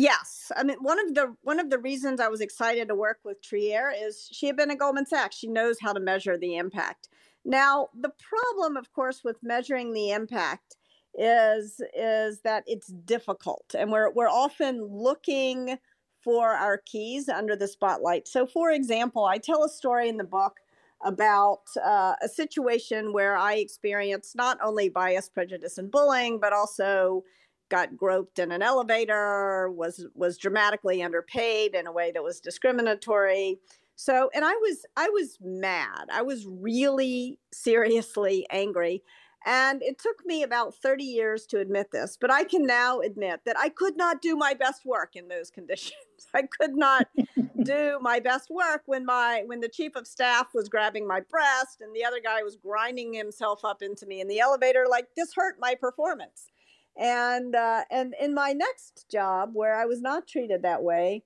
Yes, 0.00 0.52
I 0.56 0.62
mean 0.62 0.76
one 0.80 1.00
of 1.00 1.14
the 1.14 1.34
one 1.42 1.58
of 1.58 1.70
the 1.70 1.78
reasons 1.78 2.20
I 2.20 2.28
was 2.28 2.40
excited 2.40 2.86
to 2.86 2.94
work 2.94 3.18
with 3.24 3.42
Trier 3.42 3.92
is 3.98 4.28
she 4.30 4.46
had 4.46 4.56
been 4.56 4.70
at 4.70 4.78
Goldman 4.78 5.06
Sachs. 5.06 5.36
She 5.36 5.48
knows 5.48 5.78
how 5.80 5.92
to 5.92 5.98
measure 5.98 6.38
the 6.38 6.56
impact. 6.56 7.08
Now, 7.44 7.88
the 7.98 8.10
problem, 8.10 8.76
of 8.76 8.92
course, 8.92 9.22
with 9.24 9.42
measuring 9.42 9.92
the 9.92 10.10
impact 10.12 10.76
is 11.18 11.80
is 11.96 12.42
that 12.42 12.62
it's 12.68 12.86
difficult, 12.88 13.74
and 13.76 13.90
we're 13.90 14.12
we're 14.12 14.28
often 14.28 14.84
looking 14.84 15.78
for 16.22 16.50
our 16.50 16.78
keys 16.78 17.28
under 17.28 17.56
the 17.56 17.66
spotlight. 17.66 18.28
So, 18.28 18.46
for 18.46 18.70
example, 18.70 19.24
I 19.24 19.38
tell 19.38 19.64
a 19.64 19.68
story 19.68 20.08
in 20.08 20.16
the 20.18 20.24
book 20.24 20.58
about 21.04 21.62
uh, 21.84 22.14
a 22.22 22.28
situation 22.28 23.12
where 23.12 23.36
I 23.36 23.54
experienced 23.54 24.36
not 24.36 24.58
only 24.62 24.88
bias, 24.90 25.28
prejudice, 25.28 25.78
and 25.78 25.90
bullying, 25.90 26.38
but 26.40 26.52
also 26.52 27.24
got 27.68 27.96
groped 27.96 28.38
in 28.38 28.52
an 28.52 28.62
elevator, 28.62 29.70
was 29.70 30.06
was 30.14 30.38
dramatically 30.38 31.02
underpaid 31.02 31.74
in 31.74 31.86
a 31.86 31.92
way 31.92 32.10
that 32.12 32.22
was 32.22 32.40
discriminatory. 32.40 33.58
So, 33.96 34.30
and 34.34 34.44
I 34.44 34.52
was 34.52 34.86
I 34.96 35.08
was 35.10 35.38
mad. 35.40 36.08
I 36.12 36.22
was 36.22 36.46
really 36.46 37.38
seriously 37.52 38.46
angry. 38.50 39.02
And 39.46 39.82
it 39.82 39.98
took 39.98 40.26
me 40.26 40.42
about 40.42 40.74
30 40.74 41.04
years 41.04 41.46
to 41.46 41.60
admit 41.60 41.90
this, 41.92 42.18
but 42.20 42.30
I 42.30 42.42
can 42.42 42.66
now 42.66 42.98
admit 42.98 43.40
that 43.46 43.56
I 43.58 43.68
could 43.68 43.96
not 43.96 44.20
do 44.20 44.36
my 44.36 44.52
best 44.52 44.84
work 44.84 45.14
in 45.14 45.28
those 45.28 45.50
conditions. 45.58 45.94
I 46.34 46.42
could 46.42 46.76
not 46.76 47.06
do 47.62 47.98
my 48.02 48.20
best 48.20 48.50
work 48.50 48.82
when 48.86 49.06
my 49.06 49.44
when 49.46 49.60
the 49.60 49.68
chief 49.68 49.94
of 49.96 50.06
staff 50.06 50.48
was 50.54 50.68
grabbing 50.68 51.06
my 51.06 51.20
breast 51.20 51.80
and 51.80 51.94
the 51.94 52.04
other 52.04 52.20
guy 52.22 52.42
was 52.42 52.56
grinding 52.56 53.14
himself 53.14 53.64
up 53.64 53.82
into 53.82 54.06
me 54.06 54.20
in 54.20 54.28
the 54.28 54.40
elevator 54.40 54.86
like 54.90 55.06
this 55.16 55.32
hurt 55.34 55.56
my 55.60 55.74
performance 55.74 56.48
and 56.98 57.54
uh, 57.54 57.84
and 57.90 58.14
in 58.20 58.34
my 58.34 58.52
next 58.52 59.06
job 59.10 59.50
where 59.52 59.76
i 59.76 59.84
was 59.84 60.00
not 60.02 60.26
treated 60.26 60.62
that 60.62 60.82
way 60.82 61.22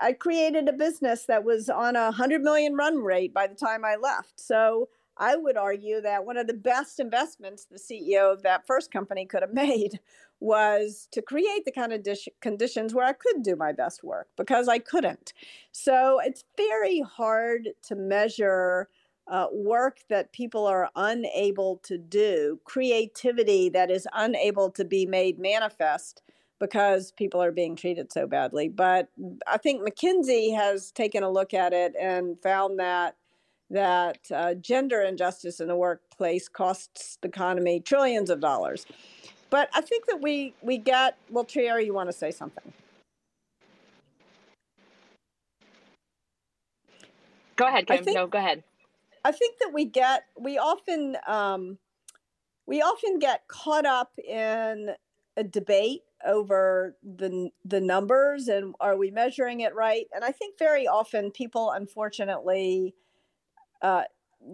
i 0.00 0.12
created 0.12 0.68
a 0.68 0.72
business 0.72 1.24
that 1.24 1.44
was 1.44 1.68
on 1.70 1.96
a 1.96 2.04
100 2.04 2.42
million 2.42 2.74
run 2.74 2.98
rate 2.98 3.32
by 3.32 3.46
the 3.46 3.54
time 3.54 3.84
i 3.84 3.96
left. 3.96 4.38
So 4.38 4.88
i 5.16 5.34
would 5.34 5.56
argue 5.56 6.00
that 6.00 6.24
one 6.24 6.36
of 6.36 6.46
the 6.46 6.54
best 6.54 7.00
investments 7.00 7.66
the 7.70 7.78
ceo 7.78 8.32
of 8.32 8.42
that 8.42 8.66
first 8.66 8.90
company 8.90 9.24
could 9.24 9.42
have 9.42 9.52
made 9.66 9.98
was 10.40 11.08
to 11.10 11.20
create 11.20 11.64
the 11.64 11.72
kind 11.72 11.92
of 11.92 12.02
dish- 12.02 12.28
conditions 12.40 12.94
where 12.94 13.06
i 13.06 13.12
could 13.12 13.42
do 13.42 13.56
my 13.56 13.72
best 13.72 14.04
work 14.04 14.28
because 14.36 14.68
i 14.68 14.78
couldn't. 14.78 15.32
So 15.72 16.20
it's 16.22 16.44
very 16.56 17.00
hard 17.00 17.70
to 17.84 17.96
measure 17.96 18.88
uh, 19.30 19.48
work 19.52 19.98
that 20.08 20.32
people 20.32 20.66
are 20.66 20.90
unable 20.96 21.78
to 21.84 21.98
do, 21.98 22.60
creativity 22.64 23.68
that 23.70 23.90
is 23.90 24.06
unable 24.14 24.70
to 24.70 24.84
be 24.84 25.06
made 25.06 25.38
manifest 25.38 26.22
because 26.60 27.12
people 27.12 27.42
are 27.42 27.52
being 27.52 27.76
treated 27.76 28.12
so 28.12 28.26
badly. 28.26 28.68
But 28.68 29.08
I 29.46 29.58
think 29.58 29.82
McKinsey 29.82 30.56
has 30.56 30.90
taken 30.90 31.22
a 31.22 31.30
look 31.30 31.54
at 31.54 31.72
it 31.72 31.94
and 32.00 32.40
found 32.42 32.78
that 32.80 33.16
that 33.70 34.18
uh, 34.34 34.54
gender 34.54 35.02
injustice 35.02 35.60
in 35.60 35.68
the 35.68 35.76
workplace 35.76 36.48
costs 36.48 37.18
the 37.22 37.28
economy 37.28 37.80
trillions 37.80 38.30
of 38.30 38.40
dollars. 38.40 38.86
but 39.50 39.68
I 39.74 39.80
think 39.82 40.06
that 40.06 40.20
we 40.22 40.54
we 40.62 40.78
get. 40.78 41.16
Well, 41.30 41.44
Trier, 41.44 41.78
you 41.80 41.94
want 41.94 42.08
to 42.08 42.16
say 42.16 42.30
something? 42.30 42.72
Go 47.56 47.66
ahead, 47.66 47.86
Kim. 47.86 48.04
Think, 48.04 48.16
no, 48.16 48.26
go 48.26 48.38
ahead. 48.38 48.62
I 49.28 49.32
think 49.32 49.58
that 49.58 49.74
we 49.74 49.84
get 49.84 50.24
we 50.40 50.56
often 50.56 51.18
um, 51.26 51.76
we 52.66 52.80
often 52.80 53.18
get 53.18 53.46
caught 53.46 53.84
up 53.84 54.12
in 54.18 54.92
a 55.36 55.44
debate 55.44 56.04
over 56.26 56.96
the 57.02 57.50
the 57.62 57.80
numbers 57.82 58.48
and 58.48 58.74
are 58.80 58.96
we 58.96 59.10
measuring 59.10 59.60
it 59.60 59.74
right? 59.74 60.06
And 60.14 60.24
I 60.24 60.32
think 60.32 60.58
very 60.58 60.88
often 60.88 61.30
people, 61.30 61.72
unfortunately, 61.72 62.94
uh, 63.82 64.04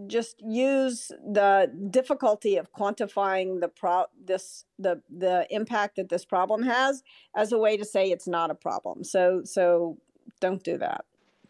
just 0.09 0.43
use 0.45 1.13
the 1.25 1.71
difficulty 1.91 2.57
of 2.57 2.73
quantifying 2.73 3.61
the 3.61 3.69
pro 3.69 4.07
this 4.25 4.65
the 4.81 5.03
the 5.09 5.47
impact 5.51 5.95
that 5.97 6.09
this 6.09 6.25
problem 6.25 6.65
has 6.65 7.05
as 7.37 7.53
a 7.53 7.59
way 7.59 7.77
to 7.77 7.85
say 7.85 8.11
it's 8.11 8.27
not 8.27 8.51
a 8.51 8.57
problem. 8.57 9.05
So 9.05 9.43
so 9.45 9.99
don't 10.41 10.65
do 10.65 10.79
that. 10.79 11.05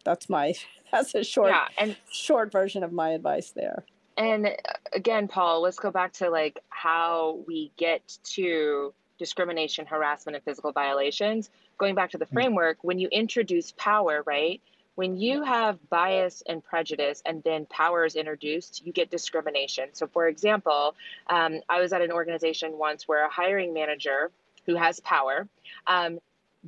That's 0.05 0.29
my 0.29 0.53
that's 0.91 1.13
a 1.15 1.23
short 1.23 1.49
yeah, 1.49 1.65
and 1.77 1.97
short 2.09 2.51
version 2.51 2.83
of 2.83 2.93
my 2.93 3.09
advice 3.09 3.51
there. 3.51 3.83
And 4.17 4.47
uh, 4.47 4.51
again, 4.93 5.27
Paul, 5.27 5.61
let's 5.61 5.79
go 5.79 5.91
back 5.91 6.13
to 6.13 6.29
like 6.29 6.59
how 6.69 7.43
we 7.47 7.71
get 7.75 8.17
to 8.35 8.93
discrimination, 9.19 9.85
harassment, 9.85 10.37
and 10.37 10.45
physical 10.45 10.71
violations. 10.71 11.49
Going 11.77 11.95
back 11.95 12.11
to 12.11 12.17
the 12.17 12.25
mm. 12.25 12.33
framework, 12.33 12.77
when 12.81 12.99
you 12.99 13.09
introduce 13.11 13.73
power, 13.73 14.23
right? 14.25 14.61
when 14.95 15.17
you 15.17 15.43
have 15.43 15.77
bias 15.89 16.41
and 16.47 16.63
prejudice 16.63 17.21
and 17.25 17.43
then 17.43 17.65
power 17.67 18.05
is 18.05 18.15
introduced, 18.15 18.85
you 18.85 18.91
get 18.91 19.11
discrimination. 19.11 19.89
So, 19.93 20.07
for 20.07 20.27
example, 20.27 20.95
um, 21.29 21.59
I 21.69 21.79
was 21.81 21.93
at 21.93 22.01
an 22.01 22.11
organization 22.11 22.77
once 22.77 23.07
where 23.07 23.25
a 23.25 23.29
hiring 23.29 23.73
manager 23.73 24.31
who 24.65 24.75
has 24.75 24.99
power 25.01 25.47
um, 25.85 26.19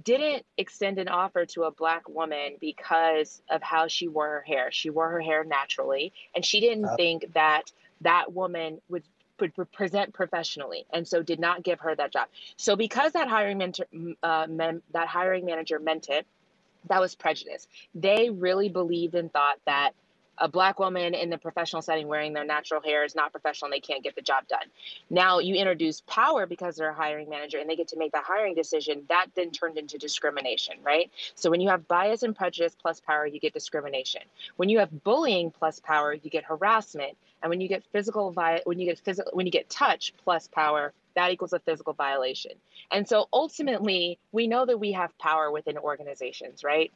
didn't 0.03 0.45
extend 0.57 0.99
an 0.99 1.07
offer 1.07 1.45
to 1.45 1.63
a 1.63 1.71
black 1.71 2.07
woman 2.07 2.55
because 2.59 3.41
of 3.49 3.61
how 3.61 3.87
she 3.87 4.07
wore 4.07 4.27
her 4.27 4.41
hair. 4.41 4.71
She 4.71 4.89
wore 4.89 5.09
her 5.09 5.21
hair 5.21 5.43
naturally, 5.43 6.13
and 6.35 6.45
she 6.45 6.59
didn't 6.59 6.85
uh, 6.85 6.95
think 6.95 7.33
that 7.33 7.71
that 8.01 8.33
woman 8.33 8.81
would 8.89 9.03
would 9.39 9.53
present 9.71 10.15
professionally 10.15 10.87
and 10.91 11.07
so 11.07 11.21
did 11.21 11.39
not 11.39 11.61
give 11.61 11.79
her 11.79 11.93
that 11.93 12.11
job 12.11 12.27
so 12.55 12.75
because 12.75 13.11
that 13.11 13.27
hiring 13.27 13.59
mentor 13.59 13.85
uh, 14.23 14.47
that 14.91 15.07
hiring 15.07 15.45
manager 15.45 15.77
meant 15.77 16.09
it 16.09 16.25
that 16.89 17.01
was 17.01 17.15
prejudice. 17.15 17.67
They 17.95 18.29
really 18.29 18.69
believed 18.69 19.15
and 19.15 19.31
thought 19.31 19.59
that 19.65 19.91
a 20.37 20.47
black 20.47 20.79
woman 20.79 21.13
in 21.13 21.29
the 21.29 21.37
professional 21.37 21.81
setting 21.81 22.07
wearing 22.07 22.33
their 22.33 22.45
natural 22.45 22.81
hair 22.81 23.03
is 23.03 23.15
not 23.15 23.31
professional 23.31 23.67
and 23.67 23.73
they 23.73 23.85
can't 23.85 24.03
get 24.03 24.15
the 24.15 24.21
job 24.21 24.47
done. 24.47 24.65
Now 25.09 25.39
you 25.39 25.55
introduce 25.55 26.01
power 26.01 26.45
because 26.45 26.75
they're 26.75 26.89
a 26.89 26.95
hiring 26.95 27.29
manager 27.29 27.59
and 27.59 27.69
they 27.69 27.75
get 27.75 27.89
to 27.89 27.97
make 27.97 28.11
the 28.11 28.21
hiring 28.21 28.55
decision. 28.55 29.03
That 29.09 29.27
then 29.35 29.51
turned 29.51 29.77
into 29.77 29.97
discrimination, 29.97 30.75
right? 30.83 31.11
So 31.35 31.49
when 31.49 31.61
you 31.61 31.69
have 31.69 31.87
bias 31.87 32.23
and 32.23 32.35
prejudice 32.35 32.75
plus 32.79 32.99
power, 32.99 33.25
you 33.25 33.39
get 33.39 33.53
discrimination. 33.53 34.21
When 34.57 34.69
you 34.69 34.79
have 34.79 35.03
bullying 35.03 35.51
plus 35.51 35.79
power, 35.79 36.13
you 36.13 36.29
get 36.29 36.43
harassment. 36.43 37.17
And 37.41 37.49
when 37.49 37.61
you 37.61 37.67
get 37.67 37.83
physical 37.91 38.31
vi- 38.31 38.61
when 38.65 38.79
you 38.79 38.85
get 38.85 38.99
physical 38.99 39.31
when 39.33 39.45
you 39.45 39.51
get 39.51 39.69
touch 39.69 40.13
plus 40.23 40.47
power, 40.47 40.93
that 41.15 41.31
equals 41.31 41.53
a 41.53 41.59
physical 41.59 41.93
violation. 41.93 42.51
And 42.91 43.07
so 43.07 43.27
ultimately, 43.33 44.19
we 44.31 44.47
know 44.47 44.65
that 44.65 44.79
we 44.79 44.91
have 44.93 45.17
power 45.17 45.51
within 45.51 45.77
organizations, 45.77 46.63
right? 46.63 46.91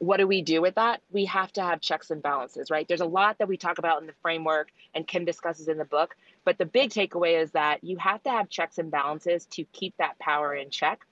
What 0.00 0.16
do 0.16 0.26
we 0.26 0.40
do 0.40 0.62
with 0.62 0.76
that? 0.76 1.02
We 1.12 1.26
have 1.26 1.52
to 1.52 1.62
have 1.62 1.82
checks 1.82 2.10
and 2.10 2.22
balances, 2.22 2.70
right? 2.70 2.88
There's 2.88 3.02
a 3.02 3.06
lot 3.06 3.36
that 3.38 3.48
we 3.48 3.58
talk 3.58 3.78
about 3.78 4.00
in 4.00 4.06
the 4.06 4.14
framework 4.22 4.72
and 4.94 5.06
Kim 5.06 5.26
discusses 5.26 5.68
in 5.68 5.76
the 5.76 5.84
book, 5.84 6.16
but 6.44 6.56
the 6.56 6.64
big 6.64 6.88
takeaway 6.88 7.40
is 7.40 7.50
that 7.52 7.84
you 7.84 7.98
have 7.98 8.22
to 8.22 8.30
have 8.30 8.48
checks 8.48 8.78
and 8.78 8.90
balances 8.90 9.44
to 9.52 9.64
keep 9.72 9.94
that 9.98 10.18
power 10.18 10.54
in 10.54 10.70
check. 10.70 11.04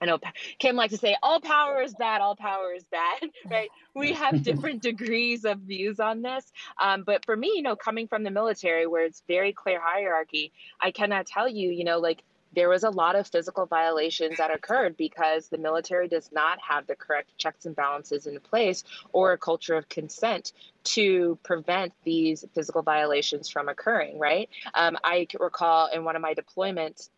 I 0.00 0.06
know 0.06 0.18
Kim 0.58 0.74
likes 0.74 0.92
to 0.92 0.98
say 0.98 1.16
all 1.22 1.40
power 1.40 1.80
is 1.80 1.94
bad, 1.94 2.20
all 2.20 2.34
power 2.34 2.72
is 2.74 2.84
bad, 2.84 3.30
right? 3.50 3.70
We 3.94 4.12
have 4.14 4.42
different 4.42 4.82
degrees 4.82 5.44
of 5.44 5.60
views 5.60 6.00
on 6.00 6.20
this. 6.20 6.44
Um, 6.82 7.04
but 7.04 7.24
for 7.24 7.36
me, 7.36 7.52
you 7.54 7.62
know, 7.62 7.76
coming 7.76 8.08
from 8.08 8.24
the 8.24 8.32
military 8.32 8.86
where 8.86 9.04
it's 9.04 9.22
very 9.28 9.52
clear 9.52 9.80
hierarchy, 9.80 10.52
I 10.80 10.90
cannot 10.90 11.26
tell 11.26 11.48
you, 11.48 11.70
you 11.70 11.84
know, 11.84 12.00
like 12.00 12.22
there 12.54 12.68
was 12.68 12.84
a 12.84 12.90
lot 12.90 13.16
of 13.16 13.26
physical 13.26 13.66
violations 13.66 14.38
that 14.38 14.54
occurred 14.54 14.96
because 14.96 15.48
the 15.48 15.58
military 15.58 16.08
does 16.08 16.30
not 16.32 16.58
have 16.60 16.86
the 16.86 16.94
correct 16.94 17.36
checks 17.38 17.66
and 17.66 17.76
balances 17.76 18.26
in 18.26 18.38
place 18.40 18.84
or 19.12 19.32
a 19.32 19.38
culture 19.38 19.74
of 19.74 19.88
consent 19.88 20.52
to 20.84 21.38
prevent 21.42 21.92
these 22.04 22.44
physical 22.54 22.82
violations 22.82 23.48
from 23.48 23.68
occurring, 23.68 24.18
right? 24.18 24.48
Um, 24.74 24.96
I 25.02 25.26
recall 25.38 25.88
in 25.88 26.04
one 26.04 26.16
of 26.16 26.22
my 26.22 26.34
deployments, 26.34 27.08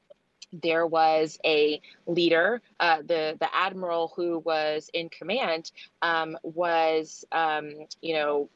there 0.52 0.86
was 0.86 1.38
a 1.44 1.80
leader, 2.06 2.62
uh, 2.78 2.98
the 2.98 3.36
the 3.38 3.48
admiral 3.52 4.12
who 4.14 4.38
was 4.38 4.88
in 4.94 5.08
command, 5.08 5.70
um, 6.02 6.38
was 6.42 7.24
um, 7.32 7.72
you 8.00 8.14
know, 8.14 8.48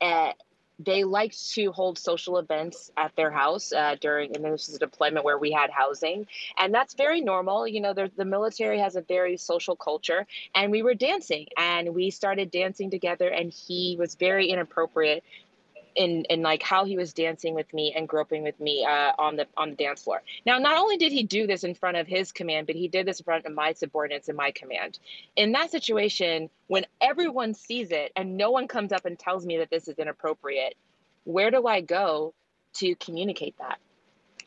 at, 0.00 0.36
they 0.78 1.04
liked 1.04 1.52
to 1.54 1.72
hold 1.72 1.98
social 1.98 2.38
events 2.38 2.90
at 2.96 3.14
their 3.16 3.30
house 3.30 3.72
uh, 3.72 3.96
during, 4.00 4.36
and 4.36 4.44
this 4.44 4.68
is 4.68 4.76
a 4.76 4.78
deployment 4.78 5.24
where 5.24 5.38
we 5.38 5.50
had 5.50 5.70
housing, 5.70 6.26
and 6.58 6.74
that's 6.74 6.94
very 6.94 7.20
normal. 7.20 7.66
You 7.66 7.80
know, 7.80 7.94
the 7.94 8.24
military 8.24 8.78
has 8.80 8.96
a 8.96 9.00
very 9.00 9.36
social 9.36 9.76
culture, 9.76 10.26
and 10.54 10.70
we 10.70 10.82
were 10.82 10.94
dancing, 10.94 11.46
and 11.56 11.94
we 11.94 12.10
started 12.10 12.50
dancing 12.50 12.90
together, 12.90 13.28
and 13.28 13.52
he 13.52 13.96
was 13.98 14.14
very 14.14 14.48
inappropriate 14.48 15.24
in 15.96 16.24
in 16.24 16.42
like 16.42 16.62
how 16.62 16.84
he 16.84 16.96
was 16.96 17.12
dancing 17.12 17.54
with 17.54 17.72
me 17.72 17.92
and 17.96 18.08
groping 18.08 18.42
with 18.42 18.58
me 18.60 18.84
uh, 18.84 19.12
on 19.18 19.36
the 19.36 19.46
on 19.56 19.70
the 19.70 19.76
dance 19.76 20.02
floor. 20.02 20.22
Now, 20.44 20.58
not 20.58 20.76
only 20.76 20.96
did 20.96 21.12
he 21.12 21.22
do 21.22 21.46
this 21.46 21.64
in 21.64 21.74
front 21.74 21.96
of 21.96 22.06
his 22.06 22.32
command, 22.32 22.66
but 22.66 22.76
he 22.76 22.88
did 22.88 23.06
this 23.06 23.20
in 23.20 23.24
front 23.24 23.46
of 23.46 23.52
my 23.52 23.72
subordinates 23.72 24.28
in 24.28 24.36
my 24.36 24.50
command. 24.50 24.98
In 25.34 25.52
that 25.52 25.70
situation, 25.70 26.50
when 26.68 26.86
everyone 27.00 27.54
sees 27.54 27.90
it 27.90 28.12
and 28.16 28.36
no 28.36 28.50
one 28.50 28.68
comes 28.68 28.92
up 28.92 29.06
and 29.06 29.18
tells 29.18 29.44
me 29.44 29.58
that 29.58 29.70
this 29.70 29.88
is 29.88 29.98
inappropriate, 29.98 30.74
where 31.24 31.50
do 31.50 31.66
I 31.66 31.80
go 31.80 32.34
to 32.74 32.94
communicate 32.96 33.56
that? 33.58 33.78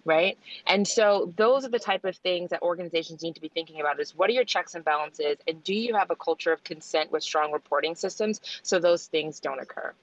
right 0.06 0.38
and 0.66 0.88
so 0.88 1.34
those 1.36 1.66
are 1.66 1.70
the 1.70 1.80
type 1.80 2.06
of 2.06 2.16
things 2.18 2.52
that 2.52 2.62
organizations 2.62 3.22
need 3.22 3.36
to 3.36 3.42
be 3.42 3.50
thinking 3.50 3.82
about 3.82 4.00
is 4.00 4.16
what 4.16 4.30
are 4.30 4.34
your 4.34 4.46
checks 4.46 4.74
and 4.76 4.86
balances 4.86 5.38
and 5.48 5.62
do 5.64 5.74
you 5.74 5.94
have 5.94 6.10
a 6.10 6.16
culture 6.16 6.54
of 6.54 6.64
consent 6.64 7.12
with 7.12 7.22
strong 7.22 7.52
reporting 7.52 7.96
systems 7.96 8.40
so 8.64 8.80
those 8.80 9.08
things 9.08 9.42
don't 9.42 9.60
occur 9.60 9.94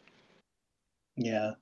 yeah. 1.17 1.53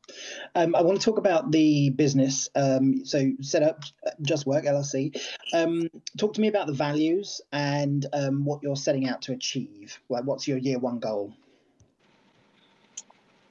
Um, 0.55 0.75
I 0.75 0.83
want 0.83 1.01
to 1.01 1.05
talk 1.05 1.19
about 1.19 1.53
the 1.53 1.91
business. 1.91 2.49
Um, 2.55 3.05
so, 3.05 3.33
set 3.41 3.63
up 3.63 3.83
Just 4.21 4.47
Work 4.47 4.65
LLC. 4.65 5.21
Um, 5.53 5.89
talk 6.19 6.35
to 6.35 6.41
me 6.41 6.49
about 6.49 6.67
the 6.67 6.73
values 6.73 7.41
and 7.53 8.05
um, 8.13 8.45
what 8.45 8.63
you're 8.63 8.77
setting 8.77 9.09
out 9.09 9.23
to 9.23 9.33
achieve. 9.33 10.01
Like, 10.09 10.25
what's 10.25 10.49
your 10.49 10.59
year 10.59 10.79
one 10.79 10.99
goal? 10.99 11.33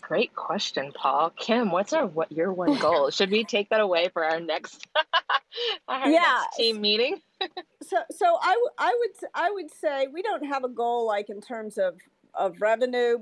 Great 0.01 0.35
question, 0.35 0.91
Paul. 0.93 1.29
Kim, 1.29 1.71
what's 1.71 1.93
our 1.93 2.05
what 2.05 2.29
your 2.29 2.51
one 2.51 2.77
goal? 2.77 3.09
Should 3.11 3.31
we 3.31 3.45
take 3.45 3.69
that 3.69 3.79
away 3.79 4.09
for 4.09 4.25
our 4.25 4.41
next, 4.41 4.85
our 5.87 6.09
yeah. 6.09 6.41
next 6.41 6.57
team 6.57 6.81
meeting? 6.81 7.21
so, 7.81 7.97
so 8.11 8.25
I, 8.41 8.65
I 8.77 8.97
would 8.99 9.29
I 9.33 9.51
would 9.51 9.73
say 9.73 10.07
we 10.11 10.21
don't 10.21 10.45
have 10.45 10.65
a 10.65 10.69
goal 10.69 11.07
like 11.07 11.29
in 11.29 11.39
terms 11.39 11.77
of 11.77 11.95
of 12.35 12.61
revenue. 12.61 13.17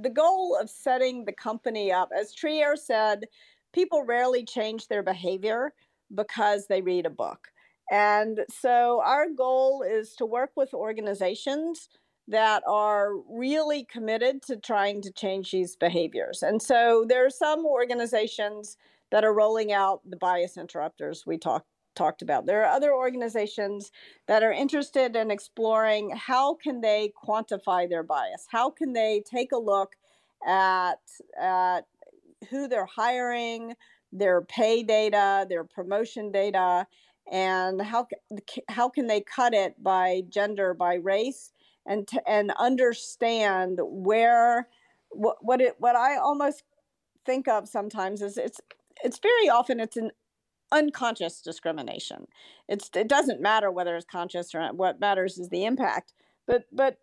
The 0.00 0.10
goal 0.10 0.56
of 0.60 0.70
setting 0.70 1.24
the 1.24 1.32
company 1.32 1.92
up, 1.92 2.10
as 2.18 2.34
Trier 2.34 2.76
said, 2.76 3.26
people 3.72 4.04
rarely 4.04 4.44
change 4.44 4.88
their 4.88 5.02
behavior 5.02 5.72
because 6.14 6.66
they 6.66 6.82
read 6.82 7.06
a 7.06 7.10
book. 7.10 7.48
And 7.90 8.40
so 8.50 9.02
our 9.04 9.28
goal 9.28 9.82
is 9.82 10.14
to 10.16 10.26
work 10.26 10.50
with 10.56 10.72
organizations 10.72 11.88
that 12.28 12.62
are 12.66 13.16
really 13.28 13.84
committed 13.84 14.42
to 14.42 14.56
trying 14.56 15.02
to 15.02 15.12
change 15.12 15.50
these 15.50 15.76
behaviors. 15.76 16.42
And 16.42 16.62
so 16.62 17.04
there 17.08 17.26
are 17.26 17.30
some 17.30 17.66
organizations 17.66 18.76
that 19.10 19.24
are 19.24 19.34
rolling 19.34 19.72
out 19.72 20.00
the 20.08 20.16
bias 20.16 20.56
interrupters 20.56 21.26
we 21.26 21.36
talked 21.36 21.66
talked 21.94 22.22
about. 22.22 22.46
There 22.46 22.62
are 22.62 22.72
other 22.72 22.92
organizations 22.92 23.90
that 24.26 24.42
are 24.42 24.52
interested 24.52 25.16
in 25.16 25.30
exploring 25.30 26.10
how 26.10 26.54
can 26.54 26.80
they 26.80 27.12
quantify 27.22 27.88
their 27.88 28.02
bias? 28.02 28.46
How 28.50 28.70
can 28.70 28.92
they 28.92 29.22
take 29.24 29.52
a 29.52 29.58
look 29.58 29.94
at, 30.46 31.00
at 31.40 31.82
who 32.50 32.68
they're 32.68 32.86
hiring, 32.86 33.74
their 34.12 34.42
pay 34.42 34.82
data, 34.82 35.46
their 35.48 35.64
promotion 35.64 36.30
data, 36.32 36.86
and 37.30 37.80
how 37.80 38.06
how 38.68 38.88
can 38.88 39.06
they 39.06 39.20
cut 39.20 39.54
it 39.54 39.80
by 39.82 40.22
gender, 40.28 40.74
by 40.74 40.94
race, 40.94 41.52
and 41.86 42.08
and 42.26 42.52
understand 42.58 43.78
where 43.82 44.68
what 45.10 45.36
what 45.40 45.60
it 45.60 45.76
what 45.78 45.96
I 45.96 46.16
almost 46.16 46.64
think 47.24 47.48
of 47.48 47.68
sometimes 47.68 48.22
is 48.22 48.36
it's 48.36 48.60
it's 49.04 49.18
very 49.18 49.48
often 49.48 49.80
it's 49.80 49.96
an 49.96 50.10
unconscious 50.72 51.40
discrimination. 51.42 52.26
It's 52.68 52.90
it 52.96 53.08
doesn't 53.08 53.40
matter 53.40 53.70
whether 53.70 53.96
it's 53.96 54.06
conscious 54.06 54.54
or 54.54 54.60
not. 54.60 54.76
What 54.76 55.00
matters 55.00 55.38
is 55.38 55.50
the 55.50 55.64
impact. 55.64 56.14
But 56.46 56.64
but 56.72 56.98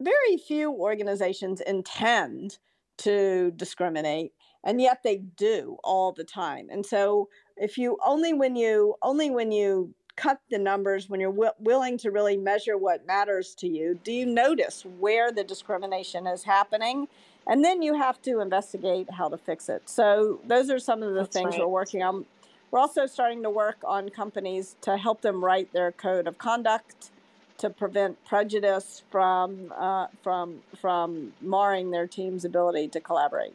very 0.00 0.36
few 0.36 0.72
organizations 0.72 1.60
intend 1.60 2.58
to 2.98 3.52
discriminate 3.56 4.32
and 4.64 4.80
yet 4.80 4.98
they 5.02 5.18
do 5.18 5.76
all 5.82 6.12
the 6.12 6.24
time 6.24 6.68
and 6.70 6.84
so 6.84 7.28
if 7.56 7.78
you 7.78 7.96
only 8.04 8.32
when 8.34 8.54
you 8.54 8.94
only 9.02 9.30
when 9.30 9.50
you 9.50 9.94
cut 10.16 10.40
the 10.50 10.58
numbers 10.58 11.08
when 11.08 11.20
you're 11.20 11.32
w- 11.32 11.50
willing 11.58 11.96
to 11.96 12.10
really 12.10 12.36
measure 12.36 12.76
what 12.76 13.06
matters 13.06 13.54
to 13.54 13.66
you 13.66 13.98
do 14.04 14.12
you 14.12 14.26
notice 14.26 14.84
where 15.00 15.32
the 15.32 15.42
discrimination 15.42 16.26
is 16.26 16.44
happening 16.44 17.08
and 17.46 17.64
then 17.64 17.80
you 17.82 17.94
have 17.94 18.20
to 18.20 18.40
investigate 18.40 19.10
how 19.10 19.28
to 19.28 19.38
fix 19.38 19.68
it 19.70 19.82
so 19.88 20.38
those 20.46 20.68
are 20.70 20.78
some 20.78 21.02
of 21.02 21.14
the 21.14 21.20
That's 21.20 21.34
things 21.34 21.52
right. 21.52 21.60
we're 21.60 21.68
working 21.68 22.02
on 22.02 22.26
we're 22.72 22.80
also 22.80 23.06
starting 23.06 23.44
to 23.44 23.50
work 23.50 23.76
on 23.84 24.08
companies 24.08 24.74
to 24.80 24.96
help 24.96 25.20
them 25.20 25.44
write 25.44 25.72
their 25.72 25.92
code 25.92 26.26
of 26.26 26.38
conduct 26.38 27.10
to 27.58 27.70
prevent 27.70 28.24
prejudice 28.24 29.04
from 29.12 29.72
uh, 29.78 30.08
from 30.24 30.62
from 30.80 31.32
marring 31.40 31.92
their 31.92 32.08
team's 32.08 32.44
ability 32.44 32.88
to 32.88 33.00
collaborate 33.00 33.54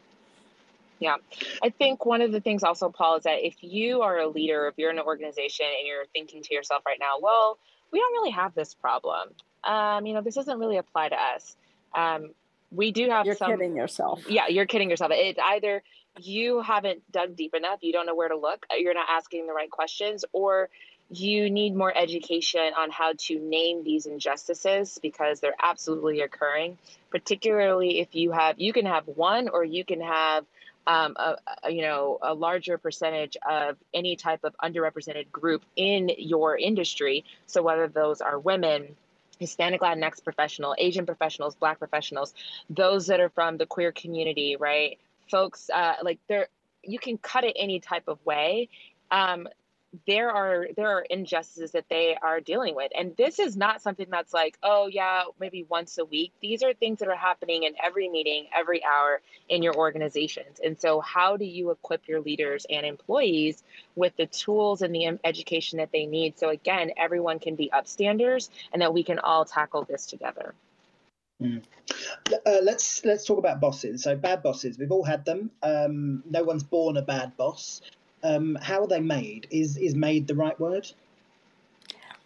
yeah. 1.00 1.16
I 1.62 1.70
think 1.70 2.06
one 2.06 2.22
of 2.22 2.32
the 2.32 2.40
things 2.40 2.64
also, 2.64 2.90
Paul, 2.90 3.18
is 3.18 3.24
that 3.24 3.46
if 3.46 3.56
you 3.62 4.02
are 4.02 4.18
a 4.18 4.28
leader, 4.28 4.68
if 4.68 4.76
you're 4.78 4.90
in 4.90 4.98
an 4.98 5.06
organization 5.06 5.66
and 5.66 5.88
you're 5.88 6.06
thinking 6.14 6.42
to 6.44 6.54
yourself 6.54 6.84
right 6.86 6.98
now, 7.00 7.16
well, 7.22 7.58
we 7.92 8.00
don't 8.00 8.14
really 8.14 8.32
have 8.32 8.54
this 8.56 8.74
problem. 8.74 9.30
Um, 9.64 10.06
you 10.06 10.14
know, 10.14 10.22
this 10.22 10.36
doesn't 10.36 10.60
really 10.60 10.78
apply 10.78 11.10
to 11.10 11.16
us. 11.16 11.56
Um, 11.94 12.32
we 12.72 12.92
do 12.92 13.10
have 13.10 13.26
you're 13.26 13.36
some. 13.36 13.52
kidding 13.52 13.76
yourself. 13.76 14.30
Yeah, 14.30 14.48
you're 14.48 14.66
kidding 14.66 14.90
yourself. 14.90 15.12
It's 15.14 15.40
either 15.42 15.84
you 16.20 16.62
haven't 16.62 17.10
dug 17.12 17.36
deep 17.36 17.54
enough, 17.54 17.80
you 17.82 17.94
don't 17.94 18.06
know 18.06 18.16
where 18.16 18.30
to 18.30 18.38
look, 18.38 18.66
you're 18.78 18.94
not 18.94 19.08
asking 19.10 19.48
the 19.48 19.54
right 19.54 19.70
questions, 19.70 20.26
or 20.34 20.70
you 21.10 21.50
need 21.50 21.74
more 21.74 21.96
education 21.96 22.74
on 22.78 22.92
how 22.92 23.14
to 23.18 23.40
name 23.40 23.84
these 23.84 24.06
injustices 24.06 25.00
because 25.02 25.40
they're 25.40 25.56
absolutely 25.64 26.20
occurring 26.20 26.78
particularly 27.10 28.00
if 28.00 28.16
you 28.16 28.32
have 28.32 28.60
you 28.60 28.74
can 28.74 28.86
have 28.86 29.08
one 29.08 29.50
or 29.50 29.64
you 29.64 29.86
can 29.86 30.02
have 30.02 30.46
um, 30.86 31.16
a, 31.18 31.36
a, 31.64 31.72
you 31.72 31.82
know 31.82 32.18
a 32.22 32.34
larger 32.34 32.78
percentage 32.78 33.38
of 33.48 33.78
any 33.94 34.16
type 34.16 34.44
of 34.44 34.56
underrepresented 34.64 35.32
group 35.32 35.64
in 35.76 36.10
your 36.18 36.58
industry. 36.58 37.26
So 37.46 37.62
whether 37.62 37.88
those 37.88 38.22
are 38.22 38.40
women, 38.40 38.96
Hispanic 39.40 39.82
Latinx 39.82 40.24
professional, 40.24 40.76
Asian 40.78 41.06
professionals, 41.06 41.56
Black 41.56 41.80
professionals, 41.80 42.34
those 42.70 43.08
that 43.08 43.20
are 43.20 43.30
from 43.30 43.58
the 43.58 43.66
queer 43.66 43.92
community, 43.92 44.56
right? 44.56 44.98
Folks 45.30 45.70
uh, 45.70 45.96
like 46.04 46.20
there, 46.28 46.48
you 46.84 47.00
can 47.00 47.18
cut 47.18 47.44
it 47.44 47.56
any 47.60 47.80
type 47.80 48.08
of 48.08 48.24
way. 48.26 48.70
Um, 49.12 49.48
there 50.06 50.32
are 50.32 50.68
there 50.76 50.90
are 50.90 51.02
injustices 51.02 51.72
that 51.72 51.86
they 51.90 52.18
are 52.22 52.40
dealing 52.40 52.76
with. 52.76 52.92
And 52.98 53.16
this 53.16 53.40
is 53.40 53.56
not 53.56 53.82
something 53.82 54.08
that's 54.10 54.34
like 54.34 54.58
oh 54.62 54.88
yeah 54.88 55.24
maybe 55.40 55.66
once 55.70 55.98
a 55.98 56.06
week. 56.06 56.34
These 56.42 56.64
are 56.64 56.74
things 56.74 57.00
that 57.00 57.08
are 57.08 57.16
happening 57.16 57.64
in 57.64 57.74
every 57.84 58.10
meeting 58.10 58.48
every 58.54 58.84
hour 58.84 59.22
in 59.50 59.64
your 59.64 59.76
organizations. 59.76 60.60
And 60.64 60.80
so 60.80 61.00
how 61.00 61.38
do 61.38 61.46
you 61.46 61.72
equip 61.72 62.08
your 62.08 62.20
leaders 62.22 62.66
and 62.70 62.86
employees 62.86 63.64
with 63.96 64.16
the 64.18 64.26
tools 64.26 64.82
and 64.82 64.94
the 64.94 65.18
education 65.24 65.78
that 65.78 65.92
they 65.92 66.06
need? 66.06 66.38
So 66.38 66.50
again 66.50 66.92
everyone 66.98 67.40
can 67.40 67.56
be 67.56 67.70
upstanders 67.74 68.50
and 68.74 68.82
that 68.82 68.94
we 68.94 69.04
can 69.04 69.20
all 69.20 69.46
tackle 69.46 69.84
this 69.84 70.06
together 70.06 70.54
Mm. 71.42 71.64
Uh, 72.46 72.60
let's 72.64 73.06
let's 73.06 73.26
talk 73.26 73.38
about 73.38 73.60
bosses. 73.60 74.04
So 74.04 74.16
bad 74.16 74.42
bosses, 74.42 74.78
we've 74.78 74.92
all 74.92 75.04
had 75.04 75.24
them. 75.26 75.52
Um, 75.62 76.24
no 76.30 76.44
one's 76.44 76.64
born 76.64 76.98
a 76.98 77.02
bad 77.02 77.38
boss 77.38 77.82
um, 78.24 78.58
how 78.62 78.82
are 78.82 78.88
they 78.88 79.00
made? 79.00 79.48
Is 79.52 79.78
is 79.78 79.96
made 79.96 80.28
the 80.28 80.36
right 80.36 80.60
word? 80.60 80.92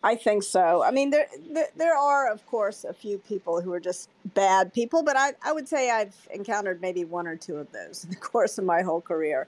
I 0.03 0.15
think 0.15 0.41
so. 0.41 0.81
I 0.83 0.89
mean, 0.89 1.11
there, 1.11 1.27
there, 1.51 1.67
there 1.75 1.97
are 1.97 2.31
of 2.31 2.45
course 2.47 2.83
a 2.83 2.93
few 2.93 3.19
people 3.19 3.61
who 3.61 3.71
are 3.71 3.79
just 3.79 4.09
bad 4.33 4.73
people, 4.73 5.03
but 5.03 5.15
I 5.17 5.33
I 5.43 5.51
would 5.51 5.67
say 5.67 5.91
I've 5.91 6.15
encountered 6.33 6.81
maybe 6.81 7.05
one 7.05 7.27
or 7.27 7.35
two 7.35 7.57
of 7.57 7.71
those 7.71 8.03
in 8.03 8.09
the 8.11 8.15
course 8.31 8.57
of 8.57 8.65
my 8.65 8.81
whole 8.81 9.01
career. 9.01 9.47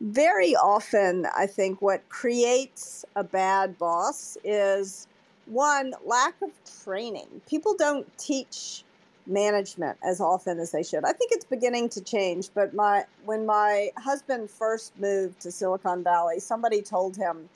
Very 0.00 0.54
often, 0.54 1.26
I 1.36 1.46
think 1.46 1.82
what 1.82 2.08
creates 2.08 3.04
a 3.16 3.24
bad 3.24 3.76
boss 3.78 4.38
is 4.44 5.08
one 5.46 5.92
lack 6.04 6.40
of 6.40 6.50
training. 6.84 7.40
People 7.48 7.74
don't 7.76 8.06
teach 8.16 8.84
management 9.28 9.98
as 10.02 10.20
often 10.20 10.58
as 10.58 10.72
they 10.72 10.82
should. 10.82 11.04
I 11.04 11.12
think 11.12 11.32
it's 11.32 11.44
beginning 11.44 11.88
to 11.90 12.00
change, 12.00 12.48
but 12.54 12.74
my 12.74 13.04
when 13.24 13.46
my 13.46 13.90
husband 13.98 14.50
first 14.50 14.98
moved 14.98 15.40
to 15.40 15.52
Silicon 15.52 16.02
Valley, 16.02 16.40
somebody 16.40 16.82
told 16.82 17.16
him 17.16 17.48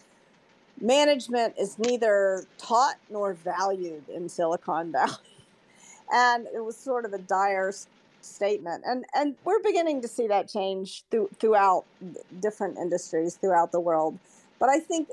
management 0.80 1.54
is 1.58 1.78
neither 1.78 2.44
taught 2.58 2.96
nor 3.10 3.34
valued 3.34 4.08
in 4.08 4.28
Silicon 4.28 4.92
Valley. 4.92 5.12
And 6.12 6.46
it 6.54 6.62
was 6.62 6.76
sort 6.76 7.04
of 7.04 7.14
a 7.14 7.18
dire 7.18 7.72
statement. 8.20 8.84
And 8.86 9.04
and 9.14 9.34
we're 9.44 9.62
beginning 9.62 10.02
to 10.02 10.08
see 10.08 10.26
that 10.28 10.48
change 10.48 11.04
through, 11.10 11.30
throughout 11.40 11.84
different 12.40 12.78
industries 12.78 13.36
throughout 13.36 13.72
the 13.72 13.80
world. 13.80 14.18
But 14.58 14.68
I 14.68 14.78
think 14.78 15.08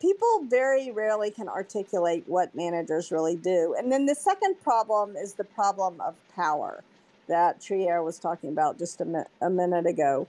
people 0.00 0.44
very 0.44 0.90
rarely 0.90 1.30
can 1.30 1.48
articulate 1.48 2.24
what 2.26 2.54
managers 2.54 3.10
really 3.10 3.36
do. 3.36 3.74
And 3.78 3.90
then 3.90 4.06
the 4.06 4.14
second 4.14 4.60
problem 4.62 5.16
is 5.16 5.34
the 5.34 5.44
problem 5.44 6.00
of 6.00 6.14
power 6.34 6.82
that 7.28 7.60
Trier 7.60 8.02
was 8.02 8.18
talking 8.18 8.50
about 8.50 8.78
just 8.78 9.00
a, 9.00 9.04
mi- 9.04 9.24
a 9.40 9.50
minute 9.50 9.86
ago. 9.86 10.28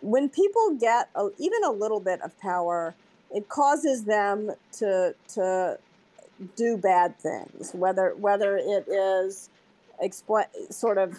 When 0.00 0.28
people 0.28 0.76
get 0.78 1.08
a, 1.14 1.28
even 1.38 1.64
a 1.64 1.70
little 1.70 2.00
bit 2.00 2.20
of 2.22 2.38
power, 2.40 2.94
it 3.30 3.48
causes 3.48 4.04
them 4.04 4.52
to 4.72 5.14
to 5.34 5.78
do 6.56 6.76
bad 6.76 7.18
things. 7.18 7.72
Whether 7.72 8.14
whether 8.16 8.56
it 8.56 8.86
is 8.88 9.48
expl- 10.02 10.50
sort 10.70 10.98
of 10.98 11.16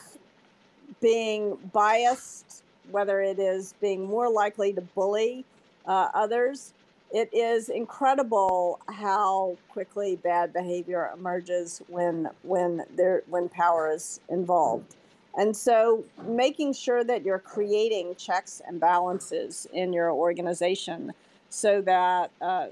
being 1.01 1.57
biased, 1.73 2.63
whether 2.91 3.21
it 3.21 3.39
is 3.39 3.73
being 3.81 4.05
more 4.05 4.29
likely 4.29 4.73
to 4.73 4.81
bully 4.81 5.45
uh, 5.85 6.09
others, 6.13 6.73
it 7.15 7.33
is 7.33 7.69
incredible 7.69 8.77
how 8.89 9.57
quickly 9.69 10.17
bad 10.17 10.51
behavior 10.51 11.09
emerges 11.17 11.81
when 11.87 12.29
when 12.43 12.83
there 12.93 13.23
when 13.27 13.47
power 13.47 13.89
is 13.89 14.19
involved. 14.27 14.97
And 15.37 15.55
so 15.55 16.03
making 16.27 16.73
sure 16.73 17.05
that 17.05 17.23
you're 17.23 17.39
creating 17.39 18.15
checks 18.15 18.61
and 18.67 18.81
balances 18.81 19.65
in 19.71 19.93
your 19.93 20.11
organization 20.11 21.13
so 21.49 21.81
that 21.83 22.31
uh, 22.41 22.67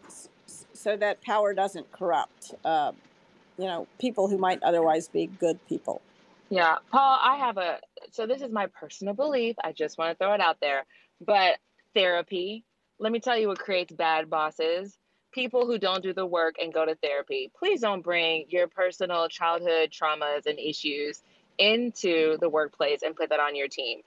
so 0.74 0.98
that 0.98 1.22
power 1.22 1.54
doesn't 1.54 1.90
corrupt 1.94 2.54
uh, 2.66 2.92
you 3.58 3.66
know 3.66 3.88
people 3.98 4.28
who 4.28 4.38
might 4.38 4.62
otherwise 4.62 5.08
be 5.08 5.28
good 5.28 5.58
people. 5.70 6.02
Yeah, 6.50 6.76
Paul, 6.92 7.18
I 7.24 7.38
have 7.38 7.58
a 7.58 7.80
so 8.12 8.28
this 8.28 8.42
is 8.42 8.52
my 8.52 8.68
personal 8.68 9.14
belief. 9.14 9.56
I 9.64 9.72
just 9.72 9.98
want 9.98 10.12
to 10.12 10.22
throw 10.22 10.34
it 10.34 10.42
out 10.42 10.58
there, 10.60 10.86
but 11.26 11.60
therapy 11.94 12.66
let 13.00 13.12
me 13.12 13.20
tell 13.20 13.38
you 13.38 13.48
what 13.48 13.60
creates 13.60 13.94
bad 13.94 14.30
bosses 14.30 14.98
people 15.34 15.66
who 15.66 15.78
don't 15.78 16.04
do 16.04 16.14
the 16.14 16.26
work 16.26 16.56
and 16.62 16.74
go 16.74 16.86
to 16.86 16.96
therapy. 16.96 17.52
Please 17.58 17.82
don't 17.82 18.02
bring 18.02 18.46
your 18.50 18.68
personal 18.68 19.28
childhood 19.28 19.92
traumas 19.92 20.46
and 20.46 20.60
issues 20.60 21.22
into 21.58 22.38
the 22.40 22.48
workplace 22.48 23.02
and 23.04 23.16
put 23.16 23.30
that 23.30 23.40
on 23.40 23.56
your 23.56 23.68
team. 23.68 24.02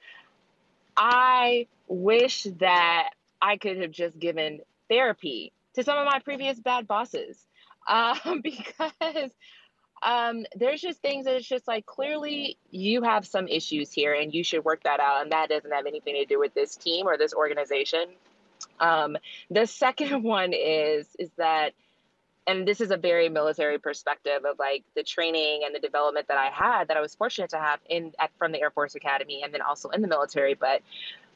I 0.96 1.66
wish 1.88 2.44
that 2.58 3.10
I 3.42 3.56
could 3.58 3.78
have 3.78 3.90
just 3.90 4.18
given 4.18 4.60
therapy 4.88 5.52
to 5.74 5.82
some 5.82 5.98
of 5.98 6.06
my 6.06 6.20
previous 6.20 6.58
bad 6.58 6.86
bosses 6.86 7.38
um, 7.88 8.40
because 8.42 9.30
um, 10.02 10.44
there's 10.54 10.80
just 10.80 11.00
things 11.00 11.26
that 11.26 11.36
it's 11.36 11.46
just 11.46 11.68
like 11.68 11.86
clearly 11.86 12.58
you 12.70 13.02
have 13.02 13.26
some 13.26 13.48
issues 13.48 13.92
here 13.92 14.14
and 14.14 14.32
you 14.32 14.42
should 14.42 14.64
work 14.64 14.82
that 14.84 15.00
out. 15.00 15.22
And 15.22 15.32
that 15.32 15.48
doesn't 15.48 15.70
have 15.70 15.86
anything 15.86 16.14
to 16.14 16.24
do 16.24 16.38
with 16.38 16.54
this 16.54 16.76
team 16.76 17.06
or 17.06 17.16
this 17.16 17.34
organization. 17.34 18.06
Um, 18.80 19.16
the 19.50 19.66
second 19.66 20.22
one 20.22 20.52
is 20.52 21.06
is 21.18 21.30
that 21.38 21.72
and 22.48 22.66
this 22.66 22.80
is 22.80 22.92
a 22.92 22.96
very 22.96 23.28
military 23.28 23.78
perspective 23.78 24.44
of 24.44 24.58
like 24.58 24.84
the 24.94 25.02
training 25.02 25.62
and 25.64 25.74
the 25.74 25.80
development 25.80 26.28
that 26.28 26.38
I 26.38 26.46
had 26.46 26.88
that 26.88 26.96
I 26.96 27.00
was 27.00 27.14
fortunate 27.14 27.50
to 27.50 27.58
have 27.58 27.80
in 27.88 28.12
at, 28.20 28.30
from 28.38 28.52
the 28.52 28.60
Air 28.60 28.70
Force 28.70 28.94
Academy 28.94 29.42
and 29.42 29.52
then 29.52 29.62
also 29.62 29.88
in 29.88 30.00
the 30.00 30.08
military. 30.08 30.54
But 30.54 30.82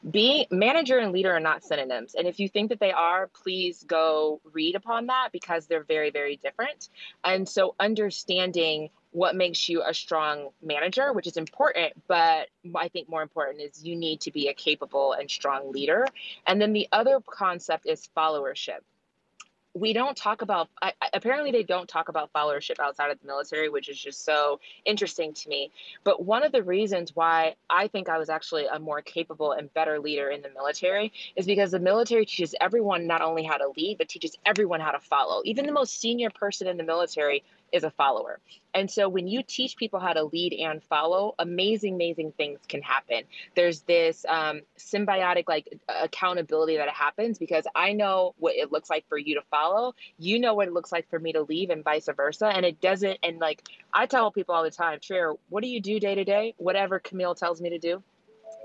being 0.09 0.45
manager 0.49 0.97
and 0.97 1.11
leader 1.11 1.31
are 1.31 1.39
not 1.39 1.63
synonyms. 1.63 2.15
And 2.15 2.27
if 2.27 2.39
you 2.39 2.49
think 2.49 2.69
that 2.69 2.79
they 2.79 2.91
are, 2.91 3.27
please 3.27 3.83
go 3.83 4.41
read 4.51 4.75
upon 4.75 5.07
that 5.07 5.29
because 5.31 5.67
they're 5.67 5.83
very, 5.83 6.09
very 6.09 6.37
different. 6.37 6.89
And 7.23 7.47
so 7.47 7.75
understanding 7.79 8.89
what 9.11 9.35
makes 9.35 9.67
you 9.67 9.83
a 9.85 9.93
strong 9.93 10.49
manager, 10.63 11.11
which 11.13 11.27
is 11.27 11.37
important, 11.37 11.93
but 12.07 12.47
I 12.75 12.87
think 12.87 13.09
more 13.09 13.21
important 13.21 13.61
is 13.61 13.83
you 13.83 13.95
need 13.95 14.21
to 14.21 14.31
be 14.31 14.47
a 14.47 14.53
capable 14.53 15.13
and 15.13 15.29
strong 15.29 15.71
leader. 15.71 16.07
And 16.47 16.61
then 16.61 16.71
the 16.73 16.87
other 16.91 17.19
concept 17.19 17.85
is 17.85 18.09
followership 18.15 18.79
we 19.73 19.93
don't 19.93 20.17
talk 20.17 20.41
about 20.41 20.69
I, 20.81 20.93
apparently 21.13 21.51
they 21.51 21.63
don't 21.63 21.87
talk 21.87 22.09
about 22.09 22.31
followership 22.33 22.79
outside 22.79 23.09
of 23.11 23.19
the 23.21 23.27
military 23.27 23.69
which 23.69 23.87
is 23.89 23.99
just 23.99 24.25
so 24.25 24.59
interesting 24.85 25.33
to 25.33 25.49
me. 25.49 25.71
But 26.03 26.23
one 26.23 26.43
of 26.43 26.51
the 26.51 26.63
reasons 26.63 27.15
why 27.15 27.55
i 27.69 27.87
think 27.87 28.09
i 28.09 28.17
was 28.17 28.29
actually 28.29 28.65
a 28.65 28.79
more 28.79 29.01
capable 29.01 29.53
and 29.53 29.73
better 29.73 29.99
leader 29.99 30.29
in 30.29 30.41
the 30.41 30.49
military 30.49 31.13
is 31.35 31.45
because 31.45 31.71
the 31.71 31.79
military 31.79 32.25
teaches 32.25 32.53
everyone 32.59 33.07
not 33.07 33.21
only 33.21 33.43
how 33.43 33.57
to 33.57 33.71
lead 33.77 33.97
but 33.97 34.09
teaches 34.09 34.35
everyone 34.45 34.79
how 34.79 34.91
to 34.91 34.99
follow. 34.99 35.41
Even 35.45 35.65
the 35.65 35.71
most 35.71 35.99
senior 35.99 36.29
person 36.29 36.67
in 36.67 36.77
the 36.77 36.83
military 36.83 37.43
is 37.71 37.83
a 37.83 37.91
follower. 37.91 38.39
And 38.73 38.89
so 38.89 39.09
when 39.09 39.27
you 39.27 39.43
teach 39.43 39.75
people 39.75 39.99
how 39.99 40.13
to 40.13 40.23
lead 40.23 40.53
and 40.53 40.83
follow, 40.83 41.35
amazing, 41.39 41.95
amazing 41.95 42.33
things 42.33 42.59
can 42.67 42.81
happen. 42.81 43.23
There's 43.55 43.81
this 43.81 44.25
um, 44.27 44.61
symbiotic 44.77 45.43
like 45.47 45.67
accountability 45.89 46.77
that 46.77 46.89
happens 46.89 47.37
because 47.37 47.65
I 47.75 47.93
know 47.93 48.33
what 48.37 48.55
it 48.55 48.71
looks 48.71 48.89
like 48.89 49.05
for 49.09 49.17
you 49.17 49.35
to 49.35 49.41
follow. 49.49 49.93
You 50.17 50.39
know 50.39 50.53
what 50.53 50.67
it 50.67 50.73
looks 50.73 50.91
like 50.91 51.09
for 51.09 51.19
me 51.19 51.33
to 51.33 51.41
leave 51.43 51.69
and 51.69 51.83
vice 51.83 52.07
versa. 52.15 52.47
And 52.47 52.65
it 52.65 52.81
doesn't, 52.81 53.19
and 53.23 53.39
like 53.39 53.67
I 53.93 54.05
tell 54.05 54.31
people 54.31 54.55
all 54.55 54.63
the 54.63 54.71
time, 54.71 54.99
Trier, 55.01 55.33
what 55.49 55.63
do 55.63 55.69
you 55.69 55.81
do 55.81 55.99
day 55.99 56.15
to 56.15 56.23
day? 56.23 56.55
Whatever 56.57 56.99
Camille 56.99 57.35
tells 57.35 57.61
me 57.61 57.69
to 57.71 57.79
do. 57.79 58.03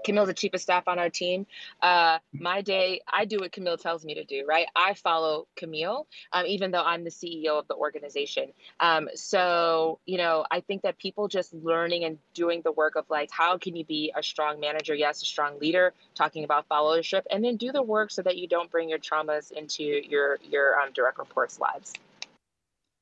Camille's 0.06 0.28
the 0.28 0.50
of 0.54 0.60
staff 0.60 0.86
on 0.86 1.00
our 1.00 1.10
team. 1.10 1.46
Uh, 1.82 2.20
my 2.32 2.62
day, 2.62 3.00
I 3.12 3.24
do 3.24 3.38
what 3.40 3.50
Camille 3.50 3.76
tells 3.76 4.04
me 4.04 4.14
to 4.14 4.24
do, 4.24 4.44
right? 4.46 4.68
I 4.76 4.94
follow 4.94 5.48
Camille, 5.56 6.06
um, 6.32 6.46
even 6.46 6.70
though 6.70 6.84
I'm 6.84 7.02
the 7.02 7.10
CEO 7.10 7.58
of 7.58 7.66
the 7.66 7.74
organization. 7.74 8.52
Um, 8.78 9.08
so, 9.16 9.98
you 10.06 10.16
know, 10.16 10.46
I 10.48 10.60
think 10.60 10.82
that 10.82 10.96
people 10.98 11.26
just 11.26 11.52
learning 11.52 12.04
and 12.04 12.18
doing 12.34 12.62
the 12.62 12.70
work 12.70 12.94
of 12.94 13.04
like, 13.10 13.32
how 13.32 13.58
can 13.58 13.74
you 13.74 13.84
be 13.84 14.12
a 14.16 14.22
strong 14.22 14.60
manager? 14.60 14.94
Yes, 14.94 15.22
a 15.22 15.24
strong 15.24 15.58
leader, 15.58 15.92
talking 16.14 16.44
about 16.44 16.68
followership, 16.68 17.22
and 17.28 17.44
then 17.44 17.56
do 17.56 17.72
the 17.72 17.82
work 17.82 18.12
so 18.12 18.22
that 18.22 18.36
you 18.36 18.46
don't 18.46 18.70
bring 18.70 18.88
your 18.88 19.00
traumas 19.00 19.50
into 19.50 19.82
your 19.82 20.38
your 20.48 20.78
um, 20.80 20.92
direct 20.92 21.18
reports' 21.18 21.58
lives. 21.58 21.92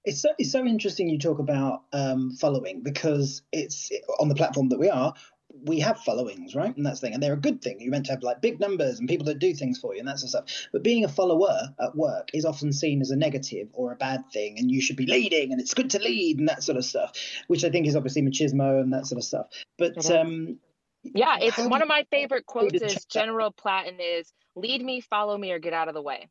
It's 0.07 0.21
so, 0.21 0.31
it's 0.39 0.53
so 0.53 0.65
interesting 0.65 1.09
you 1.09 1.19
talk 1.19 1.39
about 1.39 1.83
um, 1.93 2.33
following 2.33 2.83
because 2.83 3.41
it's 3.53 3.91
on 4.19 4.29
the 4.29 4.35
platform 4.35 4.69
that 4.69 4.79
we 4.79 4.91
are 4.91 5.15
we 5.63 5.81
have 5.81 6.01
followings, 6.01 6.55
right? 6.55 6.77
And 6.77 6.85
that's 6.85 7.01
the 7.01 7.07
thing. 7.07 7.15
And 7.15 7.23
they're 7.23 7.35
a 7.35 7.41
good 7.41 7.63
thing. 7.63 7.81
You're 7.81 7.91
meant 7.91 8.07
to 8.07 8.13
have 8.13 8.23
like 8.23 8.41
big 8.41 8.61
numbers 8.61 8.99
and 8.99 9.09
people 9.09 9.27
that 9.27 9.39
do 9.39 9.55
things 9.55 9.79
for 9.79 9.95
you 9.95 10.01
and 10.01 10.09
that 10.09 10.19
sort 10.19 10.35
of 10.35 10.49
stuff. 10.49 10.69
But 10.73 10.83
being 10.83 11.05
a 11.05 11.09
follower 11.09 11.75
at 11.81 11.95
work 11.95 12.31
is 12.35 12.45
often 12.45 12.73
seen 12.73 13.01
as 13.01 13.11
a 13.11 13.17
negative 13.17 13.69
or 13.73 13.93
a 13.93 13.97
bad 13.97 14.25
thing. 14.33 14.59
And 14.59 14.71
you 14.71 14.81
should 14.81 14.97
be 14.97 15.07
leading 15.07 15.53
and 15.53 15.61
it's 15.61 15.75
good 15.75 15.91
to 15.91 15.99
lead 15.99 16.39
and 16.39 16.49
that 16.49 16.63
sort 16.63 16.79
of 16.79 16.85
stuff, 16.85 17.13
which 17.47 17.65
I 17.65 17.71
think 17.71 17.87
is 17.87 17.97
obviously 17.97 18.23
machismo 18.23 18.81
and 18.81 18.93
that 18.93 19.07
sort 19.07 19.19
of 19.19 19.25
stuff. 19.25 19.47
But 19.79 20.11
um, 20.11 20.59
yeah, 21.03 21.37
it's 21.41 21.59
one 21.59 21.83
of 21.83 21.89
my 21.89 22.07
favorite 22.11 22.47
quotes 22.47 22.81
is 22.81 23.05
General 23.05 23.53
Patton 23.53 23.99
is 24.01 24.33
lead 24.57 24.83
me, 24.83 25.01
follow 25.01 25.37
me, 25.37 25.53
or 25.53 25.59
get 25.59 25.73
out 25.73 25.89
of 25.89 25.95
the 25.95 26.03
way. 26.03 26.29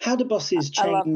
How 0.00 0.16
do 0.16 0.24
bosses 0.24 0.70
change 0.70 1.06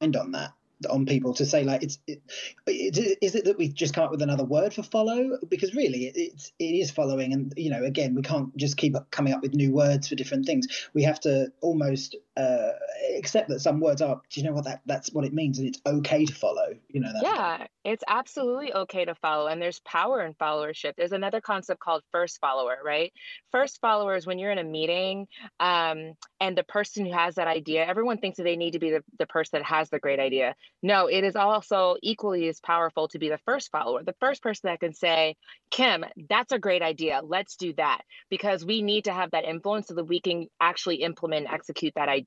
mind 0.00 0.16
on 0.16 0.32
that? 0.32 0.52
On 0.90 1.06
people 1.06 1.32
to 1.34 1.46
say 1.46 1.64
like 1.64 1.82
it's 1.82 1.98
it, 2.06 2.20
it, 2.66 3.18
is 3.22 3.34
it 3.34 3.44
that 3.46 3.58
we 3.58 3.68
just 3.68 3.94
come 3.94 4.04
up 4.04 4.10
with 4.10 4.22
another 4.22 4.44
word 4.44 4.74
for 4.74 4.82
follow? 4.82 5.38
Because 5.48 5.74
really 5.74 6.06
it, 6.06 6.14
it's 6.16 6.52
it 6.58 6.64
is 6.64 6.90
following. 6.90 7.32
And 7.32 7.52
you 7.56 7.70
know 7.70 7.82
again 7.84 8.14
we 8.14 8.22
can't 8.22 8.54
just 8.56 8.76
keep 8.76 8.94
coming 9.10 9.32
up 9.32 9.42
with 9.42 9.54
new 9.54 9.72
words 9.72 10.08
for 10.08 10.14
different 10.14 10.46
things. 10.46 10.66
We 10.94 11.02
have 11.04 11.20
to 11.20 11.52
almost 11.60 12.16
uh, 12.36 12.72
accept 13.16 13.48
that 13.48 13.60
some 13.60 13.80
words 13.80 14.02
are 14.02 14.20
do 14.30 14.40
you 14.40 14.46
know 14.46 14.52
what 14.52 14.64
that 14.64 14.80
that's 14.86 15.12
what 15.12 15.24
it 15.24 15.32
means 15.32 15.58
and 15.58 15.68
it's 15.68 15.80
okay 15.86 16.24
to 16.24 16.34
follow 16.34 16.74
you 16.88 17.00
know 17.00 17.10
yeah 17.22 17.66
it's 17.84 18.04
absolutely 18.08 18.74
okay 18.74 19.04
to 19.04 19.14
follow 19.14 19.46
and 19.46 19.60
there's 19.60 19.80
power 19.80 20.24
in 20.24 20.34
followership 20.34 20.92
there's 20.96 21.12
another 21.12 21.40
concept 21.40 21.80
called 21.80 22.02
first 22.12 22.38
follower 22.40 22.76
right 22.84 23.12
first 23.52 23.80
followers 23.80 24.26
when 24.26 24.38
you're 24.38 24.50
in 24.50 24.58
a 24.58 24.64
meeting 24.64 25.26
um, 25.60 26.12
and 26.40 26.58
the 26.58 26.64
person 26.64 27.06
who 27.06 27.12
has 27.12 27.36
that 27.36 27.48
idea 27.48 27.86
everyone 27.86 28.18
thinks 28.18 28.36
that 28.36 28.44
they 28.44 28.56
need 28.56 28.72
to 28.72 28.78
be 28.78 28.90
the, 28.90 29.02
the 29.18 29.26
person 29.26 29.58
that 29.58 29.64
has 29.64 29.88
the 29.88 29.98
great 29.98 30.20
idea 30.20 30.54
no, 30.82 31.06
it 31.06 31.24
is 31.24 31.36
also 31.36 31.96
equally 32.02 32.48
as 32.48 32.60
powerful 32.60 33.08
to 33.08 33.18
be 33.18 33.28
the 33.28 33.38
first 33.38 33.70
follower, 33.72 34.02
the 34.04 34.14
first 34.20 34.42
person 34.42 34.68
that 34.68 34.80
can 34.80 34.92
say, 34.92 35.36
Kim, 35.70 36.04
that's 36.28 36.52
a 36.52 36.58
great 36.58 36.82
idea. 36.82 37.22
Let's 37.24 37.56
do 37.56 37.72
that. 37.74 38.02
Because 38.30 38.64
we 38.64 38.82
need 38.82 39.04
to 39.04 39.12
have 39.12 39.30
that 39.32 39.44
influence 39.44 39.88
so 39.88 39.94
that 39.94 40.04
we 40.04 40.20
can 40.20 40.46
actually 40.60 40.96
implement 40.96 41.36
and 41.36 41.54
execute 41.54 41.94
that 41.96 42.08
idea. 42.08 42.25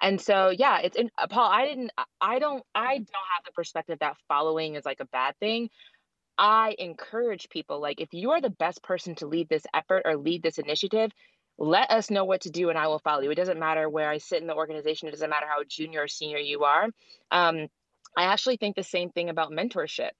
And 0.00 0.20
so, 0.20 0.50
yeah, 0.50 0.80
it's 0.80 0.96
in, 0.96 1.10
uh, 1.18 1.26
Paul, 1.26 1.50
I 1.50 1.66
didn't, 1.66 1.90
I 2.20 2.38
don't, 2.38 2.62
I 2.74 2.98
don't 2.98 3.28
have 3.34 3.44
the 3.44 3.52
perspective 3.52 3.98
that 4.00 4.16
following 4.28 4.74
is 4.74 4.84
like 4.84 5.00
a 5.00 5.06
bad 5.06 5.38
thing. 5.38 5.70
I 6.36 6.74
encourage 6.78 7.48
people 7.48 7.80
like 7.80 8.00
if 8.00 8.12
you 8.12 8.32
are 8.32 8.40
the 8.40 8.50
best 8.50 8.82
person 8.82 9.14
to 9.16 9.26
lead 9.26 9.48
this 9.48 9.66
effort 9.72 10.02
or 10.04 10.16
lead 10.16 10.42
this 10.42 10.58
initiative, 10.58 11.12
let 11.58 11.90
us 11.90 12.10
know 12.10 12.24
what 12.24 12.42
to 12.42 12.50
do 12.50 12.68
and 12.70 12.78
I 12.78 12.88
will 12.88 12.98
follow 12.98 13.22
you. 13.22 13.30
It 13.30 13.36
doesn't 13.36 13.60
matter 13.60 13.88
where 13.88 14.10
I 14.10 14.18
sit 14.18 14.40
in 14.40 14.48
the 14.48 14.54
organization, 14.54 15.08
it 15.08 15.12
doesn't 15.12 15.30
matter 15.30 15.46
how 15.46 15.62
junior 15.68 16.02
or 16.02 16.08
senior 16.08 16.38
you 16.38 16.64
are. 16.64 16.88
Um, 17.30 17.68
I 18.16 18.24
actually 18.24 18.56
think 18.56 18.76
the 18.76 18.82
same 18.82 19.10
thing 19.10 19.28
about 19.28 19.52
mentorship. 19.52 20.10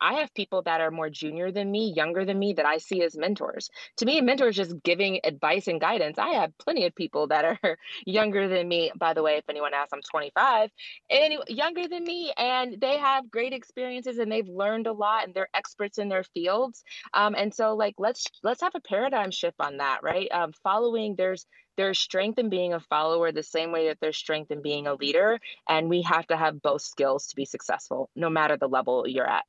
I 0.00 0.14
have 0.14 0.34
people 0.34 0.62
that 0.62 0.80
are 0.80 0.90
more 0.90 1.10
junior 1.10 1.50
than 1.52 1.70
me, 1.70 1.92
younger 1.94 2.24
than 2.24 2.38
me, 2.38 2.54
that 2.54 2.66
I 2.66 2.78
see 2.78 3.02
as 3.02 3.16
mentors. 3.16 3.70
To 3.98 4.06
me, 4.06 4.18
a 4.18 4.22
mentor 4.22 4.48
is 4.48 4.56
just 4.56 4.82
giving 4.82 5.20
advice 5.24 5.68
and 5.68 5.80
guidance. 5.80 6.18
I 6.18 6.30
have 6.34 6.56
plenty 6.58 6.86
of 6.86 6.94
people 6.94 7.28
that 7.28 7.44
are 7.44 7.78
younger 8.06 8.48
than 8.48 8.68
me. 8.68 8.92
By 8.96 9.14
the 9.14 9.22
way, 9.22 9.36
if 9.36 9.44
anyone 9.48 9.74
asks, 9.74 9.92
I'm 9.92 10.02
25, 10.02 10.70
and 11.10 11.34
younger 11.48 11.88
than 11.88 12.04
me, 12.04 12.32
and 12.36 12.80
they 12.80 12.98
have 12.98 13.30
great 13.30 13.52
experiences 13.52 14.18
and 14.18 14.30
they've 14.30 14.48
learned 14.48 14.86
a 14.86 14.92
lot 14.92 15.24
and 15.24 15.34
they're 15.34 15.48
experts 15.54 15.98
in 15.98 16.08
their 16.08 16.24
fields. 16.24 16.82
Um, 17.14 17.34
and 17.36 17.54
so, 17.54 17.74
like, 17.74 17.94
let's 17.98 18.26
let's 18.42 18.62
have 18.62 18.74
a 18.74 18.80
paradigm 18.80 19.30
shift 19.30 19.56
on 19.60 19.78
that, 19.78 20.02
right? 20.02 20.30
Um, 20.32 20.52
following 20.62 21.14
there's 21.16 21.46
there's 21.76 21.98
strength 21.98 22.38
in 22.38 22.50
being 22.50 22.72
a 22.72 22.80
follower 22.80 23.32
the 23.32 23.42
same 23.42 23.72
way 23.72 23.88
that 23.88 23.98
there's 24.00 24.16
strength 24.16 24.50
in 24.50 24.62
being 24.62 24.86
a 24.86 24.94
leader 24.94 25.40
and 25.68 25.88
we 25.88 26.02
have 26.02 26.26
to 26.28 26.36
have 26.36 26.62
both 26.62 26.82
skills 26.82 27.26
to 27.28 27.36
be 27.36 27.44
successful 27.44 28.10
no 28.14 28.30
matter 28.30 28.56
the 28.56 28.68
level 28.68 29.06
you're 29.08 29.28
at 29.28 29.44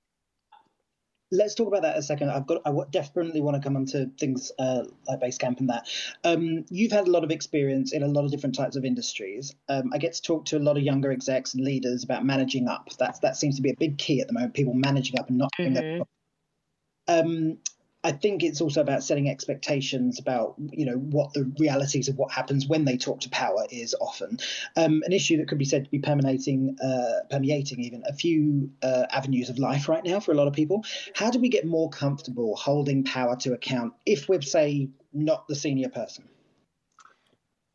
let's 1.35 1.55
talk 1.55 1.67
about 1.67 1.83
that 1.83 1.97
a 1.97 2.01
second. 2.01 2.29
I've 2.29 2.47
got. 2.47 2.61
I 2.65 2.71
definitely 2.91 3.41
want 3.41 3.55
to 3.55 3.61
come 3.61 3.75
onto 3.75 4.09
things 4.19 4.51
uh, 4.59 4.83
like 5.07 5.19
Basecamp 5.19 5.59
and 5.59 5.69
that. 5.69 5.87
Um, 6.23 6.65
you've 6.69 6.91
had 6.91 7.07
a 7.07 7.11
lot 7.11 7.23
of 7.23 7.31
experience 7.31 7.93
in 7.93 8.03
a 8.03 8.07
lot 8.07 8.25
of 8.25 8.31
different 8.31 8.55
types 8.55 8.75
of 8.75 8.85
industries. 8.85 9.53
Um, 9.69 9.91
I 9.93 9.97
get 9.97 10.13
to 10.13 10.21
talk 10.21 10.45
to 10.45 10.57
a 10.57 10.59
lot 10.59 10.77
of 10.77 10.83
younger 10.83 11.11
execs 11.11 11.53
and 11.53 11.63
leaders 11.63 12.03
about 12.03 12.25
managing 12.25 12.67
up. 12.67 12.89
That 12.99 13.19
that 13.21 13.37
seems 13.37 13.55
to 13.57 13.61
be 13.61 13.71
a 13.71 13.75
big 13.77 13.97
key 13.97 14.21
at 14.21 14.27
the 14.27 14.33
moment. 14.33 14.53
People 14.53 14.73
managing 14.73 15.19
up 15.19 15.29
and 15.29 15.37
not 15.37 15.51
mm-hmm. 15.59 16.01
Um, 17.07 17.59
I 18.05 18.11
think 18.11 18.43
it's 18.43 18.61
also 18.61 18.81
about 18.81 19.03
setting 19.03 19.27
expectations 19.31 20.19
about 20.19 20.53
you 20.71 20.85
know 20.85 20.97
what 20.97 21.33
the 21.33 21.51
realities 21.59 22.07
of 22.07 22.17
what 22.17 22.31
happens 22.31 22.67
when 22.67 22.85
they 22.85 22.97
talk 22.97 23.21
to 23.21 23.29
power 23.29 23.65
is 23.71 23.95
often 23.99 24.37
um, 24.75 25.01
an 25.05 25.11
issue 25.11 25.37
that 25.37 25.47
could 25.47 25.57
be 25.57 25.65
said 25.65 25.85
to 25.85 25.89
be 25.89 25.97
permeating 25.97 26.77
uh, 26.83 27.25
permeating 27.31 27.79
even 27.79 28.03
a 28.07 28.13
few 28.13 28.69
uh, 28.83 29.07
avenues 29.09 29.49
of 29.49 29.57
life 29.57 29.89
right 29.89 30.05
now 30.05 30.19
for 30.19 30.33
a 30.33 30.35
lot 30.35 30.47
of 30.47 30.53
people. 30.53 30.85
How 31.15 31.31
do 31.31 31.39
we 31.39 31.49
get 31.49 31.65
more 31.65 31.89
comfortable 31.89 32.55
holding 32.55 33.03
power 33.03 33.35
to 33.37 33.53
account 33.53 33.93
if 34.05 34.29
we're 34.29 34.41
say 34.41 34.89
not 35.11 35.47
the 35.47 35.55
senior 35.55 35.89
person? 35.89 36.25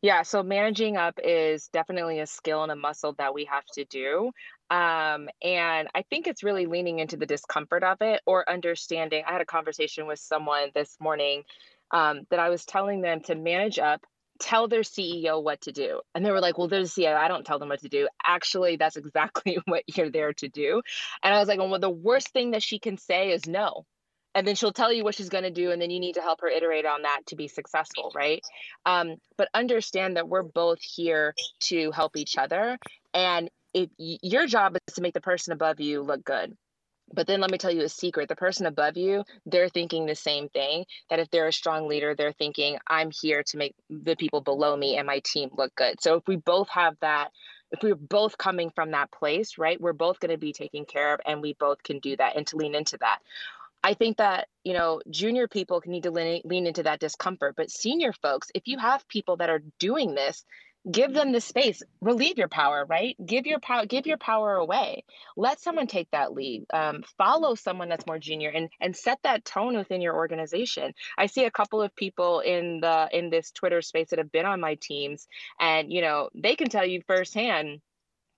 Yeah, 0.01 0.23
so 0.23 0.41
managing 0.41 0.97
up 0.97 1.19
is 1.23 1.67
definitely 1.67 2.21
a 2.21 2.25
skill 2.25 2.63
and 2.63 2.71
a 2.71 2.75
muscle 2.75 3.13
that 3.19 3.35
we 3.35 3.45
have 3.45 3.65
to 3.73 3.85
do. 3.85 4.31
Um, 4.71 5.27
and 5.43 5.89
I 5.93 6.03
think 6.09 6.27
it's 6.27 6.43
really 6.43 6.65
leaning 6.65 6.99
into 6.99 7.17
the 7.17 7.25
discomfort 7.25 7.83
of 7.83 7.97
it 7.99 8.21
or 8.25 8.49
understanding. 8.49 9.23
I 9.27 9.33
had 9.33 9.41
a 9.41 9.45
conversation 9.45 10.07
with 10.07 10.19
someone 10.19 10.69
this 10.73 10.95
morning 10.97 11.43
um, 11.91 12.21
that 12.29 12.39
I 12.39 12.49
was 12.49 12.63
telling 12.63 13.01
them 13.01 13.19
to 13.23 13.35
manage 13.35 13.79
up, 13.79 14.01
tell 14.39 14.69
their 14.69 14.81
CEO 14.81 15.43
what 15.43 15.59
to 15.61 15.73
do. 15.73 15.99
And 16.15 16.25
they 16.25 16.31
were 16.31 16.39
like, 16.39 16.57
well, 16.57 16.69
there's 16.69 16.93
CEO. 16.93 17.13
I 17.13 17.27
don't 17.27 17.45
tell 17.45 17.59
them 17.59 17.67
what 17.67 17.81
to 17.81 17.89
do. 17.89 18.07
Actually, 18.23 18.77
that's 18.77 18.95
exactly 18.95 19.59
what 19.65 19.83
you're 19.93 20.09
there 20.09 20.31
to 20.35 20.47
do. 20.47 20.81
And 21.21 21.33
I 21.33 21.39
was 21.39 21.49
like, 21.49 21.59
well, 21.59 21.77
the 21.77 21.89
worst 21.89 22.29
thing 22.29 22.51
that 22.51 22.63
she 22.63 22.79
can 22.79 22.97
say 22.97 23.31
is 23.31 23.45
no 23.45 23.85
and 24.33 24.47
then 24.47 24.55
she'll 24.55 24.71
tell 24.71 24.93
you 24.93 25.03
what 25.03 25.15
she's 25.15 25.27
going 25.27 25.43
to 25.43 25.51
do 25.51 25.71
and 25.71 25.81
then 25.81 25.89
you 25.89 25.99
need 25.99 26.13
to 26.13 26.21
help 26.21 26.39
her 26.41 26.47
iterate 26.47 26.85
on 26.85 27.01
that 27.01 27.19
to 27.27 27.35
be 27.35 27.49
successful 27.49 28.11
right 28.15 28.41
um, 28.85 29.15
but 29.37 29.49
understand 29.53 30.15
that 30.15 30.29
we're 30.29 30.41
both 30.41 30.81
here 30.81 31.33
to 31.59 31.91
help 31.91 32.15
each 32.15 32.37
other 32.37 32.77
and 33.13 33.49
it, 33.73 33.89
your 33.97 34.47
job 34.47 34.75
is 34.75 34.95
to 34.95 35.01
make 35.01 35.13
the 35.13 35.21
person 35.21 35.53
above 35.53 35.79
you 35.79 36.01
look 36.01 36.23
good. 36.23 36.55
But 37.13 37.27
then 37.27 37.41
let 37.41 37.51
me 37.51 37.57
tell 37.57 37.71
you 37.71 37.81
a 37.81 37.89
secret. 37.89 38.29
The 38.29 38.35
person 38.35 38.65
above 38.65 38.95
you 38.97 39.23
they're 39.45 39.69
thinking 39.69 40.05
the 40.05 40.15
same 40.15 40.49
thing 40.49 40.85
that 41.09 41.19
if 41.19 41.29
they're 41.29 41.47
a 41.47 41.53
strong 41.53 41.87
leader 41.87 42.15
they're 42.15 42.31
thinking 42.31 42.77
i'm 42.87 43.11
here 43.11 43.43
to 43.47 43.57
make 43.57 43.75
the 43.89 44.15
people 44.15 44.41
below 44.41 44.75
me 44.75 44.97
and 44.97 45.07
my 45.07 45.19
team 45.23 45.49
look 45.53 45.75
good. 45.75 46.01
So 46.01 46.15
if 46.15 46.23
we 46.27 46.37
both 46.37 46.69
have 46.69 46.95
that 47.01 47.31
if 47.71 47.81
we're 47.83 47.95
both 47.95 48.37
coming 48.37 48.69
from 48.69 48.91
that 48.91 49.11
place 49.11 49.57
right 49.57 49.79
we're 49.79 49.93
both 49.93 50.19
going 50.19 50.31
to 50.31 50.37
be 50.37 50.53
taken 50.53 50.85
care 50.85 51.13
of 51.13 51.19
and 51.25 51.41
we 51.41 51.53
both 51.53 51.83
can 51.83 51.99
do 51.99 52.15
that 52.17 52.35
and 52.35 52.47
to 52.47 52.57
lean 52.57 52.75
into 52.75 52.97
that. 52.99 53.19
I 53.83 53.95
think 53.95 54.17
that, 54.17 54.47
you 54.63 54.73
know, 54.73 55.01
junior 55.09 55.47
people 55.47 55.81
need 55.87 56.03
to 56.03 56.11
lean, 56.11 56.41
lean 56.45 56.67
into 56.67 56.83
that 56.83 56.99
discomfort, 56.99 57.55
but 57.57 57.71
senior 57.71 58.13
folks, 58.13 58.51
if 58.53 58.67
you 58.67 58.77
have 58.77 59.07
people 59.07 59.37
that 59.37 59.49
are 59.49 59.63
doing 59.79 60.13
this, 60.13 60.45
give 60.89 61.13
them 61.13 61.31
the 61.31 61.41
space. 61.41 61.83
Relieve 62.01 62.37
your 62.37 62.47
power 62.47 62.85
right? 62.87 63.15
Give 63.23 63.45
your 63.45 63.59
power 63.59 63.85
give 63.85 64.07
your 64.07 64.17
power 64.17 64.55
away. 64.55 65.03
Let 65.35 65.59
someone 65.59 65.87
take 65.87 66.09
that 66.11 66.33
lead. 66.33 66.65
Um, 66.73 67.03
follow 67.17 67.55
someone 67.55 67.89
that's 67.89 68.07
more 68.07 68.19
junior 68.19 68.49
and 68.49 68.69
and 68.79 68.95
set 68.95 69.19
that 69.23 69.45
tone 69.45 69.77
within 69.77 70.01
your 70.01 70.15
organization. 70.15 70.93
I 71.17 71.27
see 71.27 71.45
a 71.45 71.51
couple 71.51 71.81
of 71.81 71.95
people 71.95 72.39
in 72.39 72.79
the 72.81 73.09
in 73.11 73.29
this 73.29 73.51
twitter 73.51 73.81
space 73.81 74.09
that 74.09 74.19
have 74.19 74.31
been 74.31 74.45
on 74.45 74.59
my 74.59 74.75
teams 74.75 75.27
and 75.59 75.91
you 75.91 76.01
know 76.01 76.29
they 76.33 76.55
can 76.55 76.69
tell 76.69 76.85
you 76.85 77.01
firsthand 77.07 77.81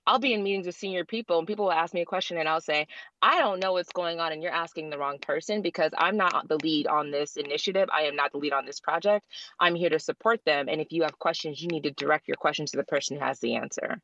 I'll 0.05 0.19
be 0.19 0.33
in 0.33 0.43
meetings 0.43 0.65
with 0.65 0.75
senior 0.75 1.05
people 1.05 1.39
and 1.39 1.47
people 1.47 1.65
will 1.65 1.71
ask 1.71 1.93
me 1.93 2.01
a 2.01 2.05
question 2.05 2.37
and 2.37 2.47
I'll 2.47 2.61
say, 2.61 2.87
I 3.21 3.39
don't 3.39 3.59
know 3.59 3.73
what's 3.73 3.91
going 3.91 4.19
on 4.19 4.31
and 4.31 4.43
you're 4.43 4.51
asking 4.51 4.89
the 4.89 4.97
wrong 4.97 5.17
person 5.19 5.61
because 5.61 5.91
I'm 5.97 6.17
not 6.17 6.47
the 6.47 6.57
lead 6.57 6.87
on 6.87 7.11
this 7.11 7.37
initiative. 7.37 7.89
I 7.93 8.03
am 8.03 8.15
not 8.15 8.31
the 8.31 8.37
lead 8.37 8.53
on 8.53 8.65
this 8.65 8.79
project. 8.79 9.27
I'm 9.59 9.75
here 9.75 9.89
to 9.89 9.99
support 9.99 10.41
them. 10.45 10.67
And 10.67 10.81
if 10.81 10.91
you 10.91 11.03
have 11.03 11.17
questions, 11.19 11.61
you 11.61 11.69
need 11.69 11.83
to 11.83 11.91
direct 11.91 12.27
your 12.27 12.37
questions 12.37 12.71
to 12.71 12.77
the 12.77 12.83
person 12.83 13.17
who 13.17 13.23
has 13.23 13.39
the 13.39 13.55
answer. 13.55 14.01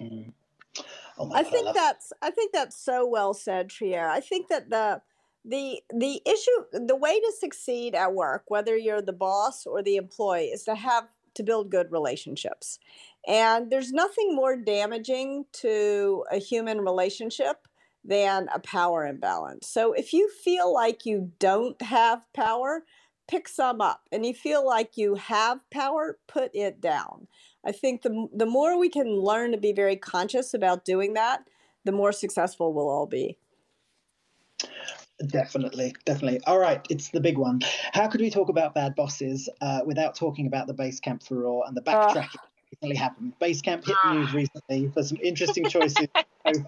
Mm. 0.00 0.32
Oh 1.18 1.30
I 1.32 1.42
God, 1.42 1.52
think 1.52 1.74
that's 1.74 2.12
I 2.22 2.30
think 2.30 2.52
that's 2.52 2.76
so 2.76 3.06
well 3.06 3.34
said, 3.34 3.68
Trier. 3.68 4.08
I 4.08 4.20
think 4.20 4.48
that 4.48 4.70
the 4.70 5.02
the 5.44 5.82
the 5.94 6.22
issue 6.24 6.86
the 6.86 6.96
way 6.96 7.20
to 7.20 7.32
succeed 7.38 7.94
at 7.94 8.14
work, 8.14 8.44
whether 8.48 8.76
you're 8.76 9.02
the 9.02 9.12
boss 9.12 9.66
or 9.66 9.82
the 9.82 9.96
employee, 9.96 10.46
is 10.46 10.64
to 10.64 10.74
have 10.74 11.08
to 11.34 11.42
build 11.42 11.70
good 11.70 11.92
relationships. 11.92 12.78
And 13.26 13.70
there's 13.70 13.92
nothing 13.92 14.34
more 14.34 14.56
damaging 14.56 15.44
to 15.60 16.24
a 16.30 16.38
human 16.38 16.80
relationship 16.80 17.68
than 18.04 18.48
a 18.54 18.58
power 18.58 19.06
imbalance. 19.06 19.68
So 19.68 19.92
if 19.92 20.12
you 20.12 20.30
feel 20.42 20.72
like 20.72 21.04
you 21.04 21.32
don't 21.38 21.80
have 21.82 22.22
power, 22.34 22.84
pick 23.28 23.46
some 23.46 23.80
up. 23.80 24.02
And 24.10 24.24
you 24.24 24.34
feel 24.34 24.66
like 24.66 24.96
you 24.96 25.14
have 25.14 25.60
power, 25.70 26.18
put 26.26 26.50
it 26.54 26.80
down. 26.80 27.28
I 27.64 27.72
think 27.72 28.02
the 28.02 28.28
the 28.34 28.46
more 28.46 28.78
we 28.78 28.88
can 28.88 29.20
learn 29.20 29.52
to 29.52 29.58
be 29.58 29.72
very 29.72 29.96
conscious 29.96 30.54
about 30.54 30.84
doing 30.84 31.14
that, 31.14 31.44
the 31.84 31.92
more 31.92 32.12
successful 32.12 32.72
we'll 32.72 32.88
all 32.88 33.06
be. 33.06 33.36
Definitely, 35.26 35.94
definitely. 36.06 36.40
All 36.46 36.58
right, 36.58 36.84
it's 36.88 37.10
the 37.10 37.20
big 37.20 37.36
one. 37.36 37.60
How 37.92 38.08
could 38.08 38.22
we 38.22 38.30
talk 38.30 38.48
about 38.48 38.74
bad 38.74 38.94
bosses 38.94 39.50
uh, 39.60 39.80
without 39.84 40.14
talking 40.14 40.46
about 40.46 40.66
the 40.66 40.72
base 40.72 40.98
Basecamp 40.98 41.26
furore 41.26 41.64
and 41.66 41.76
the 41.76 41.82
backtracking 41.82 42.14
that 42.14 42.49
recently 42.72 42.96
happened? 42.96 43.32
Basecamp 43.40 43.86
hit 43.86 43.96
the 44.04 44.14
news 44.14 44.32
recently 44.32 44.88
for 44.88 45.02
some 45.02 45.18
interesting 45.22 45.68
choices. 45.68 46.08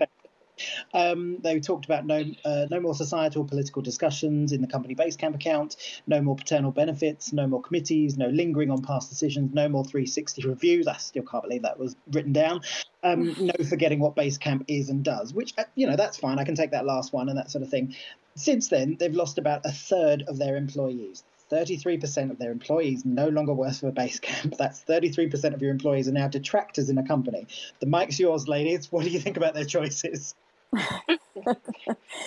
Um, 0.95 1.39
they 1.41 1.59
talked 1.61 1.85
about 1.85 2.07
no 2.07 2.25
uh, 2.45 2.67
no 2.71 2.81
more 2.81 2.95
societal 2.95 3.45
political 3.45 3.83
discussions 3.83 4.53
in 4.53 4.61
the 4.61 4.67
company 4.67 4.95
Basecamp 4.95 5.35
account, 5.35 5.77
no 6.07 6.21
more 6.21 6.37
paternal 6.37 6.71
benefits, 6.71 7.33
no 7.33 7.47
more 7.47 7.61
committees, 7.61 8.17
no 8.17 8.29
lingering 8.29 8.71
on 8.71 8.83
past 8.83 9.09
decisions, 9.09 9.55
no 9.55 9.69
more 9.69 9.85
360 9.85 10.47
reviews. 10.47 10.87
I 10.87 10.97
still 10.99 11.23
can't 11.23 11.43
believe 11.43 11.63
that 11.63 11.79
was 11.79 11.97
written 12.11 12.33
down. 12.33 12.61
Um, 13.03 13.35
no 13.41 13.53
forgetting 13.69 14.01
what 14.01 14.15
Basecamp 14.15 14.65
is 14.69 14.89
and 14.89 15.03
does, 15.03 15.33
which 15.33 15.55
uh, 15.59 15.65
you 15.75 15.87
know 15.87 15.97
that's 15.97 16.19
fine. 16.19 16.39
I 16.39 16.45
can 16.45 16.55
take 16.55 16.73
that 16.73 16.85
last 16.85 17.13
one 17.13 17.29
and 17.29 17.39
that 17.39 17.51
sort 17.51 17.63
of 17.63 17.71
thing. 17.71 17.97
Since 18.35 18.69
then, 18.69 18.97
they've 18.99 19.15
lost 19.15 19.39
about 19.39 19.63
a 19.65 19.73
third 19.73 20.25
of 20.29 20.39
their 20.39 20.57
employees. 20.57 21.25
33% 21.53 22.31
of 22.31 22.39
their 22.39 22.51
employees 22.51 23.05
no 23.05 23.29
longer 23.29 23.53
work 23.53 23.75
for 23.75 23.93
Basecamp. 23.93 24.57
That's 24.59 24.83
33% 24.85 25.55
of 25.55 25.61
your 25.61 25.71
employees 25.71 26.09
are 26.09 26.13
now 26.13 26.29
detractors 26.29 26.89
in 26.89 26.99
a 26.99 27.07
company. 27.07 27.47
The 27.81 27.87
mic's 27.87 28.19
yours, 28.19 28.49
ladies. 28.49 28.91
What 28.91 29.05
do 29.05 29.11
you 29.11 29.21
think 29.21 29.37
about 29.37 29.55
their 29.55 29.65
choices? 29.65 30.35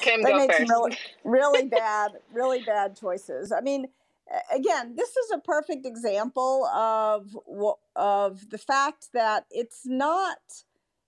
Kim, 0.01 0.21
they 0.21 0.31
go 0.31 0.37
made 0.37 0.51
first. 0.51 0.67
some 0.67 0.83
really, 0.83 0.97
really 1.23 1.67
bad, 1.67 2.11
really 2.31 2.63
bad 2.63 2.95
choices. 2.95 3.51
I 3.51 3.61
mean, 3.61 3.87
again, 4.53 4.95
this 4.95 5.09
is 5.09 5.31
a 5.33 5.39
perfect 5.39 5.85
example 5.85 6.65
of 6.65 7.35
of 7.95 8.49
the 8.49 8.57
fact 8.57 9.07
that 9.13 9.45
it's 9.49 9.81
not 9.85 10.37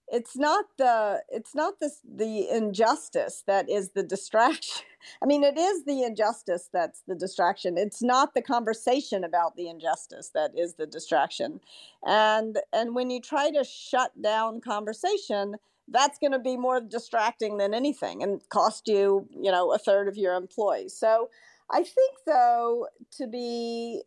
it's 0.08 0.38
not 0.38 0.66
the 0.78 1.22
it's 1.30 1.54
not 1.54 1.80
this 1.80 2.00
the 2.04 2.50
injustice 2.50 3.44
that 3.46 3.70
is 3.70 3.92
the 3.92 4.04
distraction. 4.04 4.86
I 5.22 5.26
mean, 5.26 5.44
it 5.44 5.58
is 5.58 5.86
the 5.86 6.04
injustice 6.04 6.70
that's 6.72 7.02
the 7.08 7.16
distraction. 7.16 7.78
It's 7.78 8.02
not 8.02 8.34
the 8.34 8.42
conversation 8.42 9.24
about 9.24 9.56
the 9.56 9.68
injustice 9.70 10.30
that 10.34 10.52
is 10.56 10.76
the 10.76 10.88
distraction. 10.88 11.62
And 12.06 12.60
and 12.74 12.96
when 12.96 13.10
you 13.10 13.22
try 13.22 13.52
to 13.52 13.64
shut 13.64 14.22
down 14.22 14.62
conversation, 14.62 15.56
that's 15.88 16.18
going 16.20 16.34
to 16.34 16.40
be 16.40 16.58
more 16.58 16.82
distracting 16.82 17.58
than 17.58 17.74
anything 17.74 18.22
and 18.22 18.42
cost 18.50 18.88
you, 18.88 19.28
you 19.32 19.52
know, 19.52 19.74
a 19.74 19.78
third 19.78 20.08
of 20.08 20.18
your 20.18 20.36
employees. 20.36 20.94
So 20.94 21.30
I 21.70 21.84
think, 21.84 22.18
though, 22.26 22.88
to 23.18 23.28
be 23.28 24.02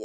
eh, 0.00 0.04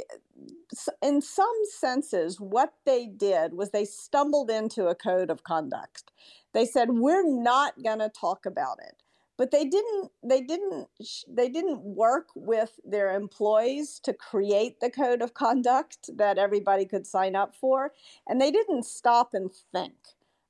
in 1.02 1.20
some 1.20 1.56
senses, 1.78 2.40
what 2.40 2.74
they 2.84 3.06
did 3.06 3.54
was 3.54 3.70
they 3.70 3.84
stumbled 3.84 4.50
into 4.50 4.86
a 4.86 4.94
code 4.94 5.30
of 5.30 5.44
conduct. 5.44 6.10
They 6.52 6.64
said, 6.64 6.90
we're 6.90 7.26
not 7.26 7.82
going 7.82 8.00
to 8.00 8.08
talk 8.08 8.46
about 8.46 8.78
it. 8.84 9.02
But 9.38 9.50
they 9.50 9.64
didn't. 9.64 10.10
They 10.22 10.40
didn't. 10.40 10.88
They 11.28 11.48
didn't 11.48 11.80
work 11.82 12.28
with 12.34 12.80
their 12.84 13.14
employees 13.14 14.00
to 14.04 14.14
create 14.14 14.80
the 14.80 14.90
code 14.90 15.20
of 15.20 15.34
conduct 15.34 16.10
that 16.16 16.38
everybody 16.38 16.86
could 16.86 17.06
sign 17.06 17.36
up 17.36 17.54
for, 17.54 17.92
and 18.26 18.40
they 18.40 18.50
didn't 18.50 18.84
stop 18.84 19.34
and 19.34 19.50
think 19.72 19.94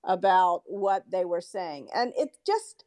about 0.04 0.62
what 0.66 1.10
they 1.10 1.24
were 1.24 1.40
saying. 1.40 1.88
And 1.92 2.12
it 2.16 2.36
just 2.46 2.84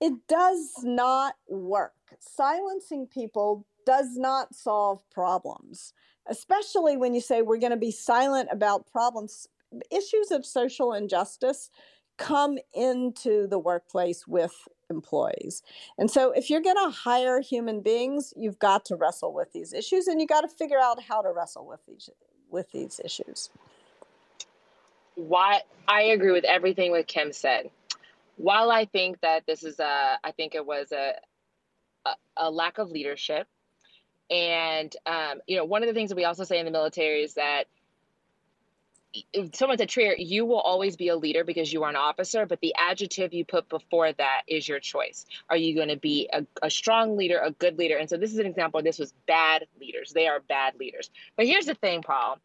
it 0.00 0.12
does 0.28 0.74
not 0.82 1.34
work. 1.48 1.94
Silencing 2.20 3.06
people 3.06 3.66
does 3.86 4.16
not 4.16 4.54
solve 4.54 5.02
problems, 5.10 5.94
especially 6.28 6.96
when 6.96 7.14
you 7.14 7.20
say 7.20 7.40
we're 7.40 7.58
going 7.58 7.70
to 7.70 7.76
be 7.76 7.90
silent 7.90 8.48
about 8.52 8.86
problems. 8.92 9.48
Issues 9.90 10.30
of 10.30 10.44
social 10.44 10.92
injustice 10.92 11.70
come 12.18 12.58
into 12.74 13.46
the 13.46 13.58
workplace 13.58 14.26
with 14.26 14.52
employees. 14.90 15.62
And 15.98 16.10
so 16.10 16.32
if 16.32 16.50
you're 16.50 16.60
going 16.62 16.76
to 16.76 16.90
hire 16.90 17.40
human 17.40 17.80
beings, 17.82 18.34
you've 18.36 18.58
got 18.58 18.84
to 18.86 18.96
wrestle 18.96 19.32
with 19.34 19.52
these 19.52 19.72
issues 19.72 20.08
and 20.08 20.20
you 20.20 20.26
got 20.26 20.42
to 20.42 20.48
figure 20.48 20.78
out 20.78 21.02
how 21.02 21.22
to 21.22 21.32
wrestle 21.32 21.66
with 21.66 21.80
these 21.86 22.10
with 22.50 22.70
these 22.72 23.00
issues. 23.04 23.50
why 25.16 25.62
I 25.88 26.02
agree 26.02 26.32
with 26.32 26.44
everything 26.44 26.90
what 26.92 27.06
Kim 27.06 27.32
said. 27.32 27.70
While 28.36 28.70
I 28.70 28.84
think 28.86 29.20
that 29.22 29.44
this 29.46 29.64
is 29.64 29.80
a, 29.80 30.18
I 30.22 30.32
think 30.32 30.54
it 30.54 30.64
was 30.64 30.92
a, 30.92 31.14
a, 32.06 32.10
a 32.36 32.50
lack 32.50 32.78
of 32.78 32.90
leadership, 32.90 33.46
and 34.30 34.94
um, 35.06 35.40
you 35.46 35.56
know, 35.56 35.64
one 35.64 35.82
of 35.82 35.88
the 35.88 35.94
things 35.94 36.10
that 36.10 36.16
we 36.16 36.24
also 36.24 36.44
say 36.44 36.58
in 36.58 36.66
the 36.66 36.70
military 36.70 37.22
is 37.22 37.34
that 37.34 37.64
someone 39.54 39.78
said, 39.78 39.88
Trier, 39.88 40.14
you 40.18 40.44
will 40.44 40.60
always 40.60 40.96
be 40.96 41.08
a 41.08 41.16
leader 41.16 41.44
because 41.44 41.72
you 41.72 41.82
are 41.84 41.90
an 41.90 41.96
officer, 41.96 42.46
but 42.46 42.60
the 42.60 42.74
adjective 42.76 43.32
you 43.32 43.44
put 43.44 43.68
before 43.68 44.12
that 44.12 44.42
is 44.46 44.68
your 44.68 44.80
choice. 44.80 45.26
Are 45.48 45.56
you 45.56 45.74
going 45.74 45.88
to 45.88 45.96
be 45.96 46.28
a, 46.32 46.46
a 46.62 46.70
strong 46.70 47.16
leader, 47.16 47.40
a 47.42 47.50
good 47.52 47.78
leader? 47.78 47.96
And 47.96 48.08
so 48.08 48.16
this 48.16 48.32
is 48.32 48.38
an 48.38 48.46
example. 48.46 48.82
This 48.82 48.98
was 48.98 49.14
bad 49.26 49.66
leaders. 49.80 50.12
They 50.12 50.28
are 50.28 50.40
bad 50.40 50.74
leaders. 50.78 51.10
But 51.36 51.46
here's 51.46 51.66
the 51.66 51.74
thing, 51.74 52.02
Paul. 52.02 52.38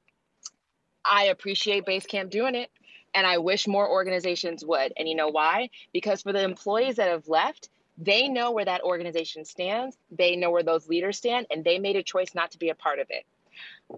I 1.06 1.26
appreciate 1.26 1.86
Basecamp 1.86 2.30
doing 2.30 2.56
it, 2.56 2.72
and 3.14 3.28
I 3.28 3.40
wish 3.40 3.68
more 3.68 3.90
organizations 3.90 4.64
would. 4.66 4.94
And 4.98 5.08
you 5.08 5.16
know 5.16 5.28
why? 5.28 5.70
Because 5.92 6.22
for 6.22 6.32
the 6.32 6.44
employees 6.44 6.96
that 6.96 7.10
have 7.10 7.28
left, 7.28 7.70
they 7.98 8.28
know 8.28 8.52
where 8.52 8.66
that 8.66 8.82
organization 8.82 9.46
stands, 9.46 9.98
they 10.12 10.36
know 10.36 10.50
where 10.50 10.64
those 10.64 10.88
leaders 10.88 11.18
stand, 11.18 11.46
and 11.52 11.64
they 11.64 11.78
made 11.78 11.96
a 11.96 12.04
choice 12.04 12.34
not 12.34 12.52
to 12.52 12.58
be 12.58 12.70
a 12.70 12.76
part 12.76 13.00
of 13.00 13.08
it. 13.10 13.26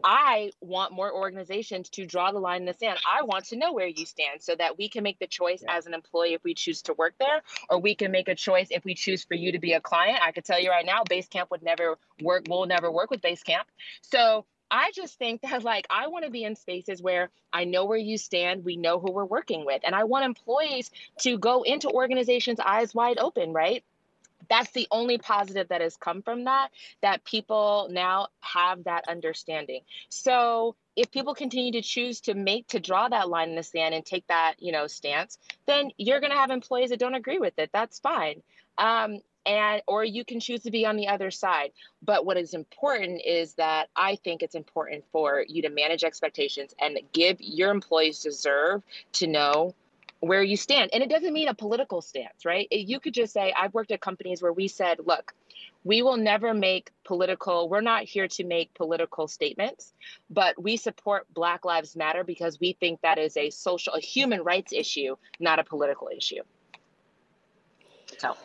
I 0.03 0.51
want 0.61 0.91
more 0.91 1.13
organizations 1.13 1.89
to 1.89 2.05
draw 2.05 2.31
the 2.31 2.39
line 2.39 2.61
in 2.61 2.65
the 2.65 2.73
sand. 2.73 2.99
I 3.07 3.23
want 3.23 3.45
to 3.45 3.55
know 3.55 3.73
where 3.73 3.87
you 3.87 4.05
stand 4.05 4.41
so 4.41 4.55
that 4.55 4.77
we 4.77 4.89
can 4.89 5.03
make 5.03 5.19
the 5.19 5.27
choice 5.27 5.63
as 5.67 5.85
an 5.85 5.93
employee 5.93 6.33
if 6.33 6.43
we 6.43 6.53
choose 6.53 6.81
to 6.83 6.93
work 6.93 7.15
there, 7.19 7.41
or 7.69 7.79
we 7.79 7.95
can 7.95 8.11
make 8.11 8.27
a 8.27 8.35
choice 8.35 8.67
if 8.71 8.83
we 8.83 8.93
choose 8.93 9.23
for 9.23 9.35
you 9.35 9.51
to 9.51 9.59
be 9.59 9.73
a 9.73 9.81
client. 9.81 10.19
I 10.21 10.31
could 10.31 10.45
tell 10.45 10.59
you 10.59 10.69
right 10.69 10.85
now, 10.85 11.03
Basecamp 11.09 11.49
would 11.51 11.63
never 11.63 11.97
work, 12.21 12.45
we'll 12.49 12.65
never 12.65 12.91
work 12.91 13.09
with 13.09 13.21
Basecamp. 13.21 13.63
So 14.01 14.45
I 14.71 14.91
just 14.93 15.17
think 15.17 15.41
that 15.49 15.63
like 15.63 15.87
I 15.89 16.07
want 16.07 16.25
to 16.25 16.31
be 16.31 16.43
in 16.43 16.55
spaces 16.55 17.01
where 17.01 17.29
I 17.53 17.65
know 17.65 17.85
where 17.85 17.97
you 17.97 18.17
stand, 18.17 18.65
we 18.65 18.77
know 18.77 18.99
who 18.99 19.11
we're 19.11 19.25
working 19.25 19.65
with, 19.65 19.81
and 19.83 19.95
I 19.95 20.03
want 20.03 20.25
employees 20.25 20.91
to 21.21 21.37
go 21.37 21.63
into 21.63 21.89
organizations 21.89 22.59
eyes 22.59 22.93
wide 22.93 23.17
open, 23.17 23.53
right? 23.53 23.83
That's 24.49 24.71
the 24.71 24.87
only 24.91 25.17
positive 25.17 25.67
that 25.69 25.81
has 25.81 25.97
come 25.97 26.21
from 26.21 26.45
that 26.45 26.69
that 27.01 27.23
people 27.23 27.89
now 27.91 28.27
have 28.41 28.83
that 28.85 29.05
understanding. 29.07 29.81
So 30.09 30.75
if 30.95 31.11
people 31.11 31.35
continue 31.35 31.73
to 31.73 31.81
choose 31.81 32.21
to 32.21 32.33
make 32.33 32.67
to 32.69 32.79
draw 32.79 33.07
that 33.09 33.29
line 33.29 33.49
in 33.49 33.55
the 33.55 33.63
sand 33.63 33.93
and 33.93 34.05
take 34.05 34.27
that 34.27 34.55
you 34.59 34.71
know 34.71 34.87
stance, 34.87 35.37
then 35.65 35.91
you're 35.97 36.19
going 36.19 36.31
to 36.31 36.37
have 36.37 36.51
employees 36.51 36.89
that 36.89 36.99
don't 36.99 37.15
agree 37.15 37.39
with 37.39 37.57
it. 37.57 37.69
That's 37.73 37.99
fine. 37.99 38.41
Um, 38.77 39.19
and 39.45 39.81
or 39.87 40.03
you 40.03 40.25
can 40.25 40.39
choose 40.39 40.61
to 40.61 40.71
be 40.71 40.85
on 40.85 40.95
the 40.95 41.07
other 41.07 41.31
side 41.31 41.71
but 42.01 42.25
what 42.25 42.37
is 42.37 42.53
important 42.53 43.21
is 43.25 43.53
that 43.53 43.89
i 43.95 44.15
think 44.15 44.41
it's 44.41 44.55
important 44.55 45.03
for 45.11 45.45
you 45.47 45.61
to 45.61 45.69
manage 45.69 46.03
expectations 46.03 46.73
and 46.79 46.97
give 47.13 47.37
your 47.39 47.71
employees 47.71 48.19
deserve 48.19 48.81
to 49.13 49.27
know 49.27 49.73
where 50.27 50.43
you 50.43 50.57
stand. 50.57 50.89
And 50.93 51.03
it 51.03 51.09
doesn't 51.09 51.33
mean 51.33 51.47
a 51.47 51.53
political 51.53 52.01
stance 52.01 52.45
right? 52.45 52.67
You 52.71 52.99
could 52.99 53.13
just 53.13 53.33
say 53.33 53.53
i've 53.57 53.73
worked 53.73 53.91
at 53.91 54.01
companies 54.01 54.41
where 54.41 54.53
we 54.53 54.67
said 54.67 54.99
look 55.05 55.33
we 55.83 56.01
will 56.01 56.17
never 56.17 56.53
make 56.53 56.91
political 57.03 57.69
we're 57.69 57.81
not 57.81 58.03
here 58.03 58.27
to 58.27 58.43
make 58.43 58.73
political 58.73 59.27
statements 59.27 59.93
but 60.29 60.61
we 60.61 60.77
support 60.77 61.27
black 61.33 61.65
lives 61.65 61.95
matter 61.95 62.23
because 62.23 62.59
we 62.59 62.73
think 62.79 63.01
that 63.01 63.17
is 63.17 63.37
a 63.37 63.49
social 63.49 63.93
a 63.93 63.99
human 63.99 64.41
rights 64.41 64.73
issue 64.73 65.15
not 65.39 65.59
a 65.59 65.63
political 65.63 66.09
issue. 66.15 66.41
So. 68.17 68.35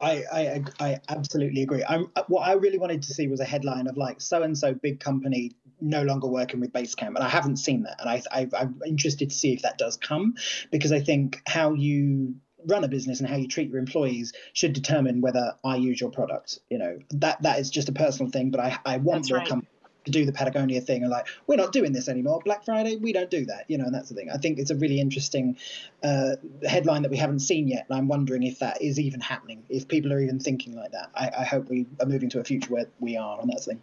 I, 0.00 0.22
I 0.32 0.64
I 0.78 1.00
absolutely 1.08 1.62
agree. 1.62 1.82
I'm, 1.88 2.06
what 2.28 2.42
I 2.42 2.52
really 2.52 2.78
wanted 2.78 3.02
to 3.02 3.12
see 3.12 3.26
was 3.26 3.40
a 3.40 3.44
headline 3.44 3.88
of 3.88 3.96
like 3.96 4.20
so 4.20 4.44
and 4.44 4.56
so 4.56 4.72
big 4.72 5.00
company 5.00 5.52
no 5.80 6.02
longer 6.02 6.26
working 6.26 6.60
with 6.60 6.72
Basecamp, 6.72 7.08
and 7.08 7.18
I 7.18 7.28
haven't 7.28 7.56
seen 7.56 7.82
that, 7.84 8.00
and 8.00 8.08
I, 8.08 8.22
I 8.32 8.48
I'm 8.56 8.80
interested 8.86 9.30
to 9.30 9.34
see 9.34 9.52
if 9.52 9.62
that 9.62 9.78
does 9.78 9.96
come, 9.96 10.34
because 10.70 10.92
I 10.92 11.00
think 11.00 11.40
how 11.46 11.74
you 11.74 12.36
run 12.66 12.84
a 12.84 12.88
business 12.88 13.20
and 13.20 13.28
how 13.28 13.36
you 13.36 13.46
treat 13.46 13.70
your 13.70 13.78
employees 13.78 14.32
should 14.52 14.72
determine 14.72 15.20
whether 15.20 15.54
I 15.64 15.76
use 15.76 16.00
your 16.00 16.10
product. 16.10 16.58
You 16.68 16.78
know 16.78 16.98
that 17.10 17.42
that 17.42 17.60
is 17.60 17.70
just 17.70 17.88
a 17.88 17.92
personal 17.92 18.30
thing, 18.30 18.50
but 18.50 18.60
I 18.60 18.78
I 18.84 18.96
want 18.98 19.20
That's 19.22 19.30
more 19.30 19.38
right. 19.38 19.48
companies 19.48 19.77
to 20.08 20.18
do 20.18 20.24
the 20.24 20.32
Patagonia 20.32 20.80
thing 20.80 21.02
and 21.02 21.10
like 21.10 21.26
we're 21.46 21.56
not 21.56 21.72
doing 21.72 21.92
this 21.92 22.08
anymore. 22.08 22.40
Black 22.44 22.64
Friday, 22.64 22.96
we 22.96 23.12
don't 23.12 23.30
do 23.30 23.44
that, 23.46 23.64
you 23.68 23.78
know, 23.78 23.84
and 23.84 23.94
that's 23.94 24.08
the 24.08 24.14
thing. 24.14 24.30
I 24.30 24.38
think 24.38 24.58
it's 24.58 24.70
a 24.70 24.76
really 24.76 25.00
interesting 25.00 25.56
uh, 26.02 26.36
headline 26.66 27.02
that 27.02 27.10
we 27.10 27.16
haven't 27.16 27.40
seen 27.40 27.68
yet, 27.68 27.86
and 27.88 27.98
I'm 27.98 28.08
wondering 28.08 28.42
if 28.42 28.60
that 28.60 28.80
is 28.80 28.98
even 28.98 29.20
happening, 29.20 29.64
if 29.68 29.88
people 29.88 30.12
are 30.12 30.20
even 30.20 30.38
thinking 30.38 30.74
like 30.74 30.92
that. 30.92 31.10
I, 31.14 31.30
I 31.40 31.44
hope 31.44 31.68
we 31.68 31.86
are 32.00 32.06
moving 32.06 32.30
to 32.30 32.40
a 32.40 32.44
future 32.44 32.72
where 32.72 32.86
we 33.00 33.16
are, 33.16 33.40
and 33.40 33.50
that's 33.50 33.66
the 33.66 33.72
thing. 33.72 33.82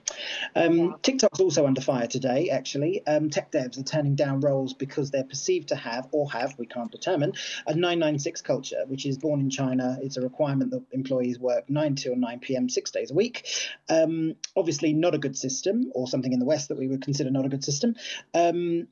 Um, 0.55 0.77
yeah. 0.77 0.91
TikTok's 1.01 1.39
also 1.39 1.67
under 1.67 1.81
fire 1.81 2.07
today. 2.07 2.49
Actually, 2.49 3.05
um, 3.05 3.29
tech 3.29 3.51
devs 3.51 3.77
are 3.77 3.83
turning 3.83 4.15
down 4.15 4.39
roles 4.39 4.73
because 4.73 5.11
they're 5.11 5.23
perceived 5.23 5.69
to 5.69 5.75
have 5.75 6.07
or 6.11 6.31
have, 6.31 6.57
we 6.57 6.65
can't 6.65 6.91
determine, 6.91 7.33
a 7.67 7.73
996 7.73 8.41
culture, 8.41 8.83
which 8.87 9.05
is 9.05 9.17
born 9.17 9.39
in 9.39 9.49
China. 9.49 9.97
It's 10.01 10.17
a 10.17 10.21
requirement 10.21 10.71
that 10.71 10.83
employees 10.91 11.37
work 11.39 11.69
9 11.69 11.95
till 11.95 12.15
9 12.15 12.39
p.m. 12.39 12.69
six 12.69 12.91
days 12.91 13.11
a 13.11 13.13
week. 13.13 13.47
Um, 13.89 14.35
obviously, 14.55 14.93
not 14.93 15.13
a 15.13 15.17
good 15.17 15.37
system, 15.37 15.91
or 15.93 16.07
something 16.15 16.31
in 16.31 16.39
the 16.39 16.45
West 16.45 16.69
that 16.69 16.77
we 16.77 16.87
would 16.87 17.01
consider 17.01 17.29
not 17.29 17.45
a 17.45 17.49
good 17.49 17.63
system. 17.63 17.95
Um, 18.33 18.87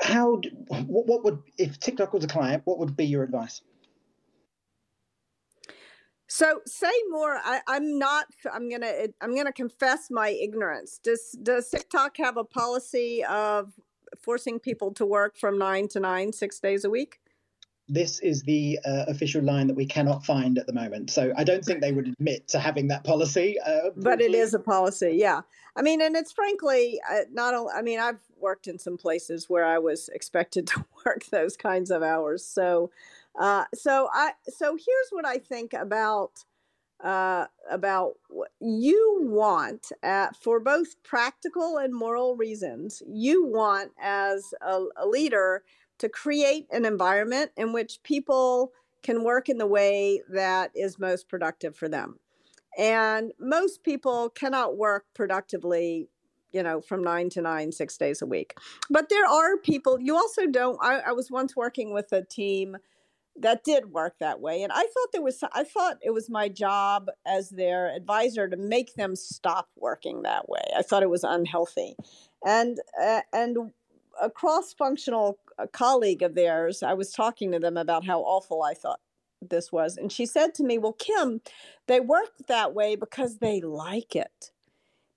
how 0.00 0.40
what, 0.68 1.06
what 1.06 1.24
would 1.24 1.38
if 1.56 1.78
TikTok 1.78 2.12
was 2.12 2.24
a 2.24 2.26
client? 2.26 2.62
What 2.64 2.78
would 2.80 2.96
be 2.96 3.06
your 3.06 3.22
advice? 3.22 3.62
So 6.26 6.60
say 6.66 6.90
more. 7.10 7.38
I, 7.44 7.60
am 7.68 7.98
not. 7.98 8.26
I'm 8.52 8.68
gonna. 8.68 8.92
I'm 9.20 9.36
gonna 9.36 9.52
confess 9.52 10.08
my 10.10 10.30
ignorance. 10.30 10.98
Does 11.02 11.38
Does 11.42 11.70
TikTok 11.70 12.16
have 12.16 12.36
a 12.36 12.44
policy 12.44 13.24
of 13.24 13.72
forcing 14.20 14.58
people 14.58 14.92
to 14.94 15.06
work 15.06 15.36
from 15.36 15.58
nine 15.58 15.88
to 15.88 16.00
nine, 16.00 16.32
six 16.32 16.58
days 16.58 16.84
a 16.84 16.90
week? 16.90 17.21
This 17.88 18.20
is 18.20 18.42
the 18.42 18.78
uh, 18.84 19.04
official 19.08 19.42
line 19.42 19.66
that 19.66 19.74
we 19.74 19.86
cannot 19.86 20.24
find 20.24 20.56
at 20.58 20.66
the 20.66 20.72
moment. 20.72 21.10
So 21.10 21.32
I 21.36 21.44
don't 21.44 21.64
think 21.64 21.80
they 21.80 21.92
would 21.92 22.08
admit 22.08 22.48
to 22.48 22.58
having 22.58 22.88
that 22.88 23.04
policy. 23.04 23.56
Uh, 23.60 23.90
but 23.96 24.20
it 24.20 24.34
is 24.34 24.54
a 24.54 24.58
policy, 24.58 25.16
yeah. 25.18 25.42
I 25.76 25.82
mean, 25.82 26.00
and 26.00 26.16
it's 26.16 26.32
frankly 26.32 27.00
uh, 27.10 27.22
not. 27.32 27.54
Only, 27.54 27.72
I 27.72 27.82
mean, 27.82 27.98
I've 27.98 28.20
worked 28.38 28.66
in 28.66 28.78
some 28.78 28.96
places 28.96 29.48
where 29.48 29.64
I 29.64 29.78
was 29.78 30.08
expected 30.10 30.66
to 30.68 30.84
work 31.04 31.26
those 31.26 31.56
kinds 31.56 31.90
of 31.90 32.02
hours. 32.02 32.44
So, 32.44 32.90
uh, 33.38 33.64
so 33.74 34.08
I 34.12 34.32
so 34.48 34.76
here's 34.76 35.08
what 35.10 35.26
I 35.26 35.38
think 35.38 35.72
about 35.72 36.44
uh, 37.02 37.46
about 37.70 38.14
what 38.28 38.50
you 38.60 39.20
want 39.22 39.92
for 40.40 40.60
both 40.60 41.02
practical 41.02 41.78
and 41.78 41.94
moral 41.94 42.36
reasons. 42.36 43.02
You 43.08 43.44
want 43.46 43.92
as 44.00 44.54
a, 44.60 44.84
a 44.96 45.06
leader 45.06 45.64
to 46.02 46.08
create 46.08 46.66
an 46.72 46.84
environment 46.84 47.52
in 47.56 47.72
which 47.72 48.00
people 48.02 48.72
can 49.04 49.22
work 49.22 49.48
in 49.48 49.56
the 49.56 49.66
way 49.66 50.20
that 50.28 50.72
is 50.74 50.98
most 50.98 51.28
productive 51.28 51.76
for 51.76 51.88
them. 51.88 52.18
And 52.76 53.30
most 53.38 53.84
people 53.84 54.28
cannot 54.28 54.76
work 54.76 55.04
productively 55.14 56.08
you 56.52 56.62
know, 56.62 56.82
from 56.82 57.02
nine 57.02 57.30
to 57.30 57.40
nine, 57.40 57.72
six 57.72 57.96
days 57.96 58.20
a 58.20 58.26
week. 58.26 58.54
But 58.90 59.08
there 59.08 59.24
are 59.24 59.56
people, 59.56 59.98
you 59.98 60.14
also 60.14 60.46
don't. 60.46 60.76
I, 60.82 60.98
I, 60.98 61.12
was 61.12 61.30
once 61.30 61.56
working 61.56 61.94
with 61.94 62.12
a 62.12 62.22
team 62.22 62.76
that 63.36 63.64
did 63.64 63.90
work 63.90 64.16
that 64.20 64.38
way. 64.38 64.62
And 64.62 64.70
I 64.70 64.82
thought 64.82 65.12
there 65.12 65.22
was, 65.22 65.42
I 65.54 65.64
thought 65.64 65.96
it 66.02 66.10
was 66.10 66.28
my 66.28 66.50
job 66.50 67.08
as 67.26 67.48
their 67.48 67.96
advisor 67.96 68.48
to 68.48 68.58
make 68.58 68.96
them 68.96 69.16
stop 69.16 69.70
working 69.76 70.24
that 70.24 70.46
way. 70.46 70.60
I 70.76 70.82
thought 70.82 71.02
it 71.02 71.08
was 71.08 71.24
unhealthy. 71.24 71.96
And, 72.44 72.76
uh, 73.02 73.22
and, 73.32 73.72
a 74.22 74.30
cross 74.30 74.72
functional 74.72 75.38
uh, 75.58 75.66
colleague 75.72 76.22
of 76.22 76.34
theirs, 76.34 76.82
I 76.82 76.94
was 76.94 77.12
talking 77.12 77.52
to 77.52 77.58
them 77.58 77.76
about 77.76 78.06
how 78.06 78.20
awful 78.20 78.62
I 78.62 78.74
thought 78.74 79.00
this 79.40 79.70
was. 79.70 79.96
And 79.96 80.10
she 80.10 80.24
said 80.24 80.54
to 80.54 80.64
me, 80.64 80.78
Well, 80.78 80.94
Kim, 80.94 81.42
they 81.88 82.00
work 82.00 82.30
that 82.48 82.74
way 82.74 82.96
because 82.96 83.38
they 83.38 83.60
like 83.60 84.16
it 84.16 84.52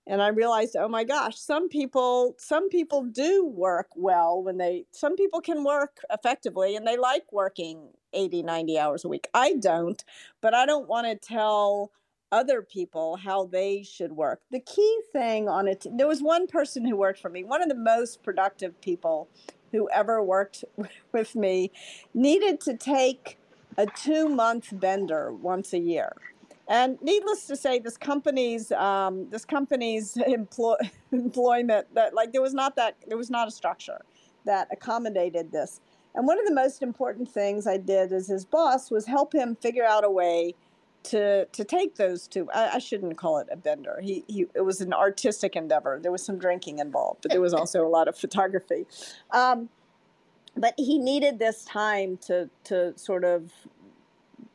and 0.06 0.22
i 0.22 0.28
realized 0.28 0.76
oh 0.76 0.88
my 0.88 1.04
gosh 1.04 1.36
some 1.36 1.68
people 1.68 2.34
some 2.38 2.68
people 2.68 3.02
do 3.02 3.44
work 3.44 3.88
well 3.96 4.42
when 4.42 4.56
they 4.56 4.84
some 4.92 5.16
people 5.16 5.40
can 5.40 5.64
work 5.64 5.98
effectively 6.10 6.76
and 6.76 6.86
they 6.86 6.96
like 6.96 7.24
working 7.32 7.88
80 8.12 8.42
90 8.42 8.78
hours 8.78 9.04
a 9.04 9.08
week 9.08 9.28
i 9.34 9.54
don't 9.54 10.04
but 10.40 10.54
i 10.54 10.64
don't 10.64 10.88
want 10.88 11.06
to 11.06 11.16
tell 11.16 11.90
other 12.32 12.62
people 12.62 13.16
how 13.16 13.46
they 13.46 13.82
should 13.82 14.12
work 14.12 14.40
the 14.50 14.60
key 14.60 15.00
thing 15.12 15.48
on 15.48 15.68
it 15.68 15.86
there 15.92 16.08
was 16.08 16.22
one 16.22 16.46
person 16.46 16.84
who 16.84 16.96
worked 16.96 17.20
for 17.20 17.28
me 17.28 17.44
one 17.44 17.62
of 17.62 17.68
the 17.68 17.74
most 17.74 18.22
productive 18.22 18.80
people 18.80 19.28
who 19.72 19.88
ever 19.90 20.22
worked 20.22 20.64
with 21.12 21.34
me 21.34 21.70
needed 22.14 22.60
to 22.60 22.76
take 22.76 23.38
a 23.78 23.86
two 23.86 24.28
month 24.28 24.68
bender 24.72 25.32
once 25.32 25.72
a 25.72 25.78
year 25.78 26.12
and 26.68 26.98
needless 27.00 27.46
to 27.46 27.56
say, 27.56 27.78
this 27.78 27.96
company's 27.96 28.72
um, 28.72 29.28
this 29.30 29.44
company's 29.44 30.16
employ- 30.26 30.76
employment 31.12 31.86
that 31.94 32.14
like 32.14 32.32
there 32.32 32.42
was 32.42 32.54
not 32.54 32.76
that 32.76 32.96
there 33.06 33.18
was 33.18 33.30
not 33.30 33.48
a 33.48 33.50
structure 33.50 34.00
that 34.44 34.68
accommodated 34.72 35.52
this. 35.52 35.80
And 36.14 36.26
one 36.26 36.38
of 36.38 36.46
the 36.46 36.54
most 36.54 36.82
important 36.82 37.30
things 37.30 37.66
I 37.66 37.76
did 37.76 38.12
as 38.12 38.28
his 38.28 38.44
boss 38.44 38.90
was 38.90 39.06
help 39.06 39.34
him 39.34 39.56
figure 39.56 39.84
out 39.84 40.02
a 40.02 40.10
way 40.10 40.54
to 41.06 41.46
to 41.46 41.64
take 41.64 41.96
those 41.96 42.28
two. 42.28 42.48
I, 42.52 42.74
I 42.74 42.78
shouldn't 42.78 43.16
call 43.16 43.38
it 43.38 43.48
a 43.50 43.56
bender. 43.56 43.98
He 44.02 44.24
he. 44.26 44.46
It 44.54 44.62
was 44.62 44.80
an 44.80 44.92
artistic 44.92 45.56
endeavor. 45.56 45.98
There 46.02 46.12
was 46.12 46.24
some 46.24 46.38
drinking 46.38 46.78
involved, 46.78 47.22
but 47.22 47.30
there 47.30 47.40
was 47.40 47.54
also 47.54 47.86
a 47.86 47.88
lot 47.88 48.08
of 48.08 48.16
photography. 48.16 48.86
Um, 49.30 49.68
but 50.56 50.74
he 50.76 50.98
needed 50.98 51.38
this 51.38 51.64
time 51.64 52.18
to 52.26 52.50
to 52.64 52.96
sort 52.98 53.24
of 53.24 53.52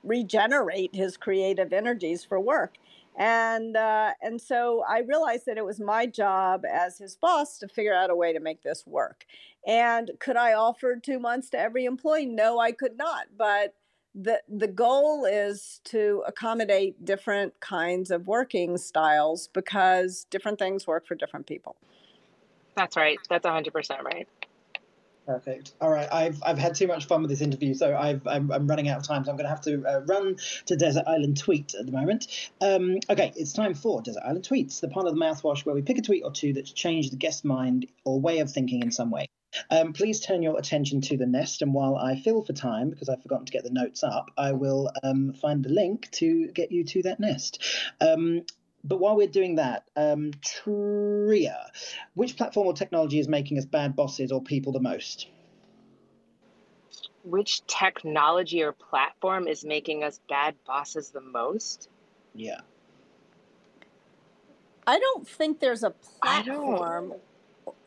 regenerate 0.03 0.95
his 0.95 1.17
creative 1.17 1.73
energies 1.73 2.23
for 2.25 2.39
work. 2.39 2.77
And 3.17 3.75
uh, 3.75 4.11
and 4.21 4.41
so 4.41 4.83
I 4.87 4.99
realized 4.99 5.45
that 5.45 5.57
it 5.57 5.65
was 5.65 5.79
my 5.79 6.05
job 6.05 6.63
as 6.65 6.97
his 6.97 7.15
boss 7.15 7.57
to 7.59 7.67
figure 7.67 7.93
out 7.93 8.09
a 8.09 8.15
way 8.15 8.33
to 8.33 8.39
make 8.39 8.63
this 8.63 8.85
work. 8.87 9.25
And 9.67 10.11
could 10.19 10.37
I 10.37 10.53
offer 10.53 10.95
two 10.95 11.19
months 11.19 11.49
to 11.51 11.59
every 11.59 11.85
employee? 11.85 12.25
No, 12.25 12.59
I 12.59 12.71
could 12.71 12.97
not. 12.97 13.27
But 13.37 13.75
the 14.13 14.41
the 14.49 14.67
goal 14.67 15.25
is 15.25 15.79
to 15.85 16.23
accommodate 16.27 17.05
different 17.05 17.59
kinds 17.59 18.11
of 18.11 18.27
working 18.27 18.77
styles 18.77 19.47
because 19.53 20.25
different 20.29 20.59
things 20.59 20.85
work 20.85 21.07
for 21.07 21.15
different 21.15 21.47
people. 21.47 21.75
That's 22.75 22.95
right. 22.95 23.17
That's 23.29 23.45
100% 23.45 24.03
right. 24.03 24.27
Perfect. 25.25 25.73
All 25.79 25.89
right, 25.91 26.11
I've 26.11 26.41
I've 26.43 26.57
had 26.57 26.73
too 26.73 26.87
much 26.87 27.05
fun 27.05 27.21
with 27.21 27.29
this 27.29 27.41
interview, 27.41 27.73
so 27.73 27.95
I've 27.95 28.25
I'm, 28.27 28.51
I'm 28.51 28.67
running 28.67 28.89
out 28.89 28.97
of 28.97 29.07
time, 29.07 29.23
so 29.23 29.31
I'm 29.31 29.37
going 29.37 29.45
to 29.45 29.49
have 29.49 29.61
to 29.61 29.85
uh, 29.87 29.99
run 30.07 30.35
to 30.65 30.75
Desert 30.75 31.03
Island 31.05 31.37
Tweet 31.37 31.75
at 31.75 31.85
the 31.85 31.91
moment. 31.91 32.49
Um, 32.59 32.97
okay, 33.09 33.31
it's 33.35 33.53
time 33.53 33.75
for 33.75 34.01
Desert 34.01 34.23
Island 34.25 34.45
Tweets, 34.45 34.81
the 34.81 34.87
part 34.87 35.05
of 35.05 35.13
the 35.13 35.21
mouthwash 35.21 35.63
where 35.63 35.75
we 35.75 35.83
pick 35.83 35.99
a 35.99 36.01
tweet 36.01 36.23
or 36.23 36.31
two 36.31 36.53
that's 36.53 36.71
changed 36.71 37.11
the 37.11 37.17
guest 37.17 37.45
mind 37.45 37.85
or 38.03 38.19
way 38.19 38.39
of 38.39 38.51
thinking 38.51 38.81
in 38.81 38.91
some 38.91 39.11
way. 39.11 39.27
Um, 39.69 39.93
please 39.93 40.19
turn 40.19 40.41
your 40.41 40.57
attention 40.57 41.01
to 41.01 41.17
the 41.17 41.25
nest, 41.25 41.61
and 41.61 41.73
while 41.73 41.95
I 41.95 42.15
fill 42.15 42.41
for 42.41 42.53
time 42.53 42.89
because 42.89 43.09
I've 43.09 43.21
forgotten 43.21 43.45
to 43.45 43.51
get 43.51 43.63
the 43.63 43.69
notes 43.69 44.03
up, 44.03 44.31
I 44.37 44.53
will 44.53 44.91
um, 45.03 45.33
find 45.33 45.63
the 45.63 45.69
link 45.69 46.09
to 46.11 46.47
get 46.47 46.71
you 46.71 46.83
to 46.85 47.03
that 47.03 47.19
nest. 47.19 47.63
Um, 47.99 48.43
but 48.83 48.99
while 48.99 49.15
we're 49.15 49.27
doing 49.27 49.55
that, 49.55 49.89
um, 49.95 50.31
Trier, 50.41 51.57
which 52.15 52.35
platform 52.37 52.67
or 52.67 52.73
technology 52.73 53.19
is 53.19 53.27
making 53.27 53.57
us 53.57 53.65
bad 53.65 53.95
bosses 53.95 54.31
or 54.31 54.41
people 54.41 54.73
the 54.73 54.79
most? 54.79 55.27
Which 57.23 57.65
technology 57.67 58.63
or 58.63 58.71
platform 58.71 59.47
is 59.47 59.63
making 59.63 60.03
us 60.03 60.19
bad 60.27 60.55
bosses 60.65 61.11
the 61.11 61.21
most? 61.21 61.89
Yeah. 62.33 62.61
I 64.87 64.97
don't 64.97 65.27
think 65.27 65.59
there's 65.59 65.83
a 65.83 65.91
platform 65.91 67.13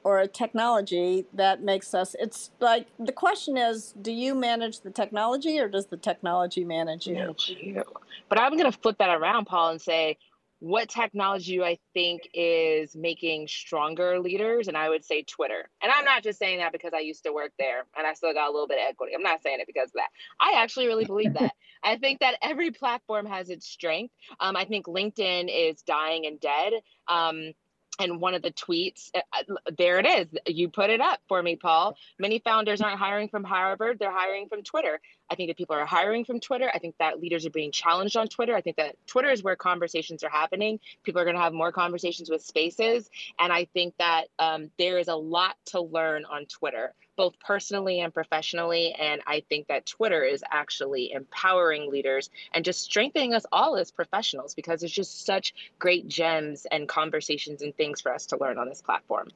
or 0.05 0.19
a 0.19 0.29
technology 0.29 1.27
that 1.33 1.63
makes 1.63 1.95
us 1.95 2.15
it's 2.21 2.51
like 2.61 2.87
the 2.99 3.13
question 3.13 3.57
is 3.57 3.95
do 4.01 4.13
you 4.13 4.35
manage 4.35 4.81
the 4.81 4.91
technology 4.91 5.59
or 5.59 5.69
does 5.69 5.87
the 5.87 5.97
technology 5.97 6.65
manage 6.65 7.07
you, 7.07 7.15
manage 7.15 7.57
you. 7.61 7.83
but 8.29 8.39
i'm 8.39 8.53
going 8.57 8.71
to 8.71 8.79
flip 8.79 8.97
that 8.99 9.11
around 9.11 9.47
paul 9.47 9.71
and 9.71 9.81
say 9.81 10.17
what 10.65 10.89
technology 10.89 11.57
do 11.57 11.63
I 11.63 11.79
think 11.93 12.23
is 12.33 12.97
making 12.97 13.49
stronger 13.49 14.19
leaders? 14.19 14.67
And 14.67 14.79
I 14.79 14.89
would 14.89 15.05
say 15.05 15.23
Twitter. 15.23 15.69
And 15.83 15.93
I'm 15.95 16.07
not 16.07 16.23
just 16.23 16.39
saying 16.39 16.61
that 16.61 16.73
because 16.73 16.93
I 16.95 17.01
used 17.01 17.23
to 17.25 17.35
work 17.35 17.53
there 17.59 17.85
and 17.95 18.07
I 18.07 18.15
still 18.15 18.33
got 18.33 18.49
a 18.49 18.51
little 18.51 18.67
bit 18.67 18.79
of 18.79 18.89
equity. 18.89 19.13
I'm 19.15 19.23
not 19.23 19.43
saying 19.43 19.61
it 19.61 19.67
because 19.67 19.89
of 19.89 19.97
that. 19.97 20.09
I 20.41 20.63
actually 20.63 20.87
really 20.87 21.05
believe 21.05 21.35
that. 21.35 21.53
I 21.85 21.99
think 21.99 22.21
that 22.21 22.37
every 22.41 22.71
platform 22.71 23.27
has 23.27 23.51
its 23.51 23.67
strength. 23.67 24.15
Um, 24.41 24.57
I 24.57 24.65
think 24.65 24.87
LinkedIn 24.87 25.51
is 25.53 25.83
dying 25.83 26.25
and 26.25 26.41
dead. 26.41 26.73
Um, 27.09 27.53
and 27.99 28.21
one 28.21 28.35
of 28.35 28.43
the 28.43 28.51
tweets 28.51 29.11
uh, 29.15 29.21
uh, 29.33 29.55
there 29.77 29.99
it 29.99 30.07
is. 30.07 30.27
You 30.47 30.69
put 30.69 30.91
it 30.91 31.01
up 31.01 31.21
for 31.29 31.43
me 31.43 31.57
paul. 31.57 31.97
Many 32.19 32.39
founders 32.39 32.81
aren't 32.81 32.99
hiring 32.99 33.29
from 33.29 33.45
harvard. 33.45 33.99
They're 33.99 34.13
hiring 34.13 34.49
from 34.49 34.63
twitter. 34.63 35.01
I 35.31 35.37
think 35.37 35.49
that 35.51 35.57
people 35.57 35.77
are 35.77 35.87
hiring 35.87 36.25
from 36.25 36.41
twitter. 36.41 36.71
I 36.73 36.79
think 36.79 36.97
that 36.99 37.21
leaders 37.21 37.47
are 37.47 37.51
being 37.51 37.73
challenged 37.73 38.17
on 38.17 38.29
twitter. 38.29 38.55
I 38.55 38.61
think 38.61 38.77
that 38.77 38.97
twitter 39.07 39.31
is 39.31 39.43
where 39.43 39.57
conversations 39.57 40.25
are 40.25 40.31
happening. 40.31 40.81
People 41.03 41.21
are 41.21 41.25
going 41.25 41.37
to 41.37 41.43
have 41.43 41.53
more 41.53 41.73
conversations 41.73 42.31
with 42.31 42.43
spaces. 42.43 43.09
And 43.39 43.53
i 43.53 43.67
think 43.67 43.95
that 43.99 44.25
um, 44.39 44.71
there 44.79 44.99
is 44.99 45.09
a 45.09 45.17
lot 45.17 45.57
to 45.67 45.81
learn 45.81 46.25
on 46.25 46.47
twitter 46.47 46.95
both 47.17 47.39
personally 47.41 48.01
and 48.01 48.13
professionally. 48.13 48.93
And 48.93 49.21
I 49.27 49.43
think 49.49 49.69
that 49.69 49.87
Twitter 49.87 50.23
is 50.23 50.43
actually 50.51 51.13
empowering 51.13 51.91
leaders 51.91 52.31
and 52.53 52.65
just 52.65 52.83
strengthening 52.83 53.35
us 53.35 53.47
all 53.53 53.77
as 53.77 53.91
professionals 53.91 54.55
because 54.55 54.81
there's 54.81 54.93
just 54.93 55.25
such 55.25 55.55
great 55.79 56.09
gems 56.09 56.67
and 56.71 56.89
conversations 56.89 57.63
and 57.63 57.77
things 57.77 58.01
for 58.01 58.13
us 58.13 58.27
to 58.27 58.39
learn 58.39 58.59
on 58.59 58.69
this 58.69 58.83
platform. 58.83 59.29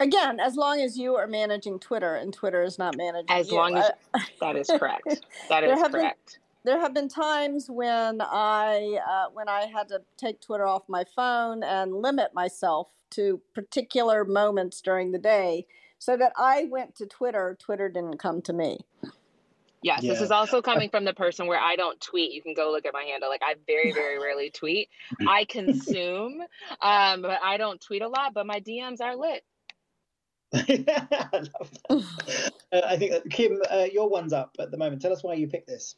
Again, 0.00 0.40
as 0.40 0.56
long 0.56 0.80
as 0.80 0.98
you 0.98 1.14
are 1.14 1.28
managing 1.28 1.78
Twitter 1.78 2.16
and 2.16 2.32
Twitter 2.32 2.62
is 2.64 2.76
not 2.76 2.96
managing 2.96 3.30
as 3.30 3.50
you. 3.50 3.56
long 3.56 3.76
as 3.76 3.90
that 4.40 4.56
is 4.56 4.66
correct. 4.78 5.24
That 5.48 5.62
is 5.62 5.80
correct. 5.90 5.92
Been, 5.94 6.40
there 6.64 6.80
have 6.80 6.92
been 6.92 7.08
times 7.08 7.70
when 7.70 8.20
I 8.20 8.98
uh, 9.08 9.30
when 9.32 9.48
I 9.48 9.66
had 9.66 9.88
to 9.88 10.02
take 10.16 10.40
Twitter 10.40 10.66
off 10.66 10.82
my 10.88 11.04
phone 11.14 11.62
and 11.62 11.94
limit 11.94 12.34
myself 12.34 12.88
to 13.10 13.40
particular 13.54 14.24
moments 14.24 14.80
during 14.80 15.12
the 15.12 15.18
day 15.18 15.66
so 16.02 16.16
that 16.16 16.32
I 16.36 16.64
went 16.68 16.96
to 16.96 17.06
Twitter, 17.06 17.56
Twitter 17.60 17.88
didn't 17.88 18.18
come 18.18 18.42
to 18.42 18.52
me. 18.52 18.80
Yes, 19.84 20.02
yeah. 20.02 20.12
this 20.12 20.20
is 20.20 20.32
also 20.32 20.60
coming 20.60 20.90
from 20.90 21.04
the 21.04 21.14
person 21.14 21.46
where 21.46 21.60
I 21.60 21.76
don't 21.76 22.00
tweet. 22.00 22.32
You 22.32 22.42
can 22.42 22.54
go 22.54 22.72
look 22.72 22.86
at 22.86 22.92
my 22.92 23.04
handle. 23.04 23.28
Like 23.28 23.42
I 23.44 23.54
very, 23.68 23.92
very 23.92 24.18
rarely 24.18 24.50
tweet. 24.50 24.88
I 25.28 25.44
consume, 25.48 26.40
um, 26.80 27.22
but 27.22 27.38
I 27.40 27.56
don't 27.56 27.80
tweet 27.80 28.02
a 28.02 28.08
lot. 28.08 28.34
But 28.34 28.46
my 28.46 28.58
DMs 28.58 29.00
are 29.00 29.14
lit. 29.14 29.44
I 30.52 31.28
love 31.32 31.70
that. 31.88 32.52
uh, 32.72 32.80
I 32.84 32.96
think 32.96 33.12
uh, 33.12 33.20
Kim, 33.30 33.62
uh, 33.70 33.86
your 33.92 34.08
one's 34.08 34.32
up 34.32 34.56
at 34.58 34.72
the 34.72 34.78
moment. 34.78 35.02
Tell 35.02 35.12
us 35.12 35.22
why 35.22 35.34
you 35.34 35.46
picked 35.46 35.68
this. 35.68 35.94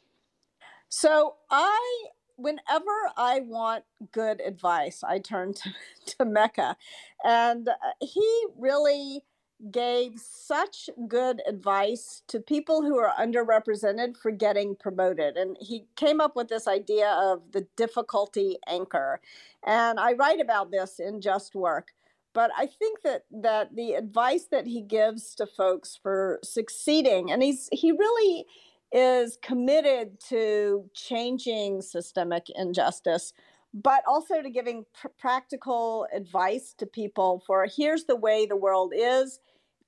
So 0.87 1.33
I, 1.49 2.05
whenever 2.35 3.09
I 3.17 3.39
want 3.39 3.85
good 4.11 4.39
advice, 4.39 5.03
I 5.03 5.17
turn 5.17 5.53
to, 5.55 5.73
to 6.17 6.25
Mekka, 6.25 6.75
and 7.23 7.69
uh, 7.69 7.73
he 8.01 8.45
really 8.55 9.23
gave 9.71 10.19
such 10.19 10.89
good 11.07 11.41
advice 11.47 12.21
to 12.27 12.39
people 12.39 12.81
who 12.81 12.97
are 12.97 13.13
underrepresented 13.19 14.17
for 14.17 14.31
getting 14.31 14.75
promoted. 14.75 15.37
And 15.37 15.57
he 15.59 15.85
came 15.95 16.19
up 16.19 16.35
with 16.35 16.49
this 16.49 16.67
idea 16.67 17.09
of 17.09 17.51
the 17.51 17.67
difficulty 17.75 18.57
anchor. 18.67 19.21
And 19.65 19.99
I 19.99 20.13
write 20.13 20.41
about 20.41 20.71
this 20.71 20.99
in 20.99 21.21
Just 21.21 21.55
Work. 21.55 21.93
But 22.33 22.51
I 22.57 22.65
think 22.67 23.01
that 23.03 23.23
that 23.31 23.75
the 23.75 23.93
advice 23.93 24.47
that 24.51 24.67
he 24.67 24.81
gives 24.81 25.35
to 25.35 25.47
folks 25.47 25.97
for 26.01 26.39
succeeding, 26.43 27.31
and 27.31 27.41
he's 27.41 27.69
he 27.71 27.93
really 27.93 28.45
is 28.91 29.37
committed 29.41 30.19
to 30.29 30.89
changing 30.93 31.81
systemic 31.81 32.47
injustice, 32.49 33.33
but 33.75 34.03
also 34.07 34.41
to 34.41 34.49
giving 34.49 34.85
pr- 34.99 35.09
practical 35.19 36.07
advice 36.13 36.73
to 36.77 36.85
people 36.85 37.43
for 37.45 37.67
here's 37.75 38.05
the 38.05 38.15
way 38.15 38.45
the 38.45 38.55
world 38.55 38.93
is. 38.95 39.39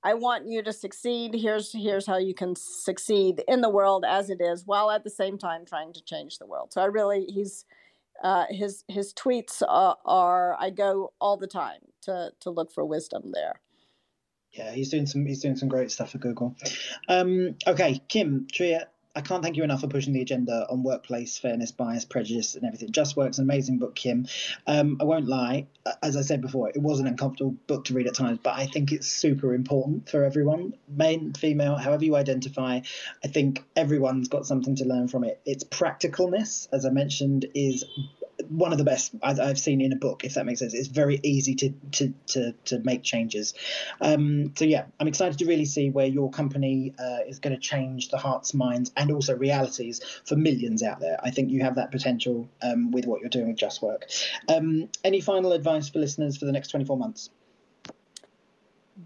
I 0.04 0.14
want 0.14 0.46
you 0.46 0.62
to 0.62 0.72
succeed. 0.72 1.34
Here's 1.34 1.72
here's 1.72 2.06
how 2.06 2.18
you 2.18 2.34
can 2.34 2.54
succeed 2.54 3.42
in 3.48 3.62
the 3.62 3.70
world 3.70 4.04
as 4.06 4.30
it 4.30 4.40
is, 4.40 4.64
while 4.64 4.90
at 4.90 5.02
the 5.02 5.10
same 5.10 5.38
time 5.38 5.64
trying 5.64 5.92
to 5.94 6.04
change 6.04 6.38
the 6.38 6.46
world. 6.46 6.72
So 6.72 6.82
I 6.82 6.84
really 6.84 7.24
he's 7.24 7.64
uh, 8.22 8.44
his 8.50 8.84
his 8.88 9.12
tweets 9.14 9.62
are, 9.66 9.96
are 10.04 10.56
I 10.60 10.70
go 10.70 11.12
all 11.20 11.36
the 11.36 11.48
time 11.48 11.80
to 12.02 12.30
to 12.40 12.50
look 12.50 12.70
for 12.70 12.84
wisdom 12.84 13.32
there. 13.32 13.60
Yeah, 14.52 14.70
he's 14.70 14.90
doing 14.90 15.06
some 15.06 15.26
he's 15.26 15.40
doing 15.40 15.56
some 15.56 15.68
great 15.68 15.90
stuff 15.90 16.12
for 16.12 16.18
Google. 16.18 16.54
Um, 17.08 17.56
okay, 17.66 18.00
Kim 18.08 18.46
Trier, 18.52 18.84
I 19.18 19.20
can't 19.20 19.42
thank 19.42 19.56
you 19.56 19.64
enough 19.64 19.80
for 19.80 19.88
pushing 19.88 20.12
the 20.12 20.22
agenda 20.22 20.64
on 20.70 20.84
workplace 20.84 21.38
fairness, 21.38 21.72
bias, 21.72 22.04
prejudice, 22.04 22.54
and 22.54 22.64
everything. 22.64 22.92
Just 22.92 23.16
Work's 23.16 23.38
an 23.38 23.44
amazing 23.46 23.78
book, 23.78 23.96
Kim. 23.96 24.28
Um, 24.64 24.96
I 25.00 25.04
won't 25.04 25.26
lie, 25.26 25.66
as 26.04 26.16
I 26.16 26.20
said 26.20 26.40
before, 26.40 26.68
it 26.68 26.80
was 26.80 27.00
an 27.00 27.08
uncomfortable 27.08 27.56
book 27.66 27.86
to 27.86 27.94
read 27.94 28.06
at 28.06 28.14
times, 28.14 28.38
but 28.40 28.54
I 28.54 28.66
think 28.66 28.92
it's 28.92 29.08
super 29.08 29.54
important 29.54 30.08
for 30.08 30.22
everyone, 30.22 30.74
male, 30.88 31.32
female, 31.36 31.74
however 31.74 32.04
you 32.04 32.14
identify. 32.14 32.78
I 33.24 33.28
think 33.28 33.64
everyone's 33.74 34.28
got 34.28 34.46
something 34.46 34.76
to 34.76 34.84
learn 34.84 35.08
from 35.08 35.24
it. 35.24 35.40
Its 35.44 35.64
practicalness, 35.64 36.68
as 36.72 36.86
I 36.86 36.90
mentioned, 36.90 37.46
is 37.56 37.84
one 38.48 38.72
of 38.72 38.78
the 38.78 38.84
best 38.84 39.14
I've 39.22 39.58
seen 39.58 39.80
in 39.80 39.92
a 39.92 39.96
book, 39.96 40.24
if 40.24 40.34
that 40.34 40.46
makes 40.46 40.60
sense. 40.60 40.74
It's 40.74 40.88
very 40.88 41.20
easy 41.22 41.54
to 41.56 41.70
to 41.92 42.14
to, 42.28 42.52
to 42.66 42.78
make 42.80 43.02
changes. 43.02 43.54
Um, 44.00 44.52
so 44.56 44.64
yeah, 44.64 44.86
I'm 44.98 45.08
excited 45.08 45.38
to 45.38 45.46
really 45.46 45.64
see 45.64 45.90
where 45.90 46.06
your 46.06 46.30
company 46.30 46.94
uh, 46.98 47.18
is 47.26 47.38
going 47.38 47.54
to 47.54 47.60
change 47.60 48.08
the 48.08 48.18
hearts, 48.18 48.54
minds, 48.54 48.92
and 48.96 49.10
also 49.10 49.36
realities 49.36 50.00
for 50.24 50.36
millions 50.36 50.82
out 50.82 51.00
there. 51.00 51.18
I 51.22 51.30
think 51.30 51.50
you 51.50 51.62
have 51.62 51.76
that 51.76 51.90
potential 51.90 52.48
um, 52.62 52.90
with 52.90 53.06
what 53.06 53.20
you're 53.20 53.30
doing 53.30 53.48
with 53.48 53.56
Just 53.56 53.82
Work. 53.82 54.06
Um, 54.48 54.88
any 55.04 55.20
final 55.20 55.52
advice 55.52 55.88
for 55.88 55.98
listeners 55.98 56.36
for 56.36 56.44
the 56.44 56.52
next 56.52 56.68
24 56.68 56.96
months? 56.96 57.30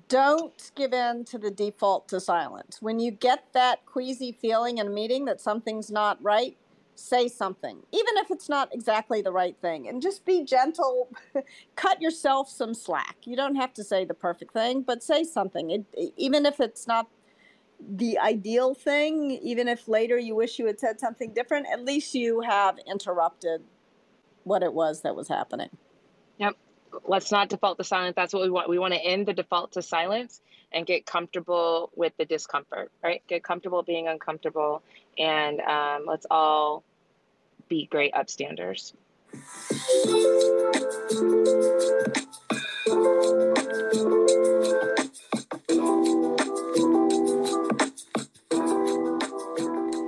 Don't 0.09 0.71
give 0.75 0.95
in 0.95 1.25
to 1.27 1.39
the 1.39 1.51
default 1.51 2.09
to 2.09 2.21
silence. 2.21 2.81
When 2.81 2.99
you 2.99 3.11
get 3.11 3.53
that 3.53 3.85
queasy 3.85 4.33
feeling 4.33 4.79
in 4.79 4.87
a 4.87 4.91
meeting 4.91 5.27
that 5.27 5.41
something's 5.41 5.91
not 5.91 6.23
right, 6.23 6.57
say 6.95 7.29
something, 7.29 7.83
even 7.93 8.17
if 8.19 8.31
it's 8.31 8.49
not 8.49 8.73
exactly 8.73 9.23
the 9.23 9.33
right 9.33 9.57
thing, 9.61 9.89
and 9.89 10.03
just 10.03 10.25
be 10.25 10.45
gentle. 10.45 11.09
Cut 11.77 12.01
yourself 12.01 12.49
some 12.49 12.75
slack. 12.75 13.17
You 13.25 13.37
don't 13.37 13.57
have 13.57 13.73
to 13.75 13.85
say 13.85 14.05
the 14.05 14.15
perfect 14.15 14.53
thing, 14.53 14.83
but 14.83 15.03
say 15.03 15.25
something. 15.25 15.71
It, 15.71 16.13
even 16.17 16.47
if 16.47 16.61
it's 16.61 16.87
not 16.87 17.09
the 17.81 18.19
ideal 18.19 18.75
thing, 18.75 19.33
even 19.43 19.69
if 19.69 19.89
later 19.89 20.19
you 20.19 20.35
wish 20.35 20.59
you 20.59 20.67
had 20.67 20.79
said 20.79 21.01
something 21.01 21.33
different, 21.33 21.67
at 21.73 21.85
least 21.85 22.15
you 22.15 22.41
have 22.43 22.79
interrupted 22.87 23.63
what 24.45 24.63
it 24.63 24.73
was 24.73 25.03
that 25.03 25.17
was 25.17 25.29
happening. 25.29 25.71
Let's 27.05 27.31
not 27.33 27.49
default 27.49 27.79
to 27.79 27.85
silence. 27.85 28.15
That's 28.17 28.33
what 28.33 28.43
we 28.43 28.51
want. 28.51 28.69
We 28.69 28.79
want 28.79 28.95
to 28.95 29.01
end 29.01 29.27
the 29.27 29.33
default 29.33 29.73
to 29.73 29.83
silence 29.83 30.41
and 30.73 30.87
get 30.87 31.07
comfortable 31.07 31.91
with 31.95 32.13
the 32.17 32.25
discomfort, 32.25 32.91
right? 33.03 33.23
Get 33.29 33.43
comfortable 33.43 33.83
being 33.83 34.09
uncomfortable, 34.09 34.83
and 35.19 35.61
um, 35.61 36.05
let's 36.07 36.27
all 36.31 36.85
be 37.69 37.87
great 37.87 38.13
upstanders. 38.15 38.93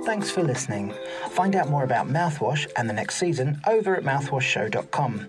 Thanks 0.05 0.31
for 0.31 0.43
listening. 0.43 0.93
Find 1.35 1.53
out 1.57 1.69
more 1.69 1.83
about 1.83 2.07
Mouthwash 2.07 2.65
and 2.77 2.89
the 2.89 2.93
next 2.93 3.17
season 3.17 3.59
over 3.67 3.97
at 3.97 4.03
mouthwashshow.com. 4.03 5.27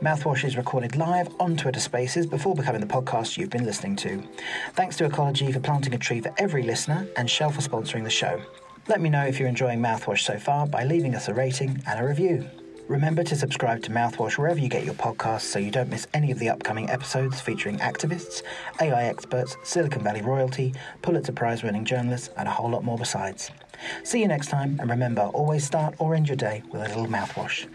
Mouthwash 0.00 0.44
is 0.44 0.56
recorded 0.56 0.94
live 0.94 1.28
on 1.40 1.56
Twitter 1.56 1.80
Spaces 1.80 2.26
before 2.26 2.54
becoming 2.54 2.80
the 2.80 2.86
podcast 2.86 3.36
you've 3.36 3.50
been 3.50 3.64
listening 3.64 3.96
to. 3.96 4.22
Thanks 4.74 4.96
to 4.98 5.08
Ecologi 5.08 5.52
for 5.52 5.58
planting 5.58 5.94
a 5.94 5.98
tree 5.98 6.20
for 6.20 6.32
every 6.38 6.62
listener 6.62 7.08
and 7.16 7.28
Shell 7.28 7.50
for 7.50 7.60
sponsoring 7.60 8.04
the 8.04 8.08
show. 8.08 8.40
Let 8.86 9.00
me 9.00 9.08
know 9.08 9.26
if 9.26 9.40
you're 9.40 9.48
enjoying 9.48 9.80
Mouthwash 9.80 10.20
so 10.20 10.38
far 10.38 10.64
by 10.64 10.84
leaving 10.84 11.16
us 11.16 11.26
a 11.26 11.34
rating 11.34 11.82
and 11.88 11.98
a 11.98 12.06
review. 12.06 12.48
Remember 12.88 13.22
to 13.22 13.36
subscribe 13.36 13.82
to 13.82 13.90
Mouthwash 13.90 14.38
wherever 14.38 14.58
you 14.58 14.70
get 14.70 14.82
your 14.82 14.94
podcasts 14.94 15.42
so 15.42 15.58
you 15.58 15.70
don't 15.70 15.90
miss 15.90 16.06
any 16.14 16.30
of 16.32 16.38
the 16.38 16.48
upcoming 16.48 16.88
episodes 16.88 17.38
featuring 17.38 17.76
activists, 17.80 18.42
AI 18.80 19.04
experts, 19.04 19.58
Silicon 19.62 20.02
Valley 20.02 20.22
royalty, 20.22 20.72
Pulitzer 21.02 21.32
Prize 21.32 21.62
winning 21.62 21.84
journalists, 21.84 22.30
and 22.38 22.48
a 22.48 22.50
whole 22.50 22.70
lot 22.70 22.84
more 22.84 22.96
besides. 22.96 23.50
See 24.04 24.22
you 24.22 24.28
next 24.28 24.48
time, 24.48 24.78
and 24.80 24.88
remember 24.88 25.22
always 25.34 25.64
start 25.64 25.96
or 25.98 26.14
end 26.14 26.28
your 26.28 26.36
day 26.36 26.62
with 26.72 26.80
a 26.80 26.88
little 26.88 27.06
mouthwash. 27.06 27.66